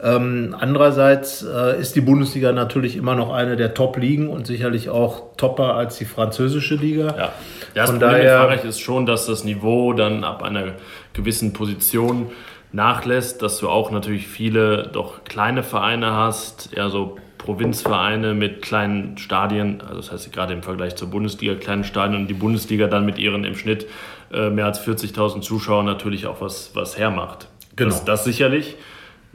Ähm, 0.02 0.56
andererseits 0.58 1.42
äh, 1.42 1.78
ist 1.78 1.96
die 1.96 2.00
Bundesliga 2.00 2.52
natürlich 2.52 2.96
immer 2.96 3.14
noch 3.14 3.30
eine 3.30 3.56
der 3.56 3.74
Top-Ligen 3.74 4.28
und 4.28 4.46
sicherlich 4.46 4.88
auch 4.88 5.36
topper 5.36 5.74
als 5.74 5.98
die 5.98 6.06
französische 6.06 6.76
Liga. 6.76 7.14
Ja, 7.16 7.32
das 7.74 7.90
Von 7.90 7.98
Problem 7.98 8.18
daher, 8.18 8.34
in 8.34 8.46
Frankreich 8.46 8.64
ist 8.64 8.80
schon, 8.80 9.04
dass 9.04 9.26
das 9.26 9.44
Niveau 9.44 9.92
dann 9.92 10.24
ab 10.24 10.42
einer 10.42 10.74
gewissen 11.12 11.52
Position 11.52 12.30
nachlässt, 12.72 13.42
dass 13.42 13.58
du 13.58 13.68
auch 13.68 13.90
natürlich 13.90 14.28
viele 14.28 14.88
doch 14.92 15.24
kleine 15.24 15.62
Vereine 15.62 16.14
hast, 16.14 16.72
eher 16.72 16.88
so 16.88 17.16
Provinzvereine 17.40 18.34
mit 18.34 18.60
kleinen 18.60 19.16
Stadien, 19.16 19.80
also 19.80 19.96
das 19.96 20.12
heißt 20.12 20.30
gerade 20.30 20.52
im 20.52 20.62
Vergleich 20.62 20.96
zur 20.96 21.08
Bundesliga 21.08 21.54
kleinen 21.54 21.84
Stadien 21.84 22.20
und 22.20 22.28
die 22.28 22.34
Bundesliga 22.34 22.86
dann 22.86 23.06
mit 23.06 23.18
ihren 23.18 23.44
im 23.44 23.54
Schnitt 23.56 23.86
äh, 24.30 24.50
mehr 24.50 24.66
als 24.66 24.86
40.000 24.86 25.40
Zuschauern 25.40 25.86
natürlich 25.86 26.26
auch 26.26 26.42
was, 26.42 26.76
was 26.76 26.98
hermacht. 26.98 27.48
Genau. 27.76 27.90
Das, 27.90 28.04
das 28.04 28.24
sicherlich. 28.24 28.76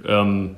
Ähm, 0.05 0.55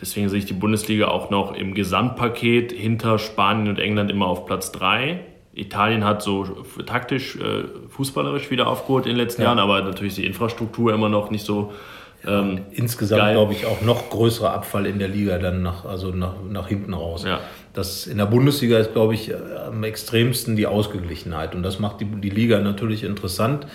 deswegen 0.00 0.28
sehe 0.28 0.40
ich 0.40 0.46
die 0.46 0.54
Bundesliga 0.54 1.06
auch 1.06 1.30
noch 1.30 1.54
im 1.54 1.72
Gesamtpaket 1.72 2.72
hinter 2.72 3.20
Spanien 3.20 3.68
und 3.68 3.78
England 3.78 4.10
immer 4.10 4.26
auf 4.26 4.44
Platz 4.44 4.72
3. 4.72 5.20
Italien 5.54 6.04
hat 6.04 6.22
so 6.22 6.44
taktisch, 6.84 7.36
äh, 7.36 7.64
fußballerisch 7.90 8.50
wieder 8.50 8.66
aufgeholt 8.66 9.06
in 9.06 9.12
den 9.12 9.18
letzten 9.18 9.42
ja. 9.42 9.48
Jahren, 9.48 9.60
aber 9.60 9.82
natürlich 9.82 10.16
die 10.16 10.26
Infrastruktur 10.26 10.92
immer 10.92 11.08
noch 11.08 11.30
nicht 11.30 11.44
so 11.46 11.72
ähm, 12.26 12.62
Insgesamt 12.72 13.32
glaube 13.32 13.52
ich 13.52 13.64
auch 13.66 13.80
noch 13.80 14.10
größerer 14.10 14.52
Abfall 14.52 14.86
in 14.86 14.98
der 14.98 15.08
Liga 15.08 15.38
dann 15.38 15.62
nach, 15.62 15.84
also 15.84 16.10
nach, 16.10 16.34
nach 16.50 16.68
hinten 16.68 16.94
raus. 16.94 17.24
Ja. 17.24 17.40
Das 17.74 18.08
in 18.08 18.18
der 18.18 18.26
Bundesliga 18.26 18.78
ist, 18.78 18.92
glaube 18.92 19.14
ich, 19.14 19.32
am 19.34 19.84
extremsten 19.84 20.56
die 20.56 20.66
Ausgeglichenheit 20.66 21.54
und 21.54 21.62
das 21.62 21.78
macht 21.78 22.00
die, 22.00 22.06
die 22.06 22.30
Liga 22.30 22.58
natürlich 22.58 23.04
interessant. 23.04 23.66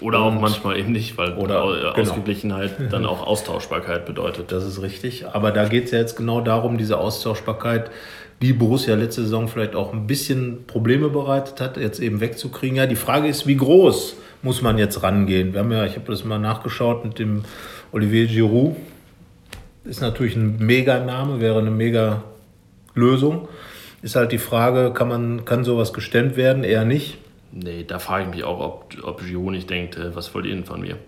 Oder 0.00 0.20
auch 0.20 0.32
manchmal 0.32 0.78
eben 0.78 0.92
nicht, 0.92 1.18
weil 1.18 1.32
oder, 1.34 1.92
genau. 1.94 2.10
Ausgeglichenheit 2.10 2.70
dann 2.92 3.04
auch 3.06 3.26
Austauschbarkeit 3.26 4.06
bedeutet. 4.06 4.52
Das 4.52 4.64
ist 4.64 4.80
richtig. 4.80 5.26
Aber 5.26 5.50
da 5.50 5.66
geht 5.66 5.86
es 5.86 5.90
ja 5.90 5.98
jetzt 5.98 6.16
genau 6.16 6.40
darum, 6.40 6.78
diese 6.78 6.98
Austauschbarkeit, 6.98 7.90
die 8.40 8.52
Borussia 8.52 8.94
letzte 8.94 9.22
Saison 9.22 9.48
vielleicht 9.48 9.74
auch 9.74 9.92
ein 9.92 10.06
bisschen 10.06 10.64
Probleme 10.66 11.08
bereitet 11.08 11.60
hat, 11.60 11.76
jetzt 11.76 11.98
eben 11.98 12.20
wegzukriegen. 12.20 12.76
Ja, 12.76 12.86
die 12.86 12.94
Frage 12.94 13.26
ist, 13.26 13.48
wie 13.48 13.56
groß 13.56 14.14
muss 14.42 14.62
man 14.62 14.78
jetzt 14.78 15.02
rangehen? 15.02 15.52
Wir 15.52 15.60
haben 15.60 15.72
ja, 15.72 15.84
ich 15.84 15.96
habe 15.96 16.06
das 16.06 16.24
mal 16.24 16.38
nachgeschaut 16.38 17.04
mit 17.04 17.18
dem 17.18 17.42
Olivier 17.92 18.26
Giroud 18.26 18.76
ist 19.84 20.00
natürlich 20.00 20.36
ein 20.36 20.58
Mega-Name, 20.58 21.40
wäre 21.40 21.58
eine 21.58 21.70
Mega-Lösung. 21.70 23.48
Ist 24.02 24.14
halt 24.14 24.32
die 24.32 24.38
Frage, 24.38 24.92
kann, 24.92 25.08
man, 25.08 25.44
kann 25.44 25.64
sowas 25.64 25.92
gestemmt 25.92 26.36
werden? 26.36 26.64
Eher 26.64 26.84
nicht. 26.84 27.18
Nee, 27.50 27.84
da 27.84 27.98
frage 27.98 28.24
ich 28.24 28.30
mich 28.30 28.44
auch, 28.44 28.60
ob, 28.60 28.94
ob 29.02 29.24
Giroud 29.24 29.52
nicht 29.52 29.70
denkt, 29.70 29.96
äh, 29.96 30.14
was 30.14 30.34
wollt 30.34 30.44
ihr 30.44 30.54
denn 30.54 30.64
von 30.64 30.82
mir? 30.82 30.98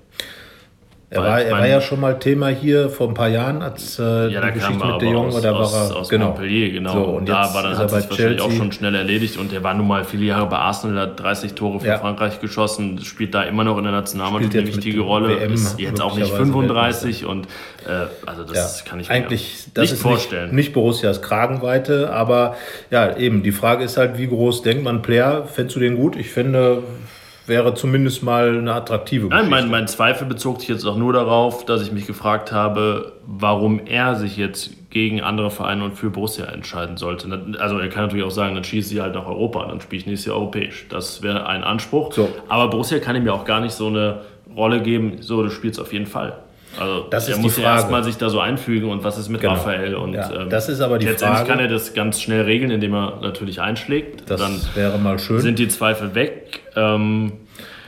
Er, 1.12 1.22
war, 1.22 1.42
er 1.42 1.52
war 1.52 1.66
ja 1.66 1.80
schon 1.80 1.98
mal 1.98 2.20
Thema 2.20 2.46
hier 2.46 2.88
vor 2.88 3.08
ein 3.08 3.14
paar 3.14 3.26
Jahren, 3.26 3.62
als 3.62 3.98
äh, 3.98 4.28
ja, 4.28 4.46
die 4.46 4.52
Geschichte 4.52 4.86
mit 4.86 5.02
De 5.02 5.10
Jong, 5.10 5.32
da 5.42 5.52
war 5.52 5.62
er 5.62 5.96
aus 5.96 6.08
genau. 6.08 6.26
Montpellier, 6.26 6.70
genau. 6.70 6.92
So, 6.92 7.02
und 7.02 7.28
da 7.28 7.52
war 7.52 7.64
dann 7.64 7.76
hat 7.76 7.90
sich 7.90 8.08
wahrscheinlich 8.08 8.40
auch 8.40 8.52
schon 8.52 8.70
schnell 8.70 8.94
erledigt 8.94 9.36
und 9.36 9.52
er 9.52 9.64
war 9.64 9.74
nun 9.74 9.88
mal 9.88 10.04
viele 10.04 10.26
Jahre 10.26 10.48
bei 10.48 10.58
Arsenal, 10.58 11.08
hat 11.08 11.18
30 11.18 11.54
Tore 11.54 11.80
für 11.80 11.88
ja. 11.88 11.98
Frankreich 11.98 12.40
geschossen, 12.40 13.00
spielt 13.00 13.34
da 13.34 13.42
immer 13.42 13.64
noch 13.64 13.76
in 13.78 13.82
der 13.82 13.92
Nationalmannschaft 13.92 14.54
eine 14.54 14.68
wichtige 14.68 15.00
Rolle, 15.00 15.40
WM 15.40 15.52
ist 15.52 15.80
jetzt 15.80 16.00
auch 16.00 16.16
nicht 16.16 16.32
35 16.32 17.24
und 17.24 17.48
äh, 17.88 18.06
also 18.24 18.44
das 18.44 18.78
ja, 18.78 18.88
kann 18.88 19.00
ich 19.00 19.10
eigentlich, 19.10 19.66
mir 19.74 19.82
nicht 19.82 19.94
vorstellen. 19.94 20.54
Nicht, 20.54 20.54
nicht 20.54 20.72
Borussias 20.74 21.22
Kragenweite, 21.22 22.12
aber 22.12 22.54
ja, 22.92 23.16
eben, 23.16 23.42
die 23.42 23.52
Frage 23.52 23.82
ist 23.82 23.96
halt, 23.96 24.16
wie 24.16 24.28
groß 24.28 24.62
denkt 24.62 24.84
man 24.84 25.02
Player? 25.02 25.44
Fändest 25.44 25.74
du 25.74 25.80
den 25.80 25.96
gut? 25.96 26.14
Ich 26.14 26.30
finde, 26.30 26.84
wäre 27.50 27.74
zumindest 27.74 28.22
mal 28.22 28.56
eine 28.56 28.72
attraktive 28.72 29.28
Geschichte. 29.28 29.50
Nein, 29.50 29.64
mein, 29.64 29.70
mein 29.70 29.88
Zweifel 29.88 30.26
bezog 30.26 30.60
sich 30.60 30.70
jetzt 30.70 30.86
auch 30.86 30.96
nur 30.96 31.12
darauf, 31.12 31.66
dass 31.66 31.82
ich 31.82 31.92
mich 31.92 32.06
gefragt 32.06 32.52
habe, 32.52 33.12
warum 33.26 33.78
er 33.84 34.16
sich 34.16 34.38
jetzt 34.38 34.70
gegen 34.88 35.20
andere 35.20 35.50
Vereine 35.50 35.84
und 35.84 35.92
für 35.92 36.08
Borussia 36.08 36.46
entscheiden 36.46 36.96
sollte. 36.96 37.28
Also 37.58 37.78
er 37.78 37.88
kann 37.88 38.04
natürlich 38.04 38.24
auch 38.24 38.30
sagen, 38.30 38.54
dann 38.54 38.64
schieße 38.64 38.94
ich 38.94 39.00
halt 39.00 39.14
nach 39.14 39.26
Europa, 39.26 39.66
dann 39.66 39.82
spiele 39.82 40.00
ich 40.00 40.06
nächstes 40.06 40.28
Jahr 40.28 40.36
europäisch. 40.36 40.86
Das 40.88 41.22
wäre 41.22 41.46
ein 41.46 41.62
Anspruch. 41.62 42.12
So. 42.12 42.30
Aber 42.48 42.70
Borussia 42.70 42.98
kann 42.98 43.14
ihm 43.14 43.26
ja 43.26 43.32
auch 43.32 43.44
gar 43.44 43.60
nicht 43.60 43.74
so 43.74 43.88
eine 43.88 44.22
Rolle 44.56 44.80
geben, 44.80 45.18
so 45.20 45.42
du 45.42 45.50
spielst 45.50 45.78
auf 45.78 45.92
jeden 45.92 46.06
Fall. 46.06 46.38
Also 46.78 47.06
das 47.10 47.28
er 47.28 47.36
muss 47.38 47.56
ja 47.56 47.74
erstmal 47.74 48.04
sich 48.04 48.16
da 48.16 48.30
so 48.30 48.40
einfügen 48.40 48.90
und 48.90 49.02
was 49.02 49.18
ist 49.18 49.28
mit 49.28 49.40
genau. 49.40 49.54
Raphael 49.54 49.94
und 49.96 50.14
ja, 50.14 50.42
ähm, 50.42 50.50
das 50.50 50.68
ist 50.68 50.80
aber 50.80 50.98
die 50.98 51.06
letztendlich 51.06 51.40
Frage. 51.40 51.50
kann 51.50 51.60
er 51.60 51.68
das 51.68 51.94
ganz 51.94 52.20
schnell 52.20 52.42
regeln, 52.42 52.70
indem 52.70 52.94
er 52.94 53.18
natürlich 53.20 53.60
einschlägt. 53.60 54.30
Das 54.30 54.40
Dann 54.40 54.60
wäre 54.74 54.98
mal 54.98 55.18
schön. 55.18 55.40
Sind 55.40 55.58
die 55.58 55.68
Zweifel 55.68 56.14
weg. 56.14 56.60
Ähm, 56.76 57.32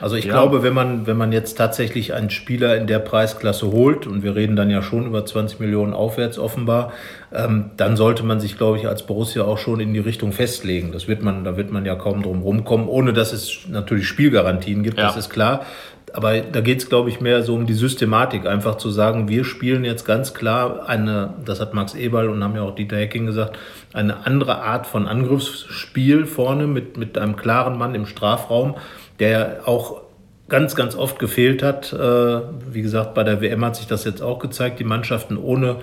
also 0.02 0.16
ich 0.16 0.24
ja. 0.24 0.32
glaube, 0.32 0.64
wenn 0.64 0.74
man, 0.74 1.06
wenn 1.06 1.16
man 1.16 1.30
jetzt 1.30 1.54
tatsächlich 1.56 2.12
einen 2.12 2.28
Spieler 2.28 2.76
in 2.76 2.88
der 2.88 2.98
Preisklasse 2.98 3.70
holt, 3.70 4.08
und 4.08 4.24
wir 4.24 4.34
reden 4.34 4.56
dann 4.56 4.68
ja 4.68 4.82
schon 4.82 5.06
über 5.06 5.24
20 5.24 5.60
Millionen 5.60 5.94
aufwärts 5.94 6.40
offenbar, 6.40 6.92
ähm, 7.32 7.70
dann 7.76 7.96
sollte 7.96 8.24
man 8.24 8.40
sich, 8.40 8.58
glaube 8.58 8.78
ich, 8.78 8.88
als 8.88 9.06
Borussia 9.06 9.44
auch 9.44 9.58
schon 9.58 9.78
in 9.78 9.94
die 9.94 10.00
Richtung 10.00 10.32
festlegen. 10.32 10.90
Das 10.90 11.06
wird 11.06 11.22
man, 11.22 11.44
da 11.44 11.56
wird 11.56 11.70
man 11.70 11.84
ja 11.84 11.94
kaum 11.94 12.24
drum 12.24 12.42
rumkommen, 12.42 12.88
ohne 12.88 13.12
dass 13.12 13.32
es 13.32 13.60
natürlich 13.68 14.08
Spielgarantien 14.08 14.82
gibt, 14.82 14.98
ja. 14.98 15.06
das 15.06 15.16
ist 15.16 15.30
klar. 15.30 15.64
Aber 16.12 16.40
da 16.40 16.60
geht 16.60 16.78
es, 16.78 16.88
glaube 16.88 17.08
ich, 17.08 17.20
mehr 17.20 17.42
so 17.42 17.54
um 17.54 17.66
die 17.66 17.74
Systematik, 17.74 18.46
einfach 18.46 18.76
zu 18.76 18.90
sagen, 18.90 19.28
wir 19.28 19.44
spielen 19.44 19.84
jetzt 19.84 20.04
ganz 20.04 20.34
klar 20.34 20.88
eine, 20.88 21.34
das 21.44 21.60
hat 21.60 21.72
Max 21.72 21.94
Eberl 21.94 22.28
und 22.28 22.44
haben 22.44 22.54
ja 22.54 22.62
auch 22.62 22.74
Dieter 22.74 22.96
Hecking 22.96 23.26
gesagt, 23.26 23.58
eine 23.92 24.26
andere 24.26 24.62
Art 24.62 24.86
von 24.86 25.08
Angriffsspiel 25.08 26.26
vorne 26.26 26.66
mit, 26.66 26.96
mit 26.96 27.16
einem 27.16 27.36
klaren 27.36 27.78
Mann 27.78 27.94
im 27.94 28.06
Strafraum, 28.06 28.76
der 29.20 29.62
auch 29.64 30.02
ganz, 30.48 30.74
ganz 30.74 30.94
oft 30.96 31.18
gefehlt 31.18 31.62
hat. 31.62 31.92
Äh, 31.94 32.40
wie 32.70 32.82
gesagt, 32.82 33.14
bei 33.14 33.24
der 33.24 33.40
WM 33.40 33.64
hat 33.64 33.76
sich 33.76 33.86
das 33.86 34.04
jetzt 34.04 34.20
auch 34.20 34.38
gezeigt, 34.38 34.80
die 34.80 34.84
Mannschaften 34.84 35.38
ohne 35.38 35.76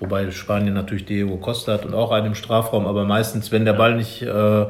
wobei 0.00 0.30
Spanien 0.30 0.74
natürlich 0.74 1.04
Diego 1.04 1.36
Costa 1.36 1.74
hat 1.74 1.84
und 1.84 1.94
auch 1.94 2.10
einen 2.10 2.28
im 2.28 2.34
Strafraum, 2.34 2.86
aber 2.86 3.04
meistens, 3.04 3.52
wenn 3.52 3.64
der 3.64 3.74
Ball 3.74 3.94
nicht 3.94 4.22
äh, 4.22 4.66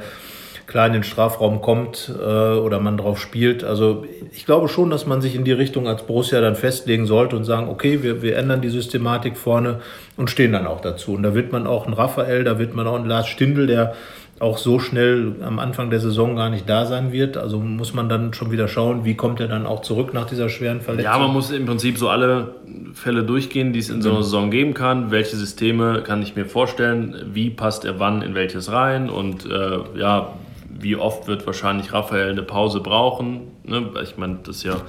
klar 0.70 0.86
in 0.86 0.92
den 0.92 1.02
Strafraum 1.02 1.60
kommt 1.60 2.12
äh, 2.16 2.22
oder 2.22 2.78
man 2.78 2.96
drauf 2.96 3.20
spielt. 3.20 3.64
Also 3.64 4.04
ich 4.32 4.46
glaube 4.46 4.68
schon, 4.68 4.88
dass 4.88 5.04
man 5.04 5.20
sich 5.20 5.34
in 5.34 5.42
die 5.42 5.52
Richtung 5.52 5.88
als 5.88 6.04
Borussia 6.04 6.40
dann 6.40 6.54
festlegen 6.54 7.06
sollte 7.06 7.36
und 7.36 7.42
sagen, 7.42 7.68
okay, 7.68 8.04
wir, 8.04 8.22
wir 8.22 8.36
ändern 8.36 8.60
die 8.60 8.68
Systematik 8.68 9.36
vorne 9.36 9.80
und 10.16 10.30
stehen 10.30 10.52
dann 10.52 10.68
auch 10.68 10.80
dazu. 10.80 11.14
Und 11.14 11.24
da 11.24 11.34
wird 11.34 11.50
man 11.50 11.66
auch 11.66 11.88
ein 11.88 11.92
Raphael, 11.92 12.44
da 12.44 12.60
wird 12.60 12.76
man 12.76 12.86
auch 12.86 12.94
ein 12.94 13.04
Lars 13.04 13.26
Stindl, 13.26 13.66
der 13.66 13.94
auch 14.38 14.58
so 14.58 14.78
schnell 14.78 15.34
am 15.42 15.58
Anfang 15.58 15.90
der 15.90 15.98
Saison 15.98 16.36
gar 16.36 16.48
nicht 16.48 16.68
da 16.68 16.86
sein 16.86 17.10
wird. 17.10 17.36
Also 17.36 17.58
muss 17.58 17.92
man 17.92 18.08
dann 18.08 18.32
schon 18.32 18.52
wieder 18.52 18.68
schauen, 18.68 19.04
wie 19.04 19.16
kommt 19.16 19.40
er 19.40 19.48
dann 19.48 19.66
auch 19.66 19.82
zurück 19.82 20.14
nach 20.14 20.26
dieser 20.26 20.48
schweren 20.48 20.80
Verletzung. 20.80 21.12
Ja, 21.12 21.18
man 21.18 21.32
muss 21.32 21.50
im 21.50 21.66
Prinzip 21.66 21.98
so 21.98 22.08
alle 22.08 22.54
Fälle 22.94 23.24
durchgehen, 23.24 23.72
die 23.72 23.80
es 23.80 23.90
in 23.90 24.02
so 24.02 24.10
einer 24.10 24.22
Saison 24.22 24.50
geben 24.52 24.72
kann. 24.72 25.10
Welche 25.10 25.36
Systeme 25.36 26.02
kann 26.02 26.22
ich 26.22 26.36
mir 26.36 26.46
vorstellen? 26.46 27.16
Wie 27.32 27.50
passt 27.50 27.84
er 27.84 27.98
wann 27.98 28.22
in 28.22 28.36
welches 28.36 28.70
rein? 28.70 29.10
Und 29.10 29.46
äh, 29.46 29.98
ja, 29.98 30.32
wie 30.80 30.96
oft 30.96 31.26
wird 31.26 31.46
wahrscheinlich 31.46 31.92
Raphael 31.92 32.30
eine 32.30 32.42
Pause 32.42 32.80
brauchen. 32.80 33.48
Ne? 33.64 33.90
Ich 34.02 34.16
meine, 34.16 34.38
das 34.44 34.62
ja, 34.62 34.80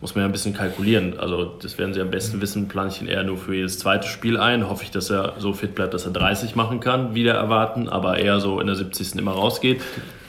muss 0.00 0.14
man 0.14 0.22
ja 0.22 0.28
ein 0.28 0.32
bisschen 0.32 0.54
kalkulieren. 0.54 1.18
Also 1.18 1.44
das 1.44 1.78
werden 1.78 1.94
Sie 1.94 2.00
am 2.00 2.10
besten 2.10 2.40
wissen, 2.40 2.68
plane 2.68 2.90
ich 2.90 3.00
ihn 3.00 3.08
eher 3.08 3.22
nur 3.24 3.36
für 3.36 3.54
jedes 3.54 3.78
zweite 3.78 4.06
Spiel 4.06 4.38
ein. 4.38 4.68
Hoffe 4.68 4.84
ich, 4.84 4.90
dass 4.90 5.10
er 5.10 5.34
so 5.38 5.52
fit 5.52 5.74
bleibt, 5.74 5.94
dass 5.94 6.06
er 6.06 6.12
30 6.12 6.56
machen 6.56 6.80
kann, 6.80 7.14
wieder 7.14 7.34
erwarten, 7.34 7.88
aber 7.88 8.18
eher 8.18 8.40
so 8.40 8.60
in 8.60 8.66
der 8.66 8.76
70. 8.76 9.16
immer 9.16 9.32
rausgeht. 9.32 9.80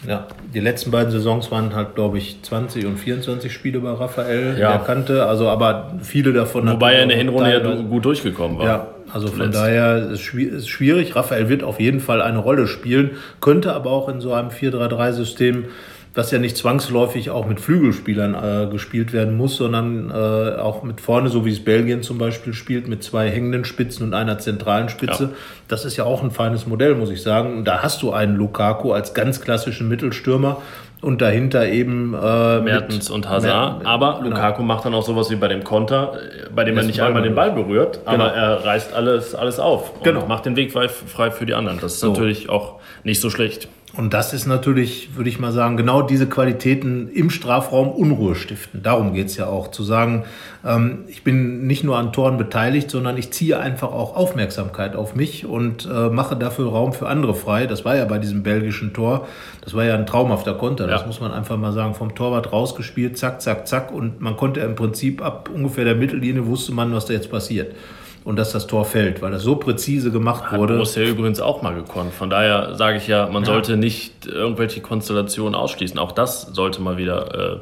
Ja, 0.08 0.28
die 0.54 0.60
letzten 0.60 0.90
beiden 0.90 1.12
Saisons 1.12 1.52
waren 1.52 1.76
halt, 1.76 1.94
glaube 1.94 2.18
ich, 2.18 2.42
20 2.42 2.88
und 2.88 2.98
24 2.98 3.54
Spiele 3.54 3.80
bei 3.80 3.92
Raphael 3.92 4.58
ja. 4.58 4.72
der 4.72 4.80
Kante. 4.80 5.28
Also, 5.28 5.48
aber 5.48 5.96
viele 6.02 6.34
davon. 6.34 6.68
Wobei 6.68 6.96
er 6.96 7.04
in 7.04 7.10
der 7.10 7.18
Hinrunde 7.20 7.52
ja 7.52 7.82
gut 7.84 8.06
durchgekommen 8.06 8.58
war. 8.58 8.66
Ja, 8.66 8.88
also 9.14 9.28
von 9.28 9.52
daher 9.52 10.10
ist 10.10 10.34
es 10.34 10.68
schwierig. 10.68 11.16
Raphael 11.16 11.50
wird 11.50 11.64
auf 11.64 11.80
jeden 11.80 12.00
Fall 12.00 12.22
eine 12.22 12.40
Rolle 12.40 12.68
spielen, 12.68 13.12
könnte 13.40 13.74
aber 13.74 13.92
auch 13.92 14.10
in 14.10 14.22
so 14.22 14.34
einem 14.34 14.50
4-3-3-System 14.50 15.66
was 16.14 16.30
ja 16.32 16.40
nicht 16.40 16.58
zwangsläufig 16.58 17.30
auch 17.30 17.48
mit 17.48 17.62
Flügelspielern 17.62 18.34
äh, 18.36 18.70
gespielt 18.70 19.14
werden 19.14 19.38
muss, 19.38 19.56
sondern 19.56 20.10
äh, 20.10 20.60
auch 20.60 20.84
mit 20.84 21.00
vorne, 21.00 21.30
so 21.30 21.46
wie 21.46 21.52
es 21.52 21.64
Belgien 21.64 22.04
zum 22.04 22.18
Beispiel 22.18 22.54
spielt, 22.54 22.90
mit 22.90 23.02
zwei 23.02 23.30
hängenden 23.30 23.64
Spitzen 23.64 24.08
und 24.08 24.14
einer 24.14 24.38
zentralen 24.38 24.90
Spitze. 24.90 25.24
Ja. 25.24 25.30
Das 25.70 25.86
ist 25.86 25.96
ja 25.96 26.04
auch 26.04 26.22
ein 26.22 26.32
feines 26.32 26.68
Modell, 26.68 26.96
muss 26.96 27.12
ich 27.12 27.22
sagen. 27.22 27.58
Und 27.58 27.66
da 27.66 27.82
hast 27.82 28.02
du 28.02 28.12
einen 28.12 28.36
Lukaku 28.36 28.92
als 28.92 29.14
ganz 29.14 29.40
klassischen 29.40 29.88
Mittelstürmer 29.88 30.62
und 31.02 31.22
dahinter 31.22 31.68
eben 31.68 32.14
äh, 32.14 32.62
Mertens 32.62 33.10
und 33.10 33.28
Hazard. 33.28 33.80
Mer 33.80 33.88
aber 33.88 34.20
genau. 34.20 34.30
Lukaku 34.30 34.64
macht 34.64 34.86
dann 34.86 34.94
auch 34.94 35.04
sowas 35.04 35.30
wie 35.32 35.36
bei 35.36 35.48
dem 35.48 35.64
Konter, 35.64 36.14
bei 36.54 36.64
dem 36.64 36.78
er 36.78 36.84
nicht 36.84 37.02
einmal 37.02 37.24
den 37.24 37.36
Ball 37.36 37.52
berührt, 37.52 38.02
genau. 38.06 38.24
aber 38.24 38.34
er 38.34 38.64
reißt 38.64 38.94
alles, 38.94 39.34
alles 39.36 39.60
auf 39.60 39.96
und 39.98 40.04
genau. 40.04 40.28
macht 40.28 40.46
den 40.46 40.56
Weg 40.56 40.72
frei 40.72 41.32
für 41.32 41.46
die 41.46 41.54
anderen. 41.54 41.80
Das 41.80 41.94
ist 41.94 42.00
so. 42.02 42.10
natürlich 42.10 42.50
auch 42.50 42.80
nicht 43.04 43.20
so 43.20 43.30
schlecht. 43.30 43.68
Und 43.94 44.14
das 44.14 44.32
ist 44.32 44.46
natürlich, 44.46 45.18
würde 45.18 45.30
ich 45.30 45.38
mal 45.38 45.52
sagen, 45.52 45.76
genau 45.76 46.02
diese 46.02 46.28
Qualitäten 46.28 47.10
im 47.10 47.30
Strafraum 47.30 47.90
Unruhe 47.90 48.36
stiften. 48.36 48.82
Darum 48.82 49.14
geht 49.14 49.28
es 49.28 49.36
ja 49.36 49.48
auch, 49.48 49.70
zu 49.70 49.84
sagen, 49.84 50.24
ähm, 50.66 51.00
ich 51.10 51.26
bin 51.26 51.68
nicht 51.68 51.84
nur 51.84 51.98
an 51.98 52.14
Toren 52.14 52.38
beteiligt, 52.38 52.90
sondern 52.90 53.18
ich 53.18 53.34
ziehe 53.34 53.60
einfach 53.60 53.92
auch 53.92 54.16
Aufmerksamkeit 54.16 54.96
auf 54.96 55.14
mich 55.14 55.46
und 55.46 55.90
äh, 55.92 56.10
mache 56.10 56.38
dafür 56.38 56.70
Raum 56.70 56.94
für 56.94 57.10
andere 57.10 57.36
frei. 57.36 57.68
Das 57.68 57.84
war 57.84 57.98
ja 57.98 58.06
bei 58.06 58.18
diesem 58.18 58.44
belgischen 58.44 58.94
Tor, 58.94 59.28
das 59.60 59.74
war 59.74 59.84
ja 59.84 59.96
ein 59.96 60.06
traumhafter 60.06 60.54
Konter, 60.54 60.86
ja. 60.86 60.92
das 60.92 61.06
muss 61.06 61.20
man 61.20 61.34
einfach 61.34 61.58
mal 61.58 61.74
sagen, 61.74 61.94
vom 61.94 62.16
Torwart 62.16 62.54
rausgespielt, 62.54 63.18
zack, 63.18 63.42
zack, 63.42 63.68
zack. 63.68 63.92
Und 63.92 64.22
man 64.22 64.38
konnte 64.38 64.62
im 64.62 64.76
Prinzip 64.76 65.22
ab 65.22 65.50
ungefähr 65.54 65.84
der 65.84 65.96
Mittellinie, 65.96 66.46
wusste 66.46 66.72
man, 66.72 66.94
was 66.94 67.08
da 67.08 67.14
jetzt 67.14 67.30
passiert 67.30 67.76
und 68.24 68.36
dass 68.36 68.52
das 68.52 68.68
Tor 68.68 68.86
fällt, 68.86 69.22
weil 69.22 69.32
das 69.32 69.44
so 69.44 69.56
präzise 69.56 70.12
gemacht 70.12 70.52
wurde. 70.52 70.74
Hat 70.74 70.80
Borussia 70.80 71.04
übrigens 71.04 71.40
auch 71.40 71.62
mal 71.62 71.74
gekonnt. 71.74 72.14
Von 72.14 72.30
daher 72.30 72.76
sage 72.76 72.98
ich 72.98 73.08
ja, 73.08 73.28
man 73.28 73.44
ja. 73.44 73.48
sollte 73.48 73.78
nicht 73.78 74.28
irgendwelche 74.28 74.82
Konstellationen 74.82 75.56
ausschließen. 75.56 75.98
Auch 76.00 76.12
das 76.12 76.42
sollte 76.54 76.82
mal 76.82 76.98
wieder 76.98 77.54
äh, 77.54 77.58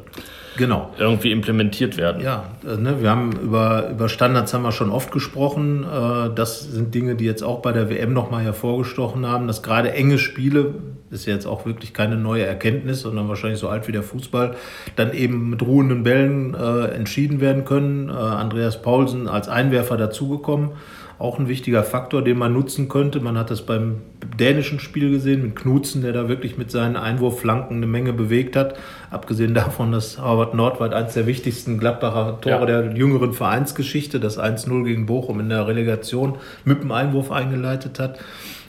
genau. 0.58 0.94
irgendwie 0.98 1.32
implementiert 1.32 1.98
werden. 1.98 2.22
Ja, 2.22 2.46
äh, 2.66 2.78
ne, 2.78 3.02
wir 3.02 3.10
haben 3.10 3.32
über, 3.32 3.90
über 3.90 4.10
Standards 4.10 4.54
haben 4.54 4.64
wir 4.64 4.72
schon 4.72 4.92
oft 4.92 5.12
gesprochen. 5.12 5.84
Äh, 5.84 6.34
das 6.36 6.62
sind 6.62 6.94
Dinge, 6.94 7.16
die 7.16 7.26
jetzt 7.26 7.44
auch 7.44 7.62
bei 7.62 7.72
der 7.72 7.90
WM 7.90 8.14
nochmal 8.14 8.44
hervorgestochen 8.44 9.26
haben, 9.26 9.48
dass 9.48 9.64
gerade 9.64 9.92
enge 9.92 10.18
Spiele, 10.18 10.76
ist 11.12 11.26
ja 11.26 11.34
jetzt 11.34 11.46
auch 11.46 11.66
wirklich 11.66 11.94
keine 11.94 12.18
neue 12.18 12.46
Erkenntnis, 12.46 13.02
sondern 13.02 13.28
wahrscheinlich 13.30 13.60
so 13.60 13.70
alt 13.70 13.88
wie 13.88 13.92
der 13.92 14.04
Fußball, 14.04 14.56
dann 14.96 15.14
eben 15.14 15.50
mit 15.50 15.62
ruhenden 15.62 16.04
Bällen 16.04 16.54
äh, 16.54 16.86
entschieden 16.88 17.42
werden 17.42 17.66
können. 17.66 18.10
Andreas 18.10 18.82
Paulsen 18.82 19.28
als 19.28 19.50
Einwerfer 19.50 19.98
dazugekommen 19.98 20.72
auch 21.20 21.38
ein 21.38 21.50
wichtiger 21.50 21.84
Faktor, 21.84 22.24
den 22.24 22.38
man 22.38 22.54
nutzen 22.54 22.88
könnte. 22.88 23.20
Man 23.20 23.38
hat 23.38 23.52
das 23.52 23.62
beim 23.64 23.98
dänischen 24.40 24.80
Spiel 24.80 25.12
gesehen 25.12 25.44
mit 25.44 25.56
Knutzen, 25.58 26.02
der 26.02 26.14
da 26.14 26.30
wirklich 26.30 26.58
mit 26.58 26.72
seinen 26.72 26.96
Einwurfflanken 26.96 27.78
eine 27.78 27.88
Menge 27.88 28.14
bewegt 28.14 28.56
hat. 28.56 28.78
Abgesehen 29.12 29.54
davon, 29.54 29.92
dass 29.92 30.18
Harvard 30.18 30.54
Nordwald 30.54 30.94
eines 30.94 31.16
der 31.16 31.28
wichtigsten 31.28 31.78
Gladbacher 31.78 32.40
Tore 32.40 32.54
ja. 32.54 32.66
der 32.66 32.96
jüngeren 32.96 33.34
Vereinsgeschichte, 33.34 34.22
das 34.22 34.40
1-0 34.40 34.86
gegen 34.86 35.06
Bochum 35.06 35.42
in 35.42 35.50
der 35.50 35.68
Relegation 35.68 36.38
mit 36.64 36.84
dem 36.84 36.92
Einwurf 36.94 37.32
eingeleitet 37.32 38.00
hat. 38.00 38.18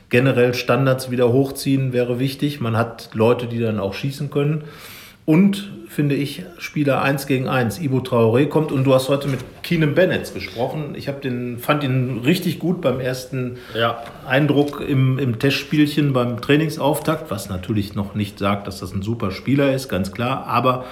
Generell 0.09 0.53
Standards 0.55 1.13
wieder 1.13 1.33
hochziehen 1.33 1.93
wäre 1.93 2.19
wichtig. 2.19 2.61
Man 2.61 2.77
hat 2.77 3.11
Leute, 3.15 3.47
die 3.47 3.61
dann 3.61 3.79
auch 3.79 3.95
schießen 3.95 4.29
können. 4.29 4.65
Und 5.25 5.71
finde 5.91 6.15
ich, 6.15 6.45
Spieler 6.59 7.03
1 7.03 7.27
gegen 7.27 7.49
1. 7.49 7.81
Ibo 7.81 7.99
Traoré 7.99 8.47
kommt 8.47 8.71
und 8.71 8.85
du 8.85 8.95
hast 8.95 9.09
heute 9.09 9.27
mit 9.27 9.41
Keenan 9.65 9.97
Bennett 9.97 10.33
gesprochen. 10.33 10.95
Ich 10.97 11.07
den, 11.07 11.59
fand 11.59 11.83
ihn 11.83 12.21
richtig 12.25 12.61
gut 12.61 12.81
beim 12.81 13.01
ersten 13.01 13.57
ja. 13.77 14.03
Eindruck 14.25 14.81
im, 14.81 15.19
im 15.19 15.41
Testspielchen, 15.41 16.13
beim 16.13 16.41
Trainingsauftakt, 16.41 17.31
was 17.31 17.49
natürlich 17.49 17.97
noch 17.97 18.15
nicht 18.15 18.39
sagt, 18.39 18.69
dass 18.69 18.79
das 18.79 18.95
ein 18.95 19.03
super 19.03 19.33
Spieler 19.33 19.75
ist, 19.75 19.89
ganz 19.89 20.13
klar, 20.13 20.47
aber 20.47 20.85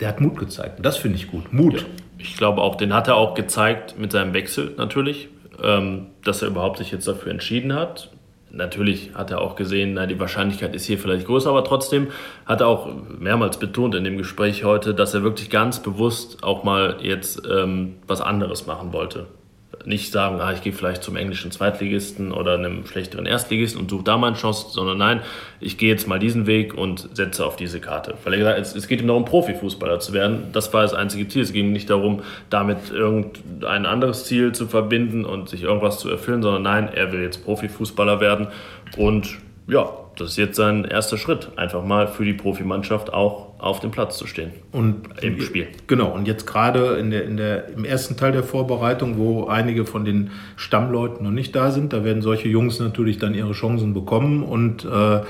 der 0.00 0.08
hat 0.08 0.22
Mut 0.22 0.38
gezeigt. 0.38 0.78
Und 0.78 0.86
das 0.86 0.96
finde 0.96 1.16
ich 1.18 1.30
gut. 1.30 1.52
Mut. 1.52 1.82
Ja, 1.82 1.86
ich 2.16 2.36
glaube 2.36 2.62
auch, 2.62 2.76
den 2.76 2.94
hat 2.94 3.08
er 3.08 3.16
auch 3.16 3.34
gezeigt 3.34 3.98
mit 3.98 4.10
seinem 4.10 4.32
Wechsel 4.32 4.72
natürlich, 4.78 5.28
ähm, 5.62 6.06
dass 6.24 6.40
er 6.40 6.48
überhaupt 6.48 6.78
sich 6.78 6.90
jetzt 6.90 7.06
dafür 7.06 7.30
entschieden 7.30 7.74
hat. 7.74 8.10
Natürlich 8.52 9.10
hat 9.14 9.30
er 9.30 9.40
auch 9.40 9.56
gesehen, 9.56 9.94
na, 9.94 10.06
die 10.06 10.18
Wahrscheinlichkeit 10.20 10.74
ist 10.74 10.84
hier 10.84 10.98
vielleicht 10.98 11.26
größer, 11.26 11.50
aber 11.50 11.64
trotzdem 11.64 12.08
hat 12.46 12.60
er 12.60 12.68
auch 12.68 12.88
mehrmals 13.18 13.58
betont 13.58 13.94
in 13.94 14.04
dem 14.04 14.18
Gespräch 14.18 14.64
heute, 14.64 14.94
dass 14.94 15.14
er 15.14 15.22
wirklich 15.22 15.50
ganz 15.50 15.80
bewusst 15.82 16.42
auch 16.42 16.64
mal 16.64 16.98
jetzt 17.00 17.42
ähm, 17.50 17.96
was 18.06 18.20
anderes 18.20 18.66
machen 18.66 18.92
wollte 18.92 19.26
nicht 19.84 20.12
sagen, 20.12 20.40
ah, 20.40 20.52
ich 20.52 20.62
gehe 20.62 20.72
vielleicht 20.72 21.02
zum 21.02 21.16
englischen 21.16 21.50
Zweitligisten 21.50 22.32
oder 22.32 22.54
einem 22.54 22.86
schlechteren 22.86 23.24
Erstligisten 23.24 23.80
und 23.80 23.90
suche 23.90 24.04
da 24.04 24.18
meine 24.18 24.36
Chance, 24.36 24.66
sondern 24.70 24.98
nein, 24.98 25.20
ich 25.60 25.78
gehe 25.78 25.88
jetzt 25.88 26.06
mal 26.06 26.18
diesen 26.18 26.46
Weg 26.46 26.74
und 26.74 27.08
setze 27.14 27.46
auf 27.46 27.56
diese 27.56 27.80
Karte. 27.80 28.14
Weil 28.24 28.34
er 28.34 28.38
gesagt 28.40 28.58
hat, 28.58 28.76
es, 28.76 28.88
geht 28.88 29.00
ihm 29.00 29.06
darum, 29.06 29.24
Profifußballer 29.24 30.00
zu 30.00 30.12
werden. 30.12 30.48
Das 30.52 30.72
war 30.74 30.82
das 30.82 30.92
einzige 30.92 31.28
Ziel. 31.28 31.42
Es 31.42 31.52
ging 31.52 31.72
nicht 31.72 31.88
darum, 31.88 32.22
damit 32.50 32.90
irgendein 32.90 33.86
anderes 33.86 34.24
Ziel 34.24 34.52
zu 34.52 34.66
verbinden 34.66 35.24
und 35.24 35.48
sich 35.48 35.62
irgendwas 35.62 35.98
zu 35.98 36.10
erfüllen, 36.10 36.42
sondern 36.42 36.62
nein, 36.62 36.88
er 36.92 37.12
will 37.12 37.22
jetzt 37.22 37.44
Profifußballer 37.44 38.20
werden 38.20 38.48
und 38.96 39.38
ja, 39.66 39.88
das 40.20 40.30
ist 40.30 40.36
jetzt 40.36 40.56
sein 40.56 40.84
erster 40.84 41.16
Schritt, 41.16 41.48
einfach 41.56 41.82
mal 41.84 42.06
für 42.06 42.24
die 42.24 42.34
Profimannschaft 42.34 43.12
auch 43.12 43.58
auf 43.58 43.80
dem 43.80 43.90
Platz 43.90 44.18
zu 44.18 44.26
stehen. 44.26 44.52
Und 44.72 45.08
im 45.22 45.40
Spiel. 45.40 45.68
Genau, 45.86 46.10
und 46.10 46.26
jetzt 46.26 46.46
gerade 46.46 46.96
in 46.96 47.10
der, 47.10 47.24
in 47.24 47.36
der, 47.36 47.68
im 47.68 47.84
ersten 47.84 48.16
Teil 48.16 48.32
der 48.32 48.42
Vorbereitung, 48.42 49.18
wo 49.18 49.46
einige 49.46 49.86
von 49.86 50.04
den 50.04 50.30
Stammleuten 50.56 51.24
noch 51.24 51.30
nicht 51.30 51.56
da 51.56 51.70
sind, 51.70 51.92
da 51.92 52.04
werden 52.04 52.22
solche 52.22 52.48
Jungs 52.48 52.78
natürlich 52.80 53.18
dann 53.18 53.34
ihre 53.34 53.52
Chancen 53.52 53.94
bekommen 53.94 54.42
und 54.42 54.84
äh, 54.84 55.20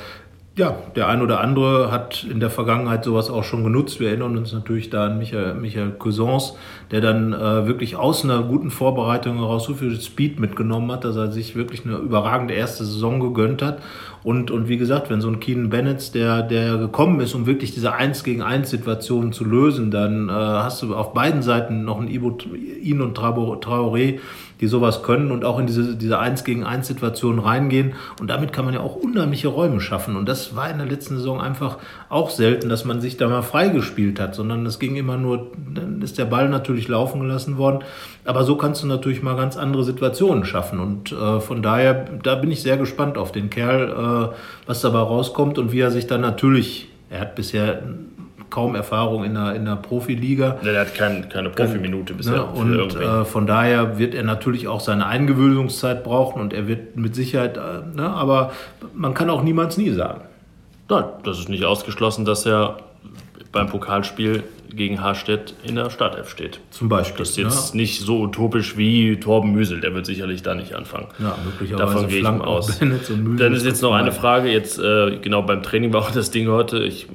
ja, 0.56 0.76
der 0.96 1.08
ein 1.08 1.22
oder 1.22 1.40
andere 1.40 1.90
hat 1.90 2.26
in 2.28 2.40
der 2.40 2.50
Vergangenheit 2.50 3.04
sowas 3.04 3.30
auch 3.30 3.44
schon 3.44 3.62
genutzt. 3.62 4.00
Wir 4.00 4.08
erinnern 4.08 4.36
uns 4.36 4.52
natürlich 4.52 4.90
da 4.90 5.06
an 5.06 5.18
Michael, 5.18 5.54
Michael 5.54 5.92
Cousins, 5.92 6.54
der 6.90 7.00
dann 7.00 7.32
äh, 7.32 7.66
wirklich 7.66 7.96
aus 7.96 8.24
einer 8.24 8.42
guten 8.42 8.70
Vorbereitung 8.70 9.38
heraus 9.38 9.64
so 9.64 9.74
viel 9.74 9.98
Speed 10.00 10.40
mitgenommen 10.40 10.90
hat, 10.92 11.04
dass 11.04 11.16
er 11.16 11.30
sich 11.30 11.54
wirklich 11.54 11.86
eine 11.86 11.96
überragende 11.96 12.54
erste 12.54 12.84
Saison 12.84 13.20
gegönnt 13.20 13.62
hat. 13.62 13.78
Und, 14.22 14.50
und 14.50 14.68
wie 14.68 14.76
gesagt, 14.76 15.10
wenn 15.10 15.20
so 15.20 15.28
ein 15.28 15.40
Keenan 15.40 15.70
Bennett, 15.70 16.14
der, 16.14 16.42
der 16.42 16.76
gekommen 16.76 17.20
ist, 17.20 17.34
um 17.34 17.46
wirklich 17.46 17.72
diese 17.72 17.94
1 17.94 18.22
gegen 18.24 18.42
1 18.42 18.68
Situation 18.68 19.32
zu 19.32 19.44
lösen, 19.44 19.90
dann 19.90 20.28
äh, 20.28 20.32
hast 20.32 20.82
du 20.82 20.94
auf 20.94 21.14
beiden 21.14 21.42
Seiten 21.42 21.84
noch 21.84 21.98
einen 21.98 22.08
Ibo, 22.08 22.36
ihn 22.82 23.00
und 23.00 23.18
Traoré, 23.18 24.20
die 24.60 24.66
sowas 24.66 25.02
können 25.02 25.30
und 25.30 25.44
auch 25.44 25.58
in 25.58 25.66
diese, 25.66 25.96
diese 25.96 26.18
1 26.18 26.44
gegen 26.44 26.64
1 26.64 26.86
Situation 26.86 27.38
reingehen. 27.38 27.94
Und 28.20 28.28
damit 28.28 28.52
kann 28.52 28.66
man 28.66 28.74
ja 28.74 28.80
auch 28.80 28.94
unheimliche 28.94 29.48
Räume 29.48 29.80
schaffen. 29.80 30.16
Und 30.16 30.28
das 30.28 30.54
war 30.54 30.70
in 30.70 30.78
der 30.78 30.86
letzten 30.86 31.16
Saison 31.16 31.40
einfach 31.40 31.78
auch 32.08 32.30
selten, 32.30 32.68
dass 32.68 32.84
man 32.84 33.00
sich 33.00 33.16
da 33.16 33.28
mal 33.28 33.42
freigespielt 33.42 34.20
hat, 34.20 34.34
sondern 34.34 34.66
es 34.66 34.78
ging 34.78 34.96
immer 34.96 35.16
nur, 35.16 35.50
dann 35.74 36.02
ist 36.02 36.18
der 36.18 36.26
Ball 36.26 36.48
natürlich 36.48 36.88
laufen 36.88 37.20
gelassen 37.20 37.56
worden. 37.56 37.80
Aber 38.26 38.44
so 38.44 38.56
kannst 38.56 38.82
du 38.82 38.86
natürlich 38.86 39.22
mal 39.22 39.34
ganz 39.34 39.56
andere 39.56 39.82
Situationen 39.82 40.44
schaffen. 40.44 40.78
Und 40.78 41.10
äh, 41.12 41.40
von 41.40 41.62
daher, 41.62 41.94
da 42.22 42.34
bin 42.34 42.50
ich 42.50 42.60
sehr 42.60 42.76
gespannt 42.76 43.16
auf 43.16 43.32
den 43.32 43.48
Kerl, 43.48 43.88
äh, 43.88 43.94
was 44.66 44.80
dabei 44.80 45.00
rauskommt 45.00 45.58
und 45.58 45.72
wie 45.72 45.80
er 45.80 45.90
sich 45.90 46.06
dann 46.06 46.20
natürlich, 46.20 46.88
er 47.10 47.20
hat 47.20 47.34
bisher 47.34 47.82
kaum 48.50 48.74
Erfahrung 48.74 49.24
in 49.24 49.34
der, 49.34 49.54
in 49.54 49.64
der 49.64 49.76
Profiliga. 49.76 50.58
Nee, 50.62 50.70
er 50.70 50.80
hat 50.80 50.94
kein, 50.94 51.28
keine 51.28 51.50
Profiminute 51.50 52.14
bisher. 52.14 52.36
Ne? 52.36 52.44
Und 52.44 52.96
äh, 52.96 53.24
von 53.24 53.46
daher 53.46 53.98
wird 53.98 54.14
er 54.14 54.24
natürlich 54.24 54.68
auch 54.68 54.80
seine 54.80 55.06
Eingewöhnungszeit 55.06 56.04
brauchen 56.04 56.42
und 56.42 56.52
er 56.52 56.66
wird 56.66 56.96
mit 56.96 57.14
Sicherheit, 57.14 57.56
äh, 57.56 57.96
ne? 57.96 58.10
aber 58.10 58.52
man 58.92 59.14
kann 59.14 59.30
auch 59.30 59.42
niemals 59.42 59.78
nie 59.78 59.90
sagen. 59.90 60.22
Nein, 60.88 61.04
das 61.24 61.38
ist 61.38 61.48
nicht 61.48 61.64
ausgeschlossen, 61.64 62.24
dass 62.24 62.44
er 62.44 62.78
beim 63.52 63.66
Pokalspiel 63.66 64.44
gegen 64.68 65.02
Harstedt 65.02 65.54
in 65.64 65.74
der 65.74 65.90
Startelf 65.90 66.30
steht. 66.30 66.60
Zum 66.70 66.88
Beispiel. 66.88 67.18
Das 67.18 67.30
ist 67.30 67.36
jetzt 67.36 67.74
ja. 67.74 67.76
nicht 67.76 68.00
so 68.00 68.20
utopisch 68.20 68.76
wie 68.76 69.18
Torben 69.18 69.52
Müsel, 69.52 69.80
der 69.80 69.94
wird 69.94 70.06
sicherlich 70.06 70.42
da 70.42 70.54
nicht 70.54 70.74
anfangen. 70.74 71.08
Ja, 71.18 71.36
möglicherweise. 71.44 71.92
Davon 71.92 72.08
gehe 72.08 72.18
ich 72.18 72.24
mal 72.24 72.42
aus. 72.42 72.78
Dann 72.78 73.54
ist 73.54 73.66
jetzt 73.66 73.82
noch 73.82 73.94
eine 73.94 74.12
Frage, 74.12 74.50
jetzt 74.50 74.78
äh, 74.78 75.18
genau 75.20 75.42
beim 75.42 75.62
Training 75.62 75.92
war 75.92 76.02
auch 76.02 76.10
das 76.12 76.30
Ding 76.30 76.48
heute, 76.48 76.78
ich 76.78 77.08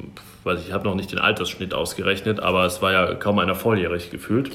weiß 0.46 0.60
ich, 0.66 0.72
habe 0.72 0.86
noch 0.86 0.96
nicht 0.96 1.12
den 1.12 1.20
Altersschnitt 1.20 1.74
ausgerechnet, 1.74 2.40
aber 2.40 2.66
es 2.66 2.82
war 2.82 2.92
ja 2.92 3.16
kaum 3.16 3.40
einer 3.40 3.56
volljährig 3.56 4.12
gefühlt 4.12 4.52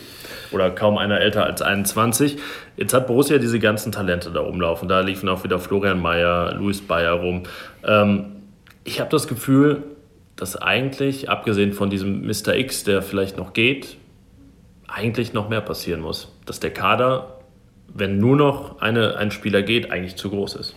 oder 0.52 0.70
kaum 0.70 0.98
einer 0.98 1.20
älter 1.20 1.44
als 1.44 1.62
21. 1.62 2.38
Jetzt 2.76 2.94
hat 2.94 3.08
Borussia 3.08 3.38
diese 3.38 3.58
ganzen 3.58 3.90
Talente 3.90 4.30
da 4.30 4.40
rumlaufen. 4.40 4.88
Da 4.88 5.00
liefen 5.00 5.28
auch 5.28 5.42
wieder 5.42 5.58
Florian 5.58 6.00
Mayer, 6.00 6.54
Luis 6.54 6.80
Bayer 6.80 7.14
rum. 7.14 7.42
Ähm, 7.84 8.36
ich 8.84 9.00
habe 9.00 9.10
das 9.10 9.26
Gefühl, 9.26 9.82
dass 10.40 10.56
eigentlich, 10.56 11.28
abgesehen 11.28 11.72
von 11.72 11.90
diesem 11.90 12.26
Mr. 12.26 12.56
X, 12.56 12.84
der 12.84 13.02
vielleicht 13.02 13.36
noch 13.36 13.52
geht, 13.52 13.96
eigentlich 14.88 15.32
noch 15.32 15.48
mehr 15.48 15.60
passieren 15.60 16.00
muss. 16.00 16.32
Dass 16.46 16.60
der 16.60 16.72
Kader, 16.72 17.40
wenn 17.92 18.18
nur 18.18 18.36
noch 18.36 18.80
eine, 18.80 19.16
ein 19.16 19.30
Spieler 19.30 19.62
geht, 19.62 19.92
eigentlich 19.92 20.16
zu 20.16 20.30
groß 20.30 20.56
ist 20.56 20.74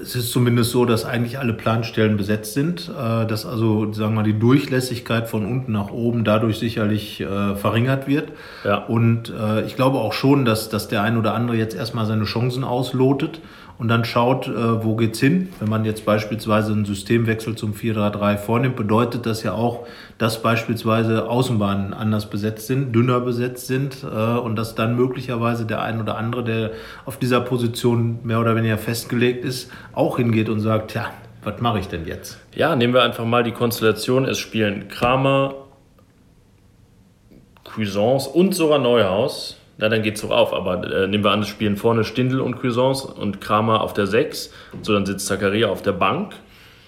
es 0.00 0.14
ist 0.14 0.32
zumindest 0.32 0.70
so, 0.70 0.84
dass 0.84 1.04
eigentlich 1.04 1.38
alle 1.38 1.52
Planstellen 1.52 2.16
besetzt 2.16 2.54
sind, 2.54 2.88
äh, 2.88 3.26
dass 3.26 3.46
also 3.46 3.92
sagen 3.92 4.14
wir 4.14 4.22
mal 4.22 4.22
die 4.22 4.38
Durchlässigkeit 4.38 5.28
von 5.28 5.44
unten 5.44 5.72
nach 5.72 5.90
oben 5.90 6.24
dadurch 6.24 6.58
sicherlich 6.58 7.20
äh, 7.20 7.56
verringert 7.56 8.06
wird. 8.06 8.32
Ja. 8.64 8.76
Und 8.76 9.30
äh, 9.30 9.64
ich 9.64 9.76
glaube 9.76 9.98
auch 9.98 10.12
schon, 10.12 10.44
dass, 10.44 10.68
dass 10.68 10.88
der 10.88 11.02
ein 11.02 11.16
oder 11.16 11.34
andere 11.34 11.56
jetzt 11.56 11.74
erstmal 11.74 12.06
seine 12.06 12.24
Chancen 12.24 12.64
auslotet 12.64 13.40
und 13.82 13.88
dann 13.88 14.04
schaut, 14.04 14.46
äh, 14.46 14.84
wo 14.84 14.94
geht's 14.94 15.18
hin. 15.18 15.48
Wenn 15.58 15.68
man 15.68 15.84
jetzt 15.84 16.04
beispielsweise 16.04 16.70
einen 16.70 16.84
Systemwechsel 16.84 17.56
zum 17.56 17.74
4-3-3 17.74 18.36
vornimmt, 18.36 18.76
bedeutet 18.76 19.26
das 19.26 19.42
ja 19.42 19.54
auch, 19.54 19.88
dass 20.18 20.40
beispielsweise 20.40 21.28
Außenbahnen 21.28 21.92
anders 21.92 22.30
besetzt 22.30 22.68
sind, 22.68 22.92
dünner 22.92 23.18
besetzt 23.18 23.66
sind 23.66 24.04
äh, 24.04 24.38
und 24.38 24.54
dass 24.54 24.76
dann 24.76 24.94
möglicherweise 24.94 25.66
der 25.66 25.82
ein 25.82 26.00
oder 26.00 26.16
andere, 26.16 26.44
der 26.44 26.70
auf 27.06 27.16
dieser 27.16 27.40
Position 27.40 28.20
mehr 28.22 28.38
oder 28.38 28.54
weniger 28.54 28.78
festgelegt 28.78 29.44
ist, 29.44 29.68
auch 29.94 30.16
hingeht 30.16 30.48
und 30.48 30.60
sagt, 30.60 30.94
ja, 30.94 31.10
was 31.42 31.60
mache 31.60 31.80
ich 31.80 31.88
denn 31.88 32.06
jetzt? 32.06 32.38
Ja, 32.54 32.76
nehmen 32.76 32.94
wir 32.94 33.02
einfach 33.02 33.24
mal 33.24 33.42
die 33.42 33.50
Konstellation. 33.50 34.26
Es 34.26 34.38
spielen 34.38 34.86
Kramer, 34.86 35.54
Cuisance 37.64 38.30
und 38.30 38.54
sogar 38.54 38.78
Neuhaus 38.78 39.58
na, 39.82 39.88
dann 39.88 40.02
geht 40.02 40.14
es 40.14 40.22
doch 40.22 40.30
auf. 40.30 40.54
Aber 40.54 40.84
äh, 40.88 41.08
nehmen 41.08 41.24
wir 41.24 41.32
an, 41.32 41.42
es 41.42 41.48
spielen 41.48 41.76
vorne 41.76 42.04
Stindl 42.04 42.40
und 42.40 42.54
Cuisance 42.62 43.04
und 43.08 43.40
Kramer 43.40 43.80
auf 43.80 43.92
der 43.92 44.06
6. 44.06 44.52
So, 44.80 44.92
dann 44.92 45.04
sitzt 45.04 45.26
Zakaria 45.26 45.70
auf 45.70 45.82
der 45.82 45.90
Bank. 45.90 46.34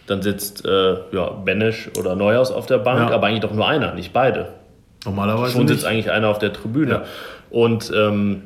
Dann 0.07 0.23
sitzt 0.23 0.65
äh, 0.65 0.99
ja, 1.11 1.31
Benesch 1.31 1.91
oder 1.99 2.15
Neuhaus 2.15 2.53
auf 2.53 2.67
der 2.67 2.79
Bank, 2.79 3.11
ja. 3.11 3.17
aber 3.17 3.27
eigentlich 3.27 3.41
doch 3.41 3.53
nur 3.53 3.67
einer, 3.67 3.95
nicht 3.95 4.13
beide. 4.13 4.51
Normalerweise. 5.05 5.55
Schon 5.55 5.67
sitzt 5.67 5.83
nicht. 5.83 5.91
eigentlich 5.91 6.13
einer 6.13 6.29
auf 6.29 6.39
der 6.39 6.53
Tribüne. 6.53 6.93
Ja. 6.93 7.05
Und 7.51 7.93
ähm, 7.93 8.43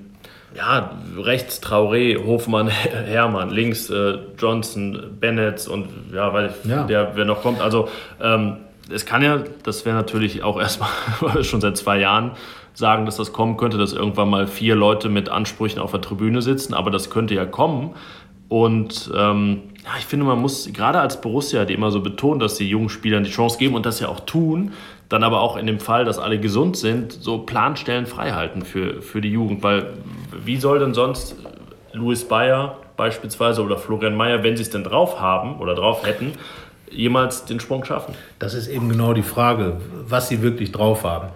ja, 0.57 0.93
rechts 1.19 1.63
Traoré, 1.63 2.25
Hofmann, 2.25 2.69
Hermann, 3.07 3.51
links 3.51 3.91
äh, 3.91 4.15
Johnson, 4.39 5.19
Bennett 5.21 5.69
und 5.69 5.89
ja, 6.15 6.33
weil 6.33 6.55
ja. 6.65 6.85
der, 6.85 7.11
wer 7.17 7.27
noch 7.27 7.43
kommt. 7.43 7.61
Also 7.61 7.91
ähm, 8.23 8.57
es 8.91 9.05
kann 9.05 9.23
ja, 9.23 9.43
das 9.63 9.85
wäre 9.85 9.95
natürlich 9.95 10.43
auch 10.43 10.59
erstmal 10.61 10.89
schon 11.43 11.61
seit 11.61 11.77
zwei 11.77 11.99
Jahren 11.99 12.31
sagen, 12.79 13.07
dass 13.07 13.17
das 13.17 13.33
kommen 13.33 13.57
könnte, 13.57 13.77
dass 13.77 13.93
irgendwann 13.93 14.31
mal 14.31 14.47
vier 14.47 14.77
Leute 14.77 15.09
mit 15.09 15.29
Ansprüchen 15.29 15.81
auf 15.81 15.91
der 15.91 16.01
Tribüne 16.01 16.43
sitzen, 16.43 16.75
aber 16.75 16.91
das 16.91 17.11
könnte 17.11 17.35
ja 17.35 17.45
kommen. 17.45 17.91
Und 18.49 19.11
ähm, 19.15 19.63
ja, 19.85 19.91
ich 19.99 20.07
finde, 20.07 20.25
man 20.25 20.41
muss 20.41 20.73
gerade 20.73 21.01
als 21.01 21.21
Borussia, 21.21 21.65
die 21.65 21.75
immer 21.75 21.91
so 21.91 22.01
betont, 22.01 22.41
dass 22.41 22.55
die 22.55 22.69
jungen 22.69 22.89
Spielern 22.89 23.25
die 23.25 23.31
Chance 23.31 23.59
geben 23.59 23.75
und 23.75 23.85
das 23.85 24.01
ja 24.01 24.09
auch 24.09 24.21
tun, 24.21 24.73
dann 25.09 25.25
aber 25.25 25.41
auch 25.41 25.57
in 25.57 25.67
dem 25.67 25.81
Fall, 25.81 26.05
dass 26.05 26.19
alle 26.19 26.39
gesund 26.39 26.77
sind, 26.77 27.13
so 27.13 27.39
Planstellen 27.39 28.07
freihalten 28.07 28.63
für, 28.63 29.03
für 29.03 29.21
die 29.21 29.31
Jugend. 29.31 29.63
Weil 29.63 29.95
wie 30.45 30.57
soll 30.57 30.79
denn 30.79 30.95
sonst 30.95 31.37
Louis 31.93 32.25
Bayer 32.25 32.77
beispielsweise 32.97 33.63
oder 33.63 33.77
Florian 33.77 34.17
Mayer, 34.17 34.43
wenn 34.45 34.57
sie 34.57 34.63
es 34.63 34.71
denn 34.71 34.85
drauf 34.85 35.21
haben 35.21 35.59
oder 35.59 35.75
drauf 35.75 36.07
hätten, 36.07 36.33
jemals 36.91 37.45
den 37.45 37.59
Sprung 37.59 37.85
schaffen? 37.85 38.15
Das 38.39 38.55
ist 38.55 38.69
eben 38.69 38.89
genau 38.89 39.15
die 39.15 39.23
Frage, 39.23 39.79
was 40.07 40.29
sie 40.29 40.43
wirklich 40.43 40.73
drauf 40.73 41.05
haben. 41.05 41.29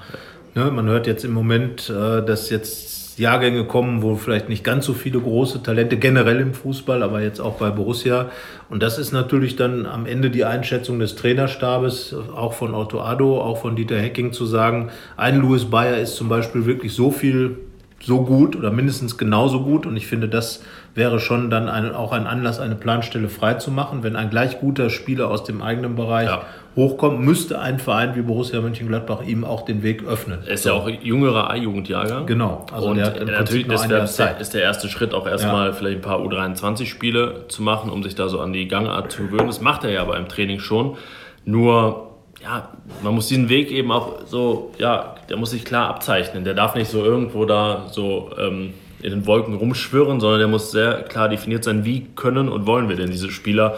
Ne, 0.55 0.70
man 0.70 0.86
hört 0.86 1.07
jetzt 1.07 1.24
im 1.24 1.32
Moment, 1.32 1.88
äh, 1.88 2.22
dass 2.22 2.50
jetzt 2.50 3.18
Jahrgänge 3.18 3.64
kommen, 3.64 4.03
wo 4.03 4.16
vielleicht 4.16 4.50
nicht 4.50 4.62
ganz 4.62 4.84
so 4.84 4.92
viele 4.92 5.18
große 5.18 5.62
Talente 5.62 5.96
generell 5.96 6.40
im 6.40 6.53
Fußball, 6.53 7.03
aber 7.03 7.22
jetzt 7.22 7.40
auch 7.40 7.55
bei 7.55 7.70
Borussia. 7.70 8.30
Und 8.68 8.82
das 8.82 8.98
ist 8.98 9.12
natürlich 9.12 9.57
dann 9.57 9.86
am 9.86 10.05
Ende 10.05 10.28
die 10.28 10.44
Einschätzung 10.44 10.98
des 10.98 11.14
Trainerstabes, 11.14 12.14
auch 12.34 12.53
von 12.53 12.74
Otto 12.74 13.00
Addo, 13.00 13.40
auch 13.40 13.59
von 13.62 13.76
Dieter 13.76 13.98
Hecking 13.98 14.32
zu 14.32 14.44
sagen, 14.44 14.90
ein 15.16 15.40
Louis 15.40 15.64
Bayer 15.64 15.96
ist 15.96 16.16
zum 16.16 16.28
Beispiel 16.28 16.66
wirklich 16.66 16.92
so 16.92 17.11
viel 17.11 17.57
so 18.00 18.22
gut 18.24 18.55
oder 18.55 18.70
mindestens 18.70 19.16
genauso 19.16 19.62
gut. 19.62 19.86
Und 19.86 19.96
ich 19.96 20.07
finde, 20.07 20.28
das 20.28 20.62
wäre 20.95 21.20
schon 21.20 21.49
dann 21.51 21.68
ein, 21.68 21.95
auch 21.95 22.12
ein 22.12 22.26
Anlass, 22.26 22.61
eine 22.61 22.74
Planstelle 22.74 23.28
freizumachen. 23.28 24.03
Wenn 24.03 24.16
ein 24.16 24.30
gleich 24.30 24.61
guter 24.61 24.90
Spieler 24.90 25.30
aus 25.30 25.45
dem 25.45 25.62
eigenen 25.62 25.97
Bereich 25.97 26.28
ja. 26.28 26.43
hochkommt, 26.76 27.20
müsste 27.20 27.61
ein 27.61 27.78
Verein 27.78 28.14
wie 28.14 28.22
Borussia 28.22 28.61
Mönchengladbach 28.61 29.22
ihm 29.22 29.45
auch 29.45 29.64
den 29.64 29.82
Weg 29.82 30.05
öffnen. 30.05 30.40
Er 30.47 30.55
ist 30.55 30.64
so. 30.64 30.70
ja 30.70 30.74
auch 30.74 30.88
jüngerer 30.88 31.51
A-Jugendjahrgang. 31.51 32.26
Genau. 32.26 32.66
Also 32.72 32.88
und 32.88 32.97
der 32.97 33.07
hat 33.07 33.24
natürlich 33.24 33.66
ist 33.68 33.88
der, 33.88 34.07
Zeit. 34.07 34.40
ist 34.40 34.53
der 34.53 34.62
erste 34.62 34.88
Schritt 34.88 35.14
auch 35.14 35.26
erstmal 35.26 35.68
ja. 35.68 35.72
vielleicht 35.72 35.99
ein 35.99 36.03
paar 36.03 36.20
U23-Spiele 36.20 37.47
zu 37.49 37.62
machen, 37.62 37.90
um 37.90 38.03
sich 38.03 38.14
da 38.14 38.28
so 38.28 38.40
an 38.40 38.53
die 38.53 38.68
Gangart 38.68 39.12
zu 39.12 39.22
gewöhnen. 39.22 39.47
Das 39.47 39.61
macht 39.61 39.84
er 39.84 39.90
ja 39.90 40.05
beim 40.05 40.28
Training 40.28 40.61
schon. 40.61 40.97
Nur 41.45 42.09
ja, 42.43 42.68
man 43.03 43.14
muss 43.14 43.28
diesen 43.28 43.49
Weg 43.49 43.70
eben 43.70 43.93
auch 43.93 44.26
so, 44.26 44.72
ja, 44.78 45.14
der 45.28 45.36
muss 45.36 45.53
sich 45.53 45.64
klar 45.64 45.88
abzeichnen. 45.88 46.45
Der 46.45 46.55
darf 46.55 46.74
nicht 46.74 46.90
so 46.90 47.05
irgendwo 47.05 47.45
da 47.45 47.86
so 47.90 48.30
ähm, 48.38 48.74
in 49.03 49.11
den 49.11 49.26
Wolken 49.26 49.55
rumschwirren, 49.55 50.20
sondern 50.20 50.38
der 50.38 50.48
muss 50.48 50.70
sehr 50.70 51.03
klar 51.03 51.28
definiert 51.28 51.64
sein, 51.64 51.84
wie 51.84 52.07
können 52.14 52.48
und 52.48 52.66
wollen 52.66 52.88
wir 52.88 52.96
denn 52.96 53.11
diese 53.11 53.30
Spieler 53.30 53.76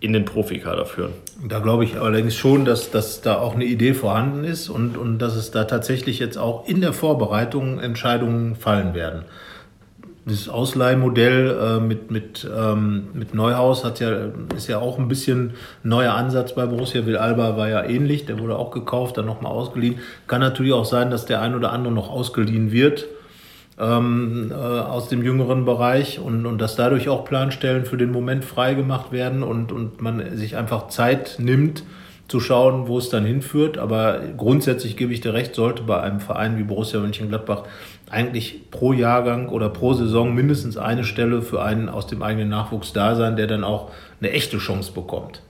in 0.00 0.12
den 0.12 0.24
Profikader 0.24 0.86
führen. 0.86 1.12
Da 1.46 1.58
glaube 1.58 1.84
ich 1.84 2.00
allerdings 2.00 2.34
schon, 2.34 2.64
dass, 2.64 2.90
dass 2.90 3.20
da 3.20 3.38
auch 3.38 3.54
eine 3.54 3.64
Idee 3.64 3.94
vorhanden 3.94 4.44
ist 4.44 4.68
und, 4.68 4.96
und 4.96 5.18
dass 5.18 5.36
es 5.36 5.50
da 5.50 5.64
tatsächlich 5.64 6.18
jetzt 6.18 6.38
auch 6.38 6.66
in 6.66 6.80
der 6.80 6.92
Vorbereitung 6.92 7.78
Entscheidungen 7.78 8.56
fallen 8.56 8.94
werden. 8.94 9.24
Das 10.26 10.48
Ausleihmodell 10.48 11.50
äh, 11.50 11.80
mit, 11.80 12.10
mit, 12.10 12.48
ähm, 12.54 13.08
mit 13.14 13.34
Neuhaus 13.34 13.84
hat 13.84 14.00
ja, 14.00 14.28
ist 14.54 14.68
ja 14.68 14.78
auch 14.78 14.98
ein 14.98 15.08
bisschen 15.08 15.54
neuer 15.82 16.12
Ansatz 16.12 16.54
bei 16.54 16.66
Borussia. 16.66 17.04
Will 17.06 17.16
Alba 17.16 17.56
war 17.56 17.68
ja 17.68 17.82
ähnlich, 17.82 18.26
der 18.26 18.38
wurde 18.38 18.56
auch 18.56 18.70
gekauft, 18.70 19.16
dann 19.16 19.26
nochmal 19.26 19.52
ausgeliehen. 19.52 19.98
Kann 20.26 20.40
natürlich 20.40 20.72
auch 20.72 20.84
sein, 20.84 21.10
dass 21.10 21.24
der 21.24 21.40
ein 21.40 21.54
oder 21.54 21.72
andere 21.72 21.92
noch 21.92 22.10
ausgeliehen 22.10 22.70
wird 22.70 23.06
ähm, 23.80 24.52
äh, 24.52 24.54
aus 24.54 25.08
dem 25.08 25.22
jüngeren 25.22 25.64
Bereich 25.64 26.18
und, 26.18 26.44
und 26.44 26.60
dass 26.60 26.76
dadurch 26.76 27.08
auch 27.08 27.24
Planstellen 27.24 27.84
für 27.86 27.96
den 27.96 28.12
Moment 28.12 28.44
freigemacht 28.44 29.10
werden 29.10 29.42
und, 29.42 29.72
und 29.72 30.02
man 30.02 30.36
sich 30.36 30.56
einfach 30.56 30.88
Zeit 30.88 31.36
nimmt, 31.38 31.82
zu 32.28 32.38
schauen, 32.38 32.86
wo 32.86 32.98
es 32.98 33.08
dann 33.08 33.24
hinführt. 33.24 33.78
Aber 33.78 34.20
grundsätzlich 34.36 34.96
gebe 34.96 35.12
ich 35.12 35.20
dir 35.20 35.34
recht, 35.34 35.54
sollte 35.54 35.82
bei 35.82 36.00
einem 36.00 36.20
Verein 36.20 36.58
wie 36.58 36.62
Borussia 36.62 37.00
Mönchengladbach 37.00 37.64
eigentlich 38.08 38.70
pro 38.70 38.92
Jahrgang 38.92 39.48
oder 39.48 39.68
pro 39.68 39.94
Saison 39.94 40.34
mindestens 40.34 40.76
eine 40.76 41.04
Stelle 41.04 41.42
für 41.42 41.62
einen 41.62 41.88
aus 41.88 42.06
dem 42.06 42.22
eigenen 42.22 42.48
Nachwuchs 42.48 42.92
da 42.92 43.16
sein, 43.16 43.36
der 43.36 43.46
dann 43.46 43.64
auch 43.64 43.90
eine 44.20 44.30
echte 44.30 44.58
Chance 44.58 44.92
bekommt 44.92 45.42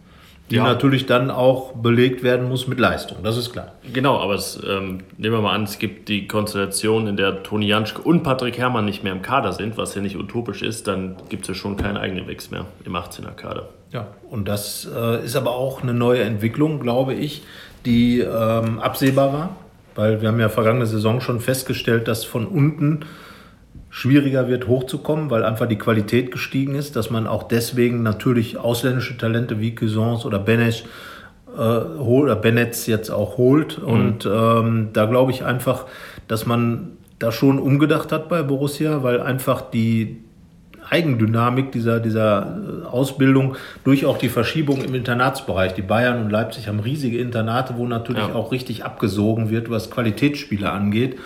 die 0.50 0.56
ja. 0.56 0.64
natürlich 0.64 1.06
dann 1.06 1.30
auch 1.30 1.72
belegt 1.74 2.22
werden 2.22 2.48
muss 2.48 2.66
mit 2.66 2.80
Leistung, 2.80 3.18
das 3.22 3.36
ist 3.36 3.52
klar. 3.52 3.72
Genau, 3.92 4.18
aber 4.18 4.34
es, 4.34 4.60
ähm, 4.68 5.00
nehmen 5.16 5.36
wir 5.36 5.40
mal 5.40 5.54
an, 5.54 5.62
es 5.62 5.78
gibt 5.78 6.08
die 6.08 6.26
Konstellation, 6.26 7.06
in 7.06 7.16
der 7.16 7.42
Toni 7.42 7.66
Janschke 7.66 8.02
und 8.02 8.22
Patrick 8.22 8.58
Herrmann 8.58 8.84
nicht 8.84 9.04
mehr 9.04 9.12
im 9.12 9.22
Kader 9.22 9.52
sind, 9.52 9.76
was 9.76 9.94
ja 9.94 10.02
nicht 10.02 10.16
utopisch 10.16 10.62
ist, 10.62 10.88
dann 10.88 11.16
gibt 11.28 11.42
es 11.42 11.48
ja 11.48 11.54
schon 11.54 11.76
keinen 11.76 11.96
eigenen 11.96 12.26
Wechsel 12.26 12.52
mehr 12.52 12.66
im 12.84 12.96
18er 12.96 13.32
Kader. 13.32 13.68
Ja, 13.92 14.08
und 14.28 14.48
das 14.48 14.88
äh, 14.92 15.24
ist 15.24 15.36
aber 15.36 15.50
auch 15.50 15.82
eine 15.82 15.94
neue 15.94 16.22
Entwicklung, 16.22 16.80
glaube 16.80 17.14
ich, 17.14 17.42
die 17.86 18.20
ähm, 18.20 18.80
absehbar 18.80 19.32
war, 19.32 19.56
weil 19.94 20.20
wir 20.20 20.28
haben 20.28 20.40
ja 20.40 20.48
vergangene 20.48 20.86
Saison 20.86 21.20
schon 21.20 21.40
festgestellt, 21.40 22.08
dass 22.08 22.24
von 22.24 22.46
unten 22.46 23.00
schwieriger 23.90 24.48
wird, 24.48 24.68
hochzukommen, 24.68 25.30
weil 25.30 25.44
einfach 25.44 25.66
die 25.66 25.78
Qualität 25.78 26.30
gestiegen 26.30 26.76
ist, 26.76 26.94
dass 26.94 27.10
man 27.10 27.26
auch 27.26 27.42
deswegen 27.42 28.02
natürlich 28.02 28.56
ausländische 28.56 29.18
Talente 29.18 29.60
wie 29.60 29.74
Cousins 29.74 30.24
oder 30.24 30.38
Benes 30.38 30.84
äh, 31.56 31.60
oder 31.60 32.36
Benetz 32.36 32.86
jetzt 32.86 33.10
auch 33.10 33.36
holt. 33.36 33.78
Mhm. 33.78 33.88
Und 33.88 34.26
ähm, 34.26 34.88
da 34.92 35.06
glaube 35.06 35.32
ich 35.32 35.44
einfach, 35.44 35.86
dass 36.28 36.46
man 36.46 36.92
da 37.18 37.32
schon 37.32 37.58
umgedacht 37.58 38.12
hat 38.12 38.28
bei 38.28 38.42
Borussia, 38.42 39.02
weil 39.02 39.20
einfach 39.20 39.60
die 39.60 40.18
Eigendynamik 40.88 41.70
dieser, 41.72 42.00
dieser 42.00 42.82
äh, 42.84 42.86
Ausbildung 42.86 43.56
durch 43.84 44.06
auch 44.06 44.18
die 44.18 44.28
Verschiebung 44.28 44.82
im 44.82 44.94
Internatsbereich. 44.94 45.74
Die 45.74 45.82
Bayern 45.82 46.22
und 46.22 46.30
Leipzig 46.30 46.68
haben 46.68 46.80
riesige 46.80 47.18
Internate, 47.18 47.74
wo 47.76 47.86
natürlich 47.86 48.26
ja. 48.26 48.34
auch 48.34 48.52
richtig 48.52 48.84
abgesogen 48.84 49.50
wird, 49.50 49.70
was 49.70 49.90
Qualitätsspiele 49.90 50.70
angeht. 50.70 51.18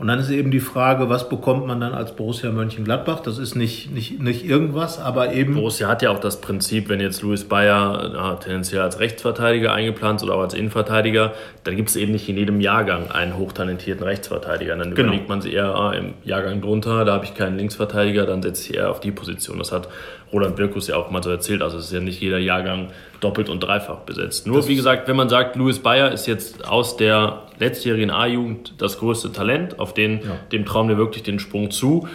Und 0.00 0.08
dann 0.08 0.18
ist 0.18 0.30
eben 0.30 0.50
die 0.50 0.60
Frage, 0.60 1.10
was 1.10 1.28
bekommt 1.28 1.66
man 1.66 1.78
dann 1.78 1.92
als 1.92 2.16
Borussia 2.16 2.50
Mönchengladbach? 2.50 3.20
Das 3.20 3.36
ist 3.36 3.54
nicht, 3.54 3.92
nicht, 3.92 4.18
nicht 4.18 4.46
irgendwas, 4.46 4.98
aber 4.98 5.34
eben. 5.34 5.52
Borussia 5.52 5.88
hat 5.88 6.00
ja 6.00 6.08
auch 6.08 6.20
das 6.20 6.40
Prinzip, 6.40 6.88
wenn 6.88 7.00
jetzt 7.00 7.20
Luis 7.20 7.44
Bayer 7.44 8.10
ja, 8.14 8.34
tendenziell 8.36 8.80
als 8.80 8.98
Rechtsverteidiger 8.98 9.74
eingeplant 9.74 10.22
oder 10.22 10.36
auch 10.36 10.40
als 10.40 10.54
Innenverteidiger, 10.54 11.34
dann 11.64 11.76
gibt 11.76 11.90
es 11.90 11.96
eben 11.96 12.12
nicht 12.12 12.26
in 12.30 12.38
jedem 12.38 12.62
Jahrgang 12.62 13.10
einen 13.10 13.36
hochtalentierten 13.36 14.02
Rechtsverteidiger. 14.02 14.74
Dann 14.74 14.94
genau. 14.94 15.08
überlegt 15.08 15.28
man 15.28 15.42
sich 15.42 15.52
eher 15.52 15.74
ah, 15.74 15.92
im 15.92 16.14
Jahrgang 16.24 16.62
drunter, 16.62 17.04
da 17.04 17.12
habe 17.12 17.26
ich 17.26 17.34
keinen 17.34 17.58
Linksverteidiger, 17.58 18.24
dann 18.24 18.40
setze 18.40 18.70
ich 18.70 18.78
eher 18.78 18.90
auf 18.90 19.00
die 19.00 19.12
Position. 19.12 19.58
Das 19.58 19.70
hat 19.70 19.88
Roland 20.32 20.58
Wirkus 20.58 20.86
ja 20.86 20.96
auch 20.96 21.10
mal 21.10 21.22
so 21.22 21.30
erzählt. 21.30 21.62
Also 21.62 21.78
es 21.78 21.86
ist 21.86 21.92
ja 21.92 22.00
nicht 22.00 22.20
jeder 22.20 22.38
Jahrgang 22.38 22.88
doppelt 23.20 23.48
und 23.48 23.60
dreifach 23.60 24.00
besetzt. 24.00 24.46
Nur, 24.46 24.58
das 24.58 24.68
wie 24.68 24.76
gesagt, 24.76 25.08
wenn 25.08 25.16
man 25.16 25.28
sagt, 25.28 25.56
Louis 25.56 25.78
Bayer 25.78 26.12
ist 26.12 26.26
jetzt 26.26 26.66
aus 26.66 26.96
der 26.96 27.42
letztjährigen 27.58 28.10
A-Jugend 28.10 28.74
das 28.78 28.98
größte 28.98 29.32
Talent, 29.32 29.78
auf 29.78 29.94
den, 29.94 30.20
ja. 30.22 30.38
dem 30.52 30.64
trauen 30.64 30.88
wir 30.88 30.96
wirklich 30.96 31.22
den 31.22 31.38
Sprung 31.38 31.70
zu. 31.70 32.08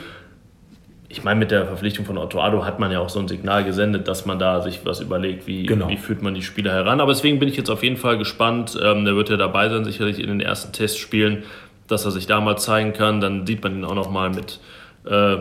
Ich 1.07 1.23
meine, 1.23 1.39
mit 1.39 1.51
der 1.51 1.65
Verpflichtung 1.65 2.05
von 2.05 2.17
Otto 2.17 2.41
Addo 2.41 2.65
hat 2.65 2.79
man 2.79 2.91
ja 2.91 2.99
auch 2.99 3.09
so 3.09 3.19
ein 3.19 3.27
Signal 3.27 3.63
gesendet, 3.63 4.07
dass 4.07 4.25
man 4.25 4.37
da 4.37 4.61
sich 4.61 4.81
was 4.85 4.99
überlegt, 4.99 5.47
wie, 5.47 5.65
genau. 5.65 5.87
wie 5.87 5.97
führt 5.97 6.21
man 6.21 6.33
die 6.33 6.41
Spieler 6.41 6.73
heran. 6.73 6.99
Aber 6.99 7.13
deswegen 7.13 7.39
bin 7.39 7.47
ich 7.47 7.55
jetzt 7.55 7.69
auf 7.69 7.83
jeden 7.83 7.95
Fall 7.95 8.17
gespannt. 8.17 8.77
Ähm, 8.81 9.05
der 9.05 9.15
wird 9.15 9.29
ja 9.29 9.37
dabei 9.37 9.69
sein, 9.69 9.85
sicherlich 9.85 10.19
in 10.19 10.27
den 10.27 10.41
ersten 10.41 10.73
Testspielen, 10.73 11.43
dass 11.87 12.03
er 12.03 12.11
sich 12.11 12.27
da 12.27 12.41
mal 12.41 12.57
zeigen 12.57 12.91
kann. 12.91 13.21
Dann 13.21 13.45
sieht 13.45 13.63
man 13.63 13.77
ihn 13.77 13.85
auch 13.85 13.95
noch 13.95 14.09
mal 14.09 14.29
mit 14.29 14.59
äh, 15.05 15.37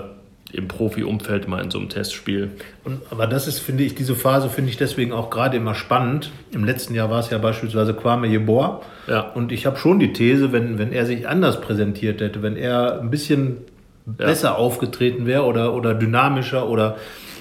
im 0.55 0.69
Profi-Umfeld 0.69 1.49
mal 1.49 1.63
in 1.63 1.71
so 1.71 1.79
einem 1.79 1.89
Testspiel. 1.89 2.51
Und, 2.85 3.01
aber 3.11 3.27
das 3.27 3.49
ist, 3.49 3.59
finde 3.59 3.85
ich, 3.85 3.95
diese 3.95 4.15
Phase 4.15 4.49
finde 4.49 4.71
ich 4.71 4.77
deswegen 4.77 5.13
auch 5.13 5.31
gerade 5.31 5.57
immer 5.57 5.75
spannend. 5.75 6.31
Im 6.53 6.65
letzten 6.65 6.95
Jahr 6.95 7.11
war 7.11 7.21
es 7.21 7.31
ja 7.31 7.39
beispielsweise 7.39 7.95
Kwame 7.95 8.27
Jeboa. 8.29 8.83
Ja. 9.09 9.21
Und 9.21 9.53
ich 9.53 9.67
habe 9.67 9.77
schon 9.77 9.99
die 9.99 10.13
These, 10.13 10.53
wenn, 10.53 10.79
wenn 10.79 10.93
er 10.93 11.07
sich 11.07 11.29
anders 11.29 11.61
präsentiert 11.61 12.21
hätte, 12.21 12.43
wenn 12.43 12.57
er 12.57 13.01
ein 13.01 13.11
bisschen 13.11 13.59
ja. 14.07 14.27
besser 14.27 14.57
aufgetreten 14.57 15.27
wäre 15.27 15.45
oder, 15.45 15.75
oder 15.75 15.95
dynamischer 15.95 16.69
oder 16.69 16.97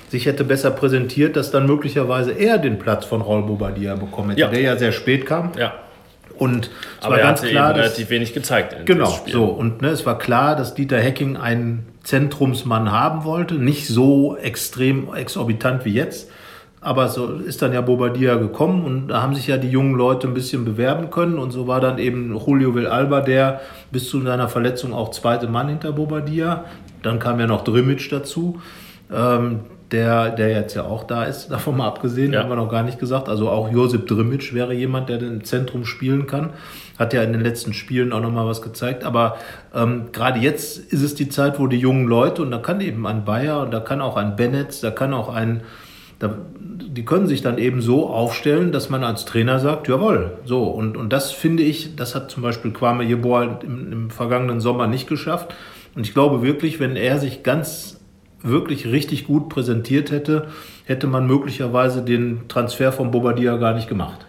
sich 0.09 0.26
hätte 0.26 0.43
besser 0.43 0.72
präsentiert, 0.72 1.36
dass 1.36 1.51
dann 1.51 1.66
möglicherweise 1.66 2.32
er 2.32 2.57
den 2.57 2.80
Platz 2.80 3.05
von 3.05 3.22
Raul 3.22 3.43
Bobadilla 3.43 3.95
bekommen 3.95 4.32
hätte, 4.32 4.41
ja. 4.41 4.47
der 4.47 4.61
ja 4.61 4.76
sehr 4.78 4.91
spät 4.91 5.26
kam. 5.26 5.51
Ja. 5.57 5.74
Und 6.38 6.66
es 6.99 7.05
Aber 7.05 7.16
war 7.16 7.22
ganz 7.22 7.41
klar, 7.41 7.74
dass, 7.74 7.86
relativ 7.86 8.09
wenig 8.09 8.34
gezeigt. 8.34 8.86
genau, 8.86 9.20
so 9.28 9.45
und 9.45 9.84
ne, 9.84 9.89
es 9.89 10.05
war 10.05 10.18
klar, 10.18 10.55
dass 10.55 10.74
Dieter 10.74 10.97
Hecking 10.99 11.38
einen 11.38 11.86
Zentrumsmann 12.03 12.91
haben 12.91 13.23
wollte, 13.23 13.55
nicht 13.55 13.87
so 13.87 14.35
extrem 14.37 15.13
exorbitant 15.13 15.85
wie 15.85 15.93
jetzt. 15.93 16.29
Aber 16.81 17.07
so 17.07 17.35
ist 17.35 17.61
dann 17.61 17.71
ja 17.71 17.79
Bobadilla 17.79 18.35
gekommen 18.35 18.83
und 18.83 19.07
da 19.07 19.21
haben 19.21 19.35
sich 19.35 19.47
ja 19.47 19.55
die 19.55 19.69
jungen 19.69 19.95
Leute 19.95 20.27
ein 20.27 20.33
bisschen 20.33 20.65
bewerben 20.65 21.11
können 21.11 21.37
und 21.37 21.51
so 21.51 21.65
war 21.65 21.79
dann 21.79 21.97
eben 21.97 22.37
Julio 22.37 22.75
Villalba 22.75 23.21
der 23.21 23.61
bis 23.91 24.09
zu 24.09 24.21
seiner 24.21 24.49
Verletzung 24.49 24.93
auch 24.93 25.11
zweite 25.11 25.47
Mann 25.47 25.69
hinter 25.69 25.93
Bobadilla. 25.93 26.65
Dann 27.01 27.19
kam 27.19 27.39
ja 27.39 27.47
noch 27.47 27.63
Drimic 27.63 28.09
dazu. 28.09 28.59
Ähm, 29.09 29.61
der, 29.93 30.31
der 30.31 30.49
jetzt 30.49 30.73
ja 30.73 30.83
auch 30.83 31.05
da 31.05 31.23
ist, 31.23 31.47
davon 31.51 31.77
mal 31.77 31.87
abgesehen, 31.87 32.33
ja. 32.33 32.41
haben 32.41 32.49
wir 32.49 32.55
noch 32.57 32.69
gar 32.69 32.83
nicht 32.83 32.99
gesagt. 32.99 33.29
Also 33.29 33.49
auch 33.49 33.71
Josip 33.71 34.07
Drimic 34.07 34.53
wäre 34.53 34.73
jemand, 34.73 35.07
der 35.07 35.21
im 35.21 35.43
Zentrum 35.45 35.85
spielen 35.85 36.27
kann. 36.27 36.49
Hat 37.03 37.13
ja 37.13 37.21
in 37.21 37.33
den 37.33 37.41
letzten 37.41 37.73
Spielen 37.73 38.13
auch 38.13 38.21
nochmal 38.21 38.47
was 38.47 38.61
gezeigt. 38.61 39.03
Aber 39.03 39.35
ähm, 39.75 40.05
gerade 40.13 40.39
jetzt 40.39 40.77
ist 40.77 41.01
es 41.01 41.15
die 41.15 41.27
Zeit, 41.27 41.59
wo 41.59 41.67
die 41.67 41.77
jungen 41.77 42.07
Leute, 42.07 42.41
und 42.41 42.51
da 42.51 42.59
kann 42.59 42.79
eben 42.79 43.05
ein 43.05 43.25
Bayer, 43.25 43.59
und 43.59 43.71
da 43.71 43.81
kann 43.81 43.99
auch 43.99 44.15
ein 44.15 44.37
Bennett, 44.37 44.81
da 44.81 44.89
kann 44.89 45.13
auch 45.13 45.27
ein, 45.27 45.63
da, 46.19 46.33
die 46.55 47.03
können 47.03 47.27
sich 47.27 47.41
dann 47.41 47.57
eben 47.57 47.81
so 47.81 48.07
aufstellen, 48.07 48.71
dass 48.71 48.89
man 48.89 49.03
als 49.03 49.25
Trainer 49.25 49.59
sagt, 49.59 49.89
jawohl, 49.89 50.37
so. 50.45 50.63
Und, 50.63 50.95
und 50.95 51.11
das 51.11 51.33
finde 51.33 51.61
ich, 51.61 51.97
das 51.97 52.15
hat 52.15 52.31
zum 52.31 52.41
Beispiel 52.41 52.71
Kwame 52.71 53.03
Jeboa 53.03 53.59
im, 53.63 53.91
im 53.91 54.09
vergangenen 54.09 54.61
Sommer 54.61 54.87
nicht 54.87 55.09
geschafft. 55.09 55.53
Und 55.93 56.07
ich 56.07 56.13
glaube 56.13 56.41
wirklich, 56.41 56.79
wenn 56.79 56.95
er 56.95 57.19
sich 57.19 57.43
ganz 57.43 57.99
wirklich 58.43 58.87
richtig 58.87 59.27
gut 59.27 59.49
präsentiert 59.49 60.09
hätte, 60.09 60.47
hätte 60.85 61.07
man 61.07 61.27
möglicherweise 61.27 62.01
den 62.01 62.47
Transfer 62.47 62.93
von 62.93 63.11
Bobadilla 63.11 63.57
gar 63.57 63.73
nicht 63.73 63.89
gemacht. 63.89 64.25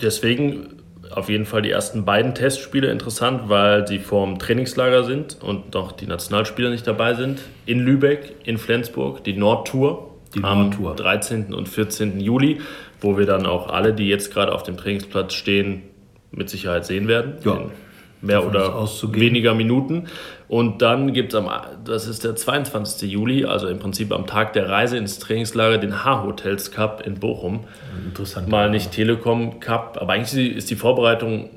Deswegen 0.00 0.73
auf 1.14 1.28
jeden 1.28 1.46
Fall 1.46 1.62
die 1.62 1.70
ersten 1.70 2.04
beiden 2.04 2.34
Testspiele 2.34 2.90
interessant, 2.90 3.48
weil 3.48 3.86
sie 3.86 3.98
vorm 3.98 4.38
Trainingslager 4.38 5.04
sind 5.04 5.38
und 5.40 5.74
noch 5.74 5.92
die 5.92 6.06
Nationalspieler 6.06 6.70
nicht 6.70 6.86
dabei 6.86 7.14
sind. 7.14 7.40
In 7.66 7.80
Lübeck, 7.80 8.34
in 8.44 8.58
Flensburg, 8.58 9.22
die 9.24 9.34
Nordtour. 9.34 10.10
Die 10.34 10.40
Nordtour. 10.40 10.90
Am 10.90 10.96
13. 10.96 11.54
und 11.54 11.68
14. 11.68 12.20
Juli, 12.20 12.60
wo 13.00 13.16
wir 13.16 13.26
dann 13.26 13.46
auch 13.46 13.68
alle, 13.68 13.92
die 13.92 14.08
jetzt 14.08 14.32
gerade 14.32 14.52
auf 14.52 14.64
dem 14.64 14.76
Trainingsplatz 14.76 15.34
stehen, 15.34 15.82
mit 16.32 16.50
Sicherheit 16.50 16.84
sehen 16.84 17.06
werden. 17.06 17.34
Ja 17.44 17.60
mehr 18.24 18.46
oder 18.46 18.88
weniger 19.12 19.54
Minuten. 19.54 20.06
Und 20.54 20.82
dann 20.82 21.12
gibt 21.12 21.32
es 21.32 21.40
am, 21.40 21.50
das 21.84 22.06
ist 22.06 22.22
der 22.22 22.36
22. 22.36 23.10
Juli, 23.10 23.44
also 23.44 23.66
im 23.66 23.80
Prinzip 23.80 24.12
am 24.12 24.24
Tag 24.28 24.52
der 24.52 24.68
Reise 24.68 24.96
ins 24.96 25.18
Trainingslager, 25.18 25.78
den 25.78 26.04
H-Hotels 26.04 26.70
Cup 26.70 27.04
in 27.04 27.18
Bochum. 27.18 27.64
Interessant. 28.06 28.48
Mal 28.48 28.70
nicht 28.70 28.92
Telekom 28.92 29.58
Cup, 29.58 29.98
aber 30.00 30.12
eigentlich 30.12 30.56
ist 30.56 30.70
die 30.70 30.76
Vorbereitung 30.76 31.50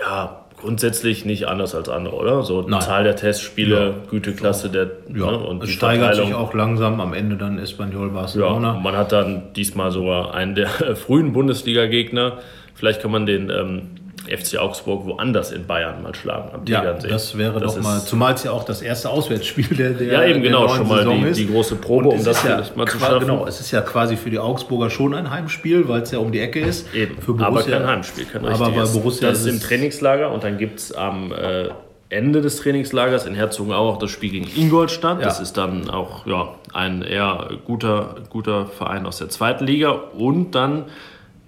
ja 0.00 0.46
grundsätzlich 0.60 1.24
nicht 1.24 1.46
anders 1.46 1.76
als 1.76 1.88
andere, 1.88 2.16
oder? 2.16 2.42
So 2.42 2.62
Nein. 2.62 2.80
Zahl 2.80 3.04
der 3.04 3.14
Testspiele, 3.14 3.80
ja. 3.80 4.10
Güteklasse 4.10 4.68
der 4.68 4.90
ja. 5.14 5.30
ne, 5.30 5.38
und 5.38 5.62
es 5.62 5.70
steigert 5.70 6.16
sich 6.16 6.34
auch 6.34 6.54
langsam 6.54 7.00
am 7.00 7.14
Ende 7.14 7.36
dann 7.36 7.60
Espanyol 7.60 8.10
Barcelona. 8.10 8.74
Ja, 8.74 8.80
man 8.80 8.96
hat 8.96 9.12
dann 9.12 9.52
diesmal 9.54 9.92
sogar 9.92 10.34
einen 10.34 10.56
der 10.56 10.68
frühen 10.96 11.32
Bundesliga-Gegner. 11.32 12.38
Vielleicht 12.74 13.00
kann 13.00 13.12
man 13.12 13.26
den 13.26 13.50
ähm, 13.50 13.90
FC 14.26 14.58
Augsburg 14.58 15.06
woanders 15.06 15.52
in 15.52 15.66
Bayern 15.66 16.02
mal 16.02 16.14
schlagen 16.14 16.50
am 16.54 16.62
ja, 16.66 16.92
Das 16.94 17.36
wäre 17.36 17.60
das 17.60 17.74
doch 17.74 17.82
mal, 17.82 18.00
zumal 18.00 18.34
es 18.34 18.44
ja 18.44 18.52
auch 18.52 18.64
das 18.64 18.82
erste 18.82 19.10
Auswärtsspiel 19.10 19.76
der, 19.76 19.90
der 19.90 20.12
Ja, 20.12 20.24
eben 20.24 20.42
genau, 20.42 20.68
schon 20.68 20.88
mal 20.88 21.04
die, 21.04 21.32
die, 21.32 21.46
große 21.46 21.76
Probe, 21.76 22.08
um 22.08 22.24
das 22.24 22.42
ja 22.44 22.62
mal 22.74 22.86
zu 22.86 22.98
schaffen. 22.98 23.20
Genau, 23.20 23.46
es 23.46 23.60
ist 23.60 23.70
ja 23.70 23.80
quasi 23.80 24.16
für 24.16 24.30
die 24.30 24.38
Augsburger 24.38 24.90
schon 24.90 25.14
ein 25.14 25.30
Heimspiel, 25.30 25.88
weil 25.88 26.02
es 26.02 26.10
ja 26.10 26.18
um 26.18 26.32
die 26.32 26.40
Ecke 26.40 26.60
ist. 26.60 26.92
Eben, 26.94 27.20
für 27.20 27.34
Borussia, 27.34 27.46
aber 27.46 27.62
kein 27.62 27.86
Heimspiel, 27.86 28.24
kein 28.24 28.44
aber 28.44 28.70
bei 28.70 28.84
Borussia 28.84 29.28
Das 29.28 29.40
ist 29.40 29.46
im 29.46 29.60
Trainingslager 29.60 30.30
und 30.30 30.44
dann 30.44 30.58
gibt 30.58 30.80
es 30.80 30.92
am 30.92 31.32
äh, 31.32 31.68
Ende 32.14 32.40
des 32.40 32.56
Trainingslagers 32.56 33.26
in 33.26 33.34
Herzogenaurach 33.34 33.98
das 33.98 34.10
Spiel 34.10 34.30
gegen 34.30 34.48
Ingolstadt. 34.56 35.18
Ja. 35.18 35.24
Das 35.24 35.40
ist 35.40 35.56
dann 35.56 35.90
auch 35.90 36.26
ja, 36.26 36.54
ein 36.72 37.02
eher 37.02 37.48
guter, 37.66 38.16
guter 38.30 38.66
Verein 38.66 39.06
aus 39.06 39.18
der 39.18 39.28
zweiten 39.28 39.64
Liga. 39.66 39.90
Und 39.90 40.52
dann 40.52 40.84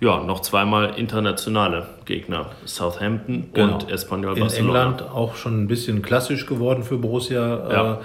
ja, 0.01 0.23
noch 0.23 0.41
zweimal 0.41 0.95
internationale 0.97 1.87
Gegner. 2.05 2.47
Southampton 2.65 3.49
genau. 3.53 3.75
und 3.75 3.91
Espanyol 3.91 4.37
Barcelona. 4.37 4.81
In 4.81 4.87
England 4.89 5.11
auch 5.11 5.37
schon 5.37 5.63
ein 5.63 5.69
bisschen 5.69 6.03
klassisch 6.03 6.47
geworden 6.47 6.83
für 6.83 6.99
Borussia. 6.99 7.73
Ja. 7.73 7.93
Äh, 7.95 7.97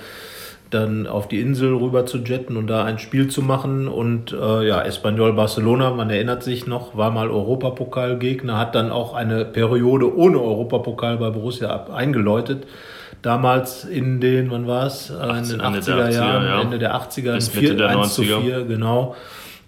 dann 0.70 1.06
auf 1.06 1.28
die 1.28 1.42
Insel 1.42 1.74
rüber 1.74 2.06
zu 2.06 2.20
jetten 2.20 2.56
und 2.56 2.68
da 2.68 2.86
ein 2.86 2.98
Spiel 2.98 3.28
zu 3.28 3.42
machen. 3.42 3.90
Und 3.90 4.32
äh, 4.32 4.66
ja, 4.66 4.82
Espanyol 4.82 5.34
Barcelona, 5.34 5.92
man 5.92 6.10
erinnert 6.10 6.44
sich 6.44 6.66
noch, 6.66 6.96
war 6.96 7.12
mal 7.12 7.30
Europapokalgegner, 7.30 8.58
hat 8.58 8.74
dann 8.74 8.90
auch 8.90 9.14
eine 9.14 9.44
Periode 9.44 10.16
ohne 10.16 10.40
Europapokal 10.40 11.18
bei 11.18 11.30
Borussia 11.30 11.70
ab, 11.70 11.92
eingeläutet. 11.94 12.68
Damals 13.22 13.84
in 13.84 14.22
den, 14.22 14.50
wann 14.50 14.66
war 14.66 14.88
es? 14.88 15.10
In 15.10 15.18
den 15.18 15.62
80er 15.62 16.10
Jahren, 16.10 16.46
ja. 16.46 16.62
Ende 16.62 16.80
der 16.80 16.96
80er, 16.96 17.34
Bis 17.34 17.54
Mitte 17.54 17.68
4, 17.68 17.76
der 17.76 17.90
1 17.90 18.14
zu 18.14 18.24
4, 18.24 18.64
genau 18.64 19.16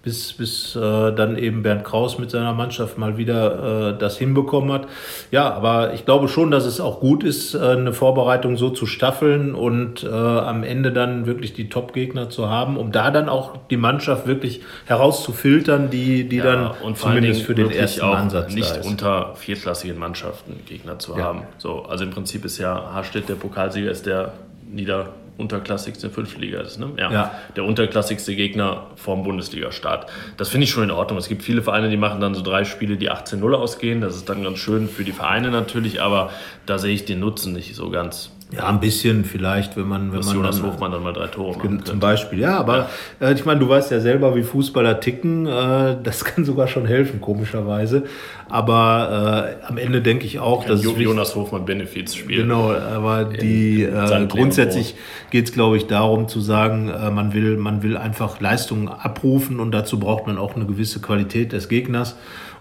bis, 0.04 0.34
bis 0.34 0.76
äh, 0.76 0.80
dann 1.12 1.38
eben 1.38 1.62
Bernd 1.62 1.82
Kraus 1.84 2.18
mit 2.18 2.30
seiner 2.30 2.52
Mannschaft 2.52 2.98
mal 2.98 3.16
wieder 3.16 3.94
äh, 3.94 3.98
das 3.98 4.18
hinbekommen 4.18 4.70
hat. 4.70 4.86
Ja, 5.30 5.52
aber 5.52 5.94
ich 5.94 6.04
glaube 6.04 6.28
schon, 6.28 6.50
dass 6.50 6.66
es 6.66 6.78
auch 6.78 7.00
gut 7.00 7.24
ist, 7.24 7.54
äh, 7.54 7.58
eine 7.58 7.94
Vorbereitung 7.94 8.56
so 8.58 8.68
zu 8.68 8.84
staffeln 8.84 9.54
und 9.54 10.04
äh, 10.04 10.08
am 10.08 10.62
Ende 10.62 10.92
dann 10.92 11.24
wirklich 11.26 11.54
die 11.54 11.70
Top-Gegner 11.70 12.28
zu 12.28 12.50
haben, 12.50 12.76
um 12.76 12.92
da 12.92 13.10
dann 13.10 13.30
auch 13.30 13.56
die 13.70 13.78
Mannschaft 13.78 14.26
wirklich 14.26 14.60
herauszufiltern, 14.84 15.88
die, 15.88 16.28
die 16.28 16.36
ja, 16.36 16.44
dann 16.44 16.70
und 16.82 16.98
zumindest 16.98 17.42
für 17.42 17.54
den 17.54 17.70
ersten 17.70 18.02
auch 18.02 18.14
Ansatz 18.14 18.54
nicht 18.54 18.84
unter 18.84 19.34
vierklassigen 19.36 19.98
Mannschaften 19.98 20.60
Gegner 20.66 20.98
zu 20.98 21.16
ja. 21.16 21.24
haben. 21.24 21.42
So, 21.56 21.82
also 21.84 22.04
im 22.04 22.10
Prinzip 22.10 22.44
ist 22.44 22.58
ja 22.58 22.92
Hastedt 22.92 23.28
der 23.28 23.36
Pokalsieger, 23.36 23.90
ist 23.90 24.04
der 24.04 24.34
Nieder 24.70 25.08
unterklassigste 25.36 26.10
Fünftliga 26.10 26.60
ist. 26.60 26.78
Ne? 26.78 26.92
Ja, 26.96 27.12
ja. 27.12 27.30
Der 27.56 27.64
unterklassigste 27.64 28.36
Gegner 28.36 28.86
vorm 28.96 29.24
Bundesliga-Start. 29.24 30.10
Das 30.36 30.48
finde 30.48 30.64
ich 30.64 30.70
schon 30.70 30.84
in 30.84 30.90
Ordnung. 30.90 31.18
Es 31.18 31.28
gibt 31.28 31.42
viele 31.42 31.62
Vereine, 31.62 31.90
die 31.90 31.96
machen 31.96 32.20
dann 32.20 32.34
so 32.34 32.42
drei 32.42 32.64
Spiele, 32.64 32.96
die 32.96 33.10
18-0 33.10 33.52
ausgehen. 33.54 34.00
Das 34.00 34.16
ist 34.16 34.28
dann 34.28 34.42
ganz 34.42 34.58
schön 34.58 34.88
für 34.88 35.04
die 35.04 35.12
Vereine 35.12 35.50
natürlich, 35.50 36.00
aber 36.00 36.30
da 36.66 36.78
sehe 36.78 36.94
ich 36.94 37.04
den 37.04 37.20
Nutzen 37.20 37.52
nicht 37.52 37.74
so 37.74 37.90
ganz. 37.90 38.30
Ja, 38.52 38.68
ein 38.68 38.78
bisschen 38.78 39.24
vielleicht, 39.24 39.76
wenn 39.76 39.88
man. 39.88 40.12
Wenn 40.12 40.20
man 40.20 40.36
Jonas 40.36 40.60
dann, 40.60 40.72
Hofmann 40.72 40.92
dann 40.92 41.02
mal 41.02 41.12
drei 41.12 41.26
Tore 41.28 41.56
macht. 41.58 41.86
Zum 41.86 41.98
Beispiel, 41.98 42.40
ja, 42.40 42.58
aber 42.58 42.88
ja. 43.20 43.28
Äh, 43.28 43.34
ich 43.34 43.44
meine, 43.44 43.58
du 43.58 43.68
weißt 43.68 43.90
ja 43.90 44.00
selber, 44.00 44.36
wie 44.36 44.42
Fußballer 44.42 45.00
ticken. 45.00 45.46
Äh, 45.46 45.96
das 46.02 46.24
kann 46.24 46.44
sogar 46.44 46.68
schon 46.68 46.86
helfen, 46.86 47.20
komischerweise. 47.20 48.04
Aber 48.48 49.56
äh, 49.62 49.66
am 49.66 49.78
Ende 49.78 50.02
denke 50.02 50.26
ich 50.26 50.38
auch, 50.38 50.64
dass. 50.64 50.84
Jo 50.84 50.94
Jonas 50.94 51.34
Hofmann 51.34 51.64
Benefits 51.64 52.14
spielt. 52.14 52.42
Genau, 52.42 52.72
aber 52.72 53.24
die 53.24 53.82
äh, 53.82 54.26
grundsätzlich 54.26 54.94
geht 55.30 55.46
es, 55.46 55.52
glaube 55.52 55.76
ich, 55.76 55.86
darum 55.86 56.28
zu 56.28 56.40
sagen, 56.40 56.88
äh, 56.88 57.10
man, 57.10 57.32
will, 57.32 57.56
man 57.56 57.82
will 57.82 57.96
einfach 57.96 58.40
Leistungen 58.40 58.88
abrufen 58.88 59.58
und 59.58 59.72
dazu 59.72 59.98
braucht 59.98 60.26
man 60.26 60.38
auch 60.38 60.54
eine 60.54 60.66
gewisse 60.66 61.00
Qualität 61.00 61.52
des 61.52 61.68
Gegners. 61.68 62.16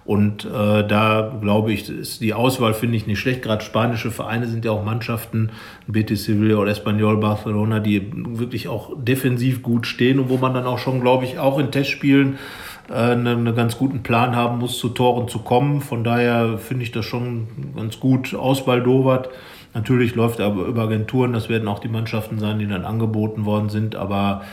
Und 0.06 0.43
äh, 0.43 0.86
da 0.86 1.34
glaube 1.39 1.72
ich, 1.72 1.89
ist 1.89 2.20
die 2.20 2.34
Auswahl 2.34 2.74
finde 2.74 2.97
ich 2.97 3.08
nicht 3.08 3.20
schlecht. 3.20 3.41
Gerade 3.41 3.64
spanische 3.64 4.12
Vereine 4.12 4.47
sind 4.47 4.66
ja 4.66 4.72
auch 4.72 4.84
Mannschaften, 4.84 5.51
Betis 5.88 6.26
Sevilla 6.26 6.58
oder 6.58 6.72
Espanyol 6.72 7.18
Barcelona, 7.18 7.80
die 7.80 8.12
wirklich 8.14 8.68
auch 8.68 8.91
defensiv 8.97 9.62
gut 9.62 9.88
stehen 9.88 10.20
und 10.20 10.30
wo 10.30 10.38
man 10.38 10.54
dann 10.54 10.66
auch 10.66 10.80
schon, 10.80 10.99
glaube 10.99 11.24
ich, 11.24 11.39
auch 11.39 11.58
in 11.58 11.72
Testspielen 11.72 12.38
äh, 12.89 12.93
einen, 12.93 13.28
einen 13.28 13.56
ganz 13.56 13.78
guten 13.78 14.04
Plan 14.04 14.36
haben 14.36 14.60
muss, 14.60 14.78
zu 14.78 14.89
Toren 14.89 15.30
zu 15.30 15.39
kommen. 15.39 15.80
Von 15.80 16.04
daher 16.04 16.58
finde 16.58 16.84
ich 16.84 16.91
das 16.91 17.06
schon 17.06 17.47
ganz 17.76 17.99
gut 18.01 18.36
ausbaldowert. 18.36 19.30
Natürlich 19.74 20.16
läuft 20.16 20.39
er 20.39 20.47
aber 20.47 20.66
über 20.66 20.84
Agenturen, 20.84 21.34
das 21.34 21.49
werden 21.49 21.68
auch 21.68 21.80
die 21.80 21.88
Mannschaften 21.88 22.39
sein, 22.39 22.60
die 22.60 22.68
dann 22.68 22.86
angeboten 22.86 23.45
worden 23.45 23.70
sind, 23.70 23.95
aber 23.95 24.43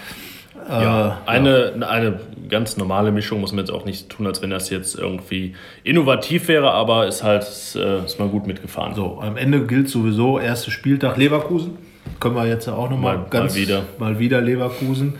ja, 0.70 1.08
äh, 1.26 1.28
eine, 1.28 1.72
ja. 1.80 1.88
eine 1.88 2.20
ganz 2.48 2.76
normale 2.76 3.12
Mischung 3.12 3.40
muss 3.40 3.52
man 3.52 3.60
jetzt 3.60 3.70
auch 3.70 3.84
nicht 3.84 4.08
tun, 4.08 4.26
als 4.26 4.42
wenn 4.42 4.50
das 4.50 4.70
jetzt 4.70 4.96
irgendwie 4.96 5.54
innovativ 5.84 6.48
wäre, 6.48 6.70
aber 6.72 7.06
ist 7.06 7.22
halt 7.22 7.44
äh, 7.76 8.04
ist 8.04 8.18
mal 8.18 8.28
gut 8.28 8.46
mitgefahren. 8.46 8.94
So, 8.94 9.20
am 9.20 9.36
Ende 9.36 9.66
gilt 9.66 9.88
sowieso 9.88 10.38
erster 10.38 10.70
Spieltag 10.70 11.16
Leverkusen. 11.16 11.78
Können 12.18 12.34
wir 12.34 12.46
jetzt 12.46 12.68
auch 12.68 12.90
nochmal 12.90 13.18
mal, 13.18 13.26
ganz 13.30 13.54
mal 13.54 13.60
wieder. 13.60 13.82
mal 13.98 14.18
wieder 14.18 14.40
Leverkusen. 14.40 15.14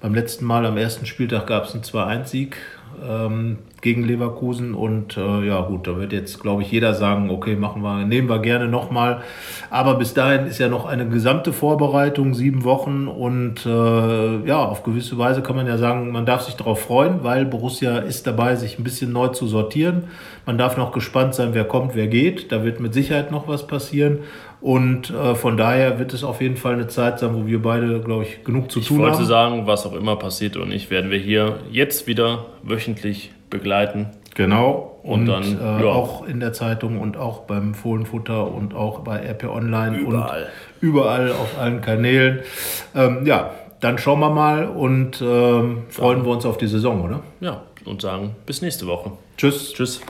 Beim 0.00 0.14
letzten 0.14 0.44
Mal 0.44 0.66
am 0.66 0.76
ersten 0.76 1.06
Spieltag 1.06 1.46
gab 1.46 1.64
es 1.64 1.74
einen 1.74 1.82
2-1-Sieg 1.82 2.56
ähm, 3.02 3.58
gegen 3.84 4.02
Leverkusen. 4.02 4.74
Und 4.74 5.16
äh, 5.16 5.46
ja 5.46 5.60
gut, 5.60 5.86
da 5.86 5.96
wird 5.98 6.12
jetzt, 6.12 6.40
glaube 6.40 6.62
ich, 6.62 6.72
jeder 6.72 6.94
sagen, 6.94 7.30
okay, 7.30 7.54
machen 7.54 7.82
wir, 7.82 8.04
nehmen 8.06 8.28
wir 8.28 8.40
gerne 8.40 8.66
nochmal. 8.66 9.22
Aber 9.70 9.94
bis 9.94 10.14
dahin 10.14 10.46
ist 10.46 10.58
ja 10.58 10.68
noch 10.68 10.86
eine 10.86 11.06
gesamte 11.06 11.52
Vorbereitung, 11.52 12.34
sieben 12.34 12.64
Wochen. 12.64 13.06
Und 13.06 13.66
äh, 13.66 14.46
ja, 14.46 14.64
auf 14.64 14.82
gewisse 14.82 15.18
Weise 15.18 15.42
kann 15.42 15.54
man 15.54 15.66
ja 15.66 15.76
sagen, 15.76 16.10
man 16.10 16.24
darf 16.24 16.42
sich 16.42 16.56
darauf 16.56 16.80
freuen, 16.80 17.22
weil 17.22 17.44
Borussia 17.44 17.98
ist 17.98 18.26
dabei, 18.26 18.56
sich 18.56 18.78
ein 18.78 18.84
bisschen 18.84 19.12
neu 19.12 19.28
zu 19.28 19.46
sortieren. 19.46 20.04
Man 20.46 20.56
darf 20.56 20.76
noch 20.78 20.90
gespannt 20.92 21.34
sein, 21.34 21.50
wer 21.52 21.64
kommt, 21.64 21.94
wer 21.94 22.08
geht. 22.08 22.50
Da 22.52 22.64
wird 22.64 22.80
mit 22.80 22.94
Sicherheit 22.94 23.30
noch 23.30 23.46
was 23.48 23.66
passieren. 23.66 24.20
Und 24.62 25.10
äh, 25.10 25.34
von 25.34 25.58
daher 25.58 25.98
wird 25.98 26.14
es 26.14 26.24
auf 26.24 26.40
jeden 26.40 26.56
Fall 26.56 26.72
eine 26.72 26.86
Zeit 26.86 27.18
sein, 27.18 27.34
wo 27.34 27.46
wir 27.46 27.60
beide, 27.60 28.00
glaube 28.00 28.22
ich, 28.24 28.44
genug 28.44 28.72
zu 28.72 28.80
ich 28.80 28.88
tun 28.88 29.00
haben. 29.00 29.08
Ich 29.08 29.12
wollte 29.12 29.26
sagen, 29.26 29.66
was 29.66 29.84
auch 29.84 29.92
immer 29.92 30.16
passiert 30.16 30.56
und 30.56 30.72
ich, 30.72 30.88
werden 30.88 31.10
wir 31.10 31.18
hier 31.18 31.58
jetzt 31.70 32.06
wieder 32.06 32.46
wöchentlich 32.62 33.30
begleiten. 33.54 34.08
Genau. 34.34 34.98
Und, 35.02 35.20
und 35.20 35.26
dann 35.26 35.60
äh, 35.60 35.84
ja. 35.84 35.92
auch 35.92 36.26
in 36.26 36.40
der 36.40 36.52
Zeitung 36.52 37.00
und 37.00 37.16
auch 37.16 37.42
beim 37.42 37.74
Fohlenfutter 37.74 38.52
und 38.52 38.74
auch 38.74 39.00
bei 39.00 39.18
RP 39.18 39.44
Online 39.44 39.96
überall. 39.96 40.42
und 40.42 40.88
überall 40.88 41.30
auf 41.30 41.58
allen 41.58 41.80
Kanälen. 41.80 42.40
Ähm, 42.94 43.24
ja, 43.24 43.50
dann 43.80 43.98
schauen 43.98 44.20
wir 44.20 44.30
mal 44.30 44.66
und 44.66 45.22
ähm, 45.22 45.84
freuen 45.88 46.24
wir 46.24 46.32
uns 46.32 46.44
auf 46.46 46.58
die 46.58 46.66
Saison, 46.66 47.04
oder? 47.04 47.20
Ja, 47.40 47.62
und 47.84 48.02
sagen 48.02 48.34
bis 48.44 48.60
nächste 48.60 48.86
Woche. 48.86 49.12
Tschüss. 49.36 49.72
Tschüss. 49.72 50.00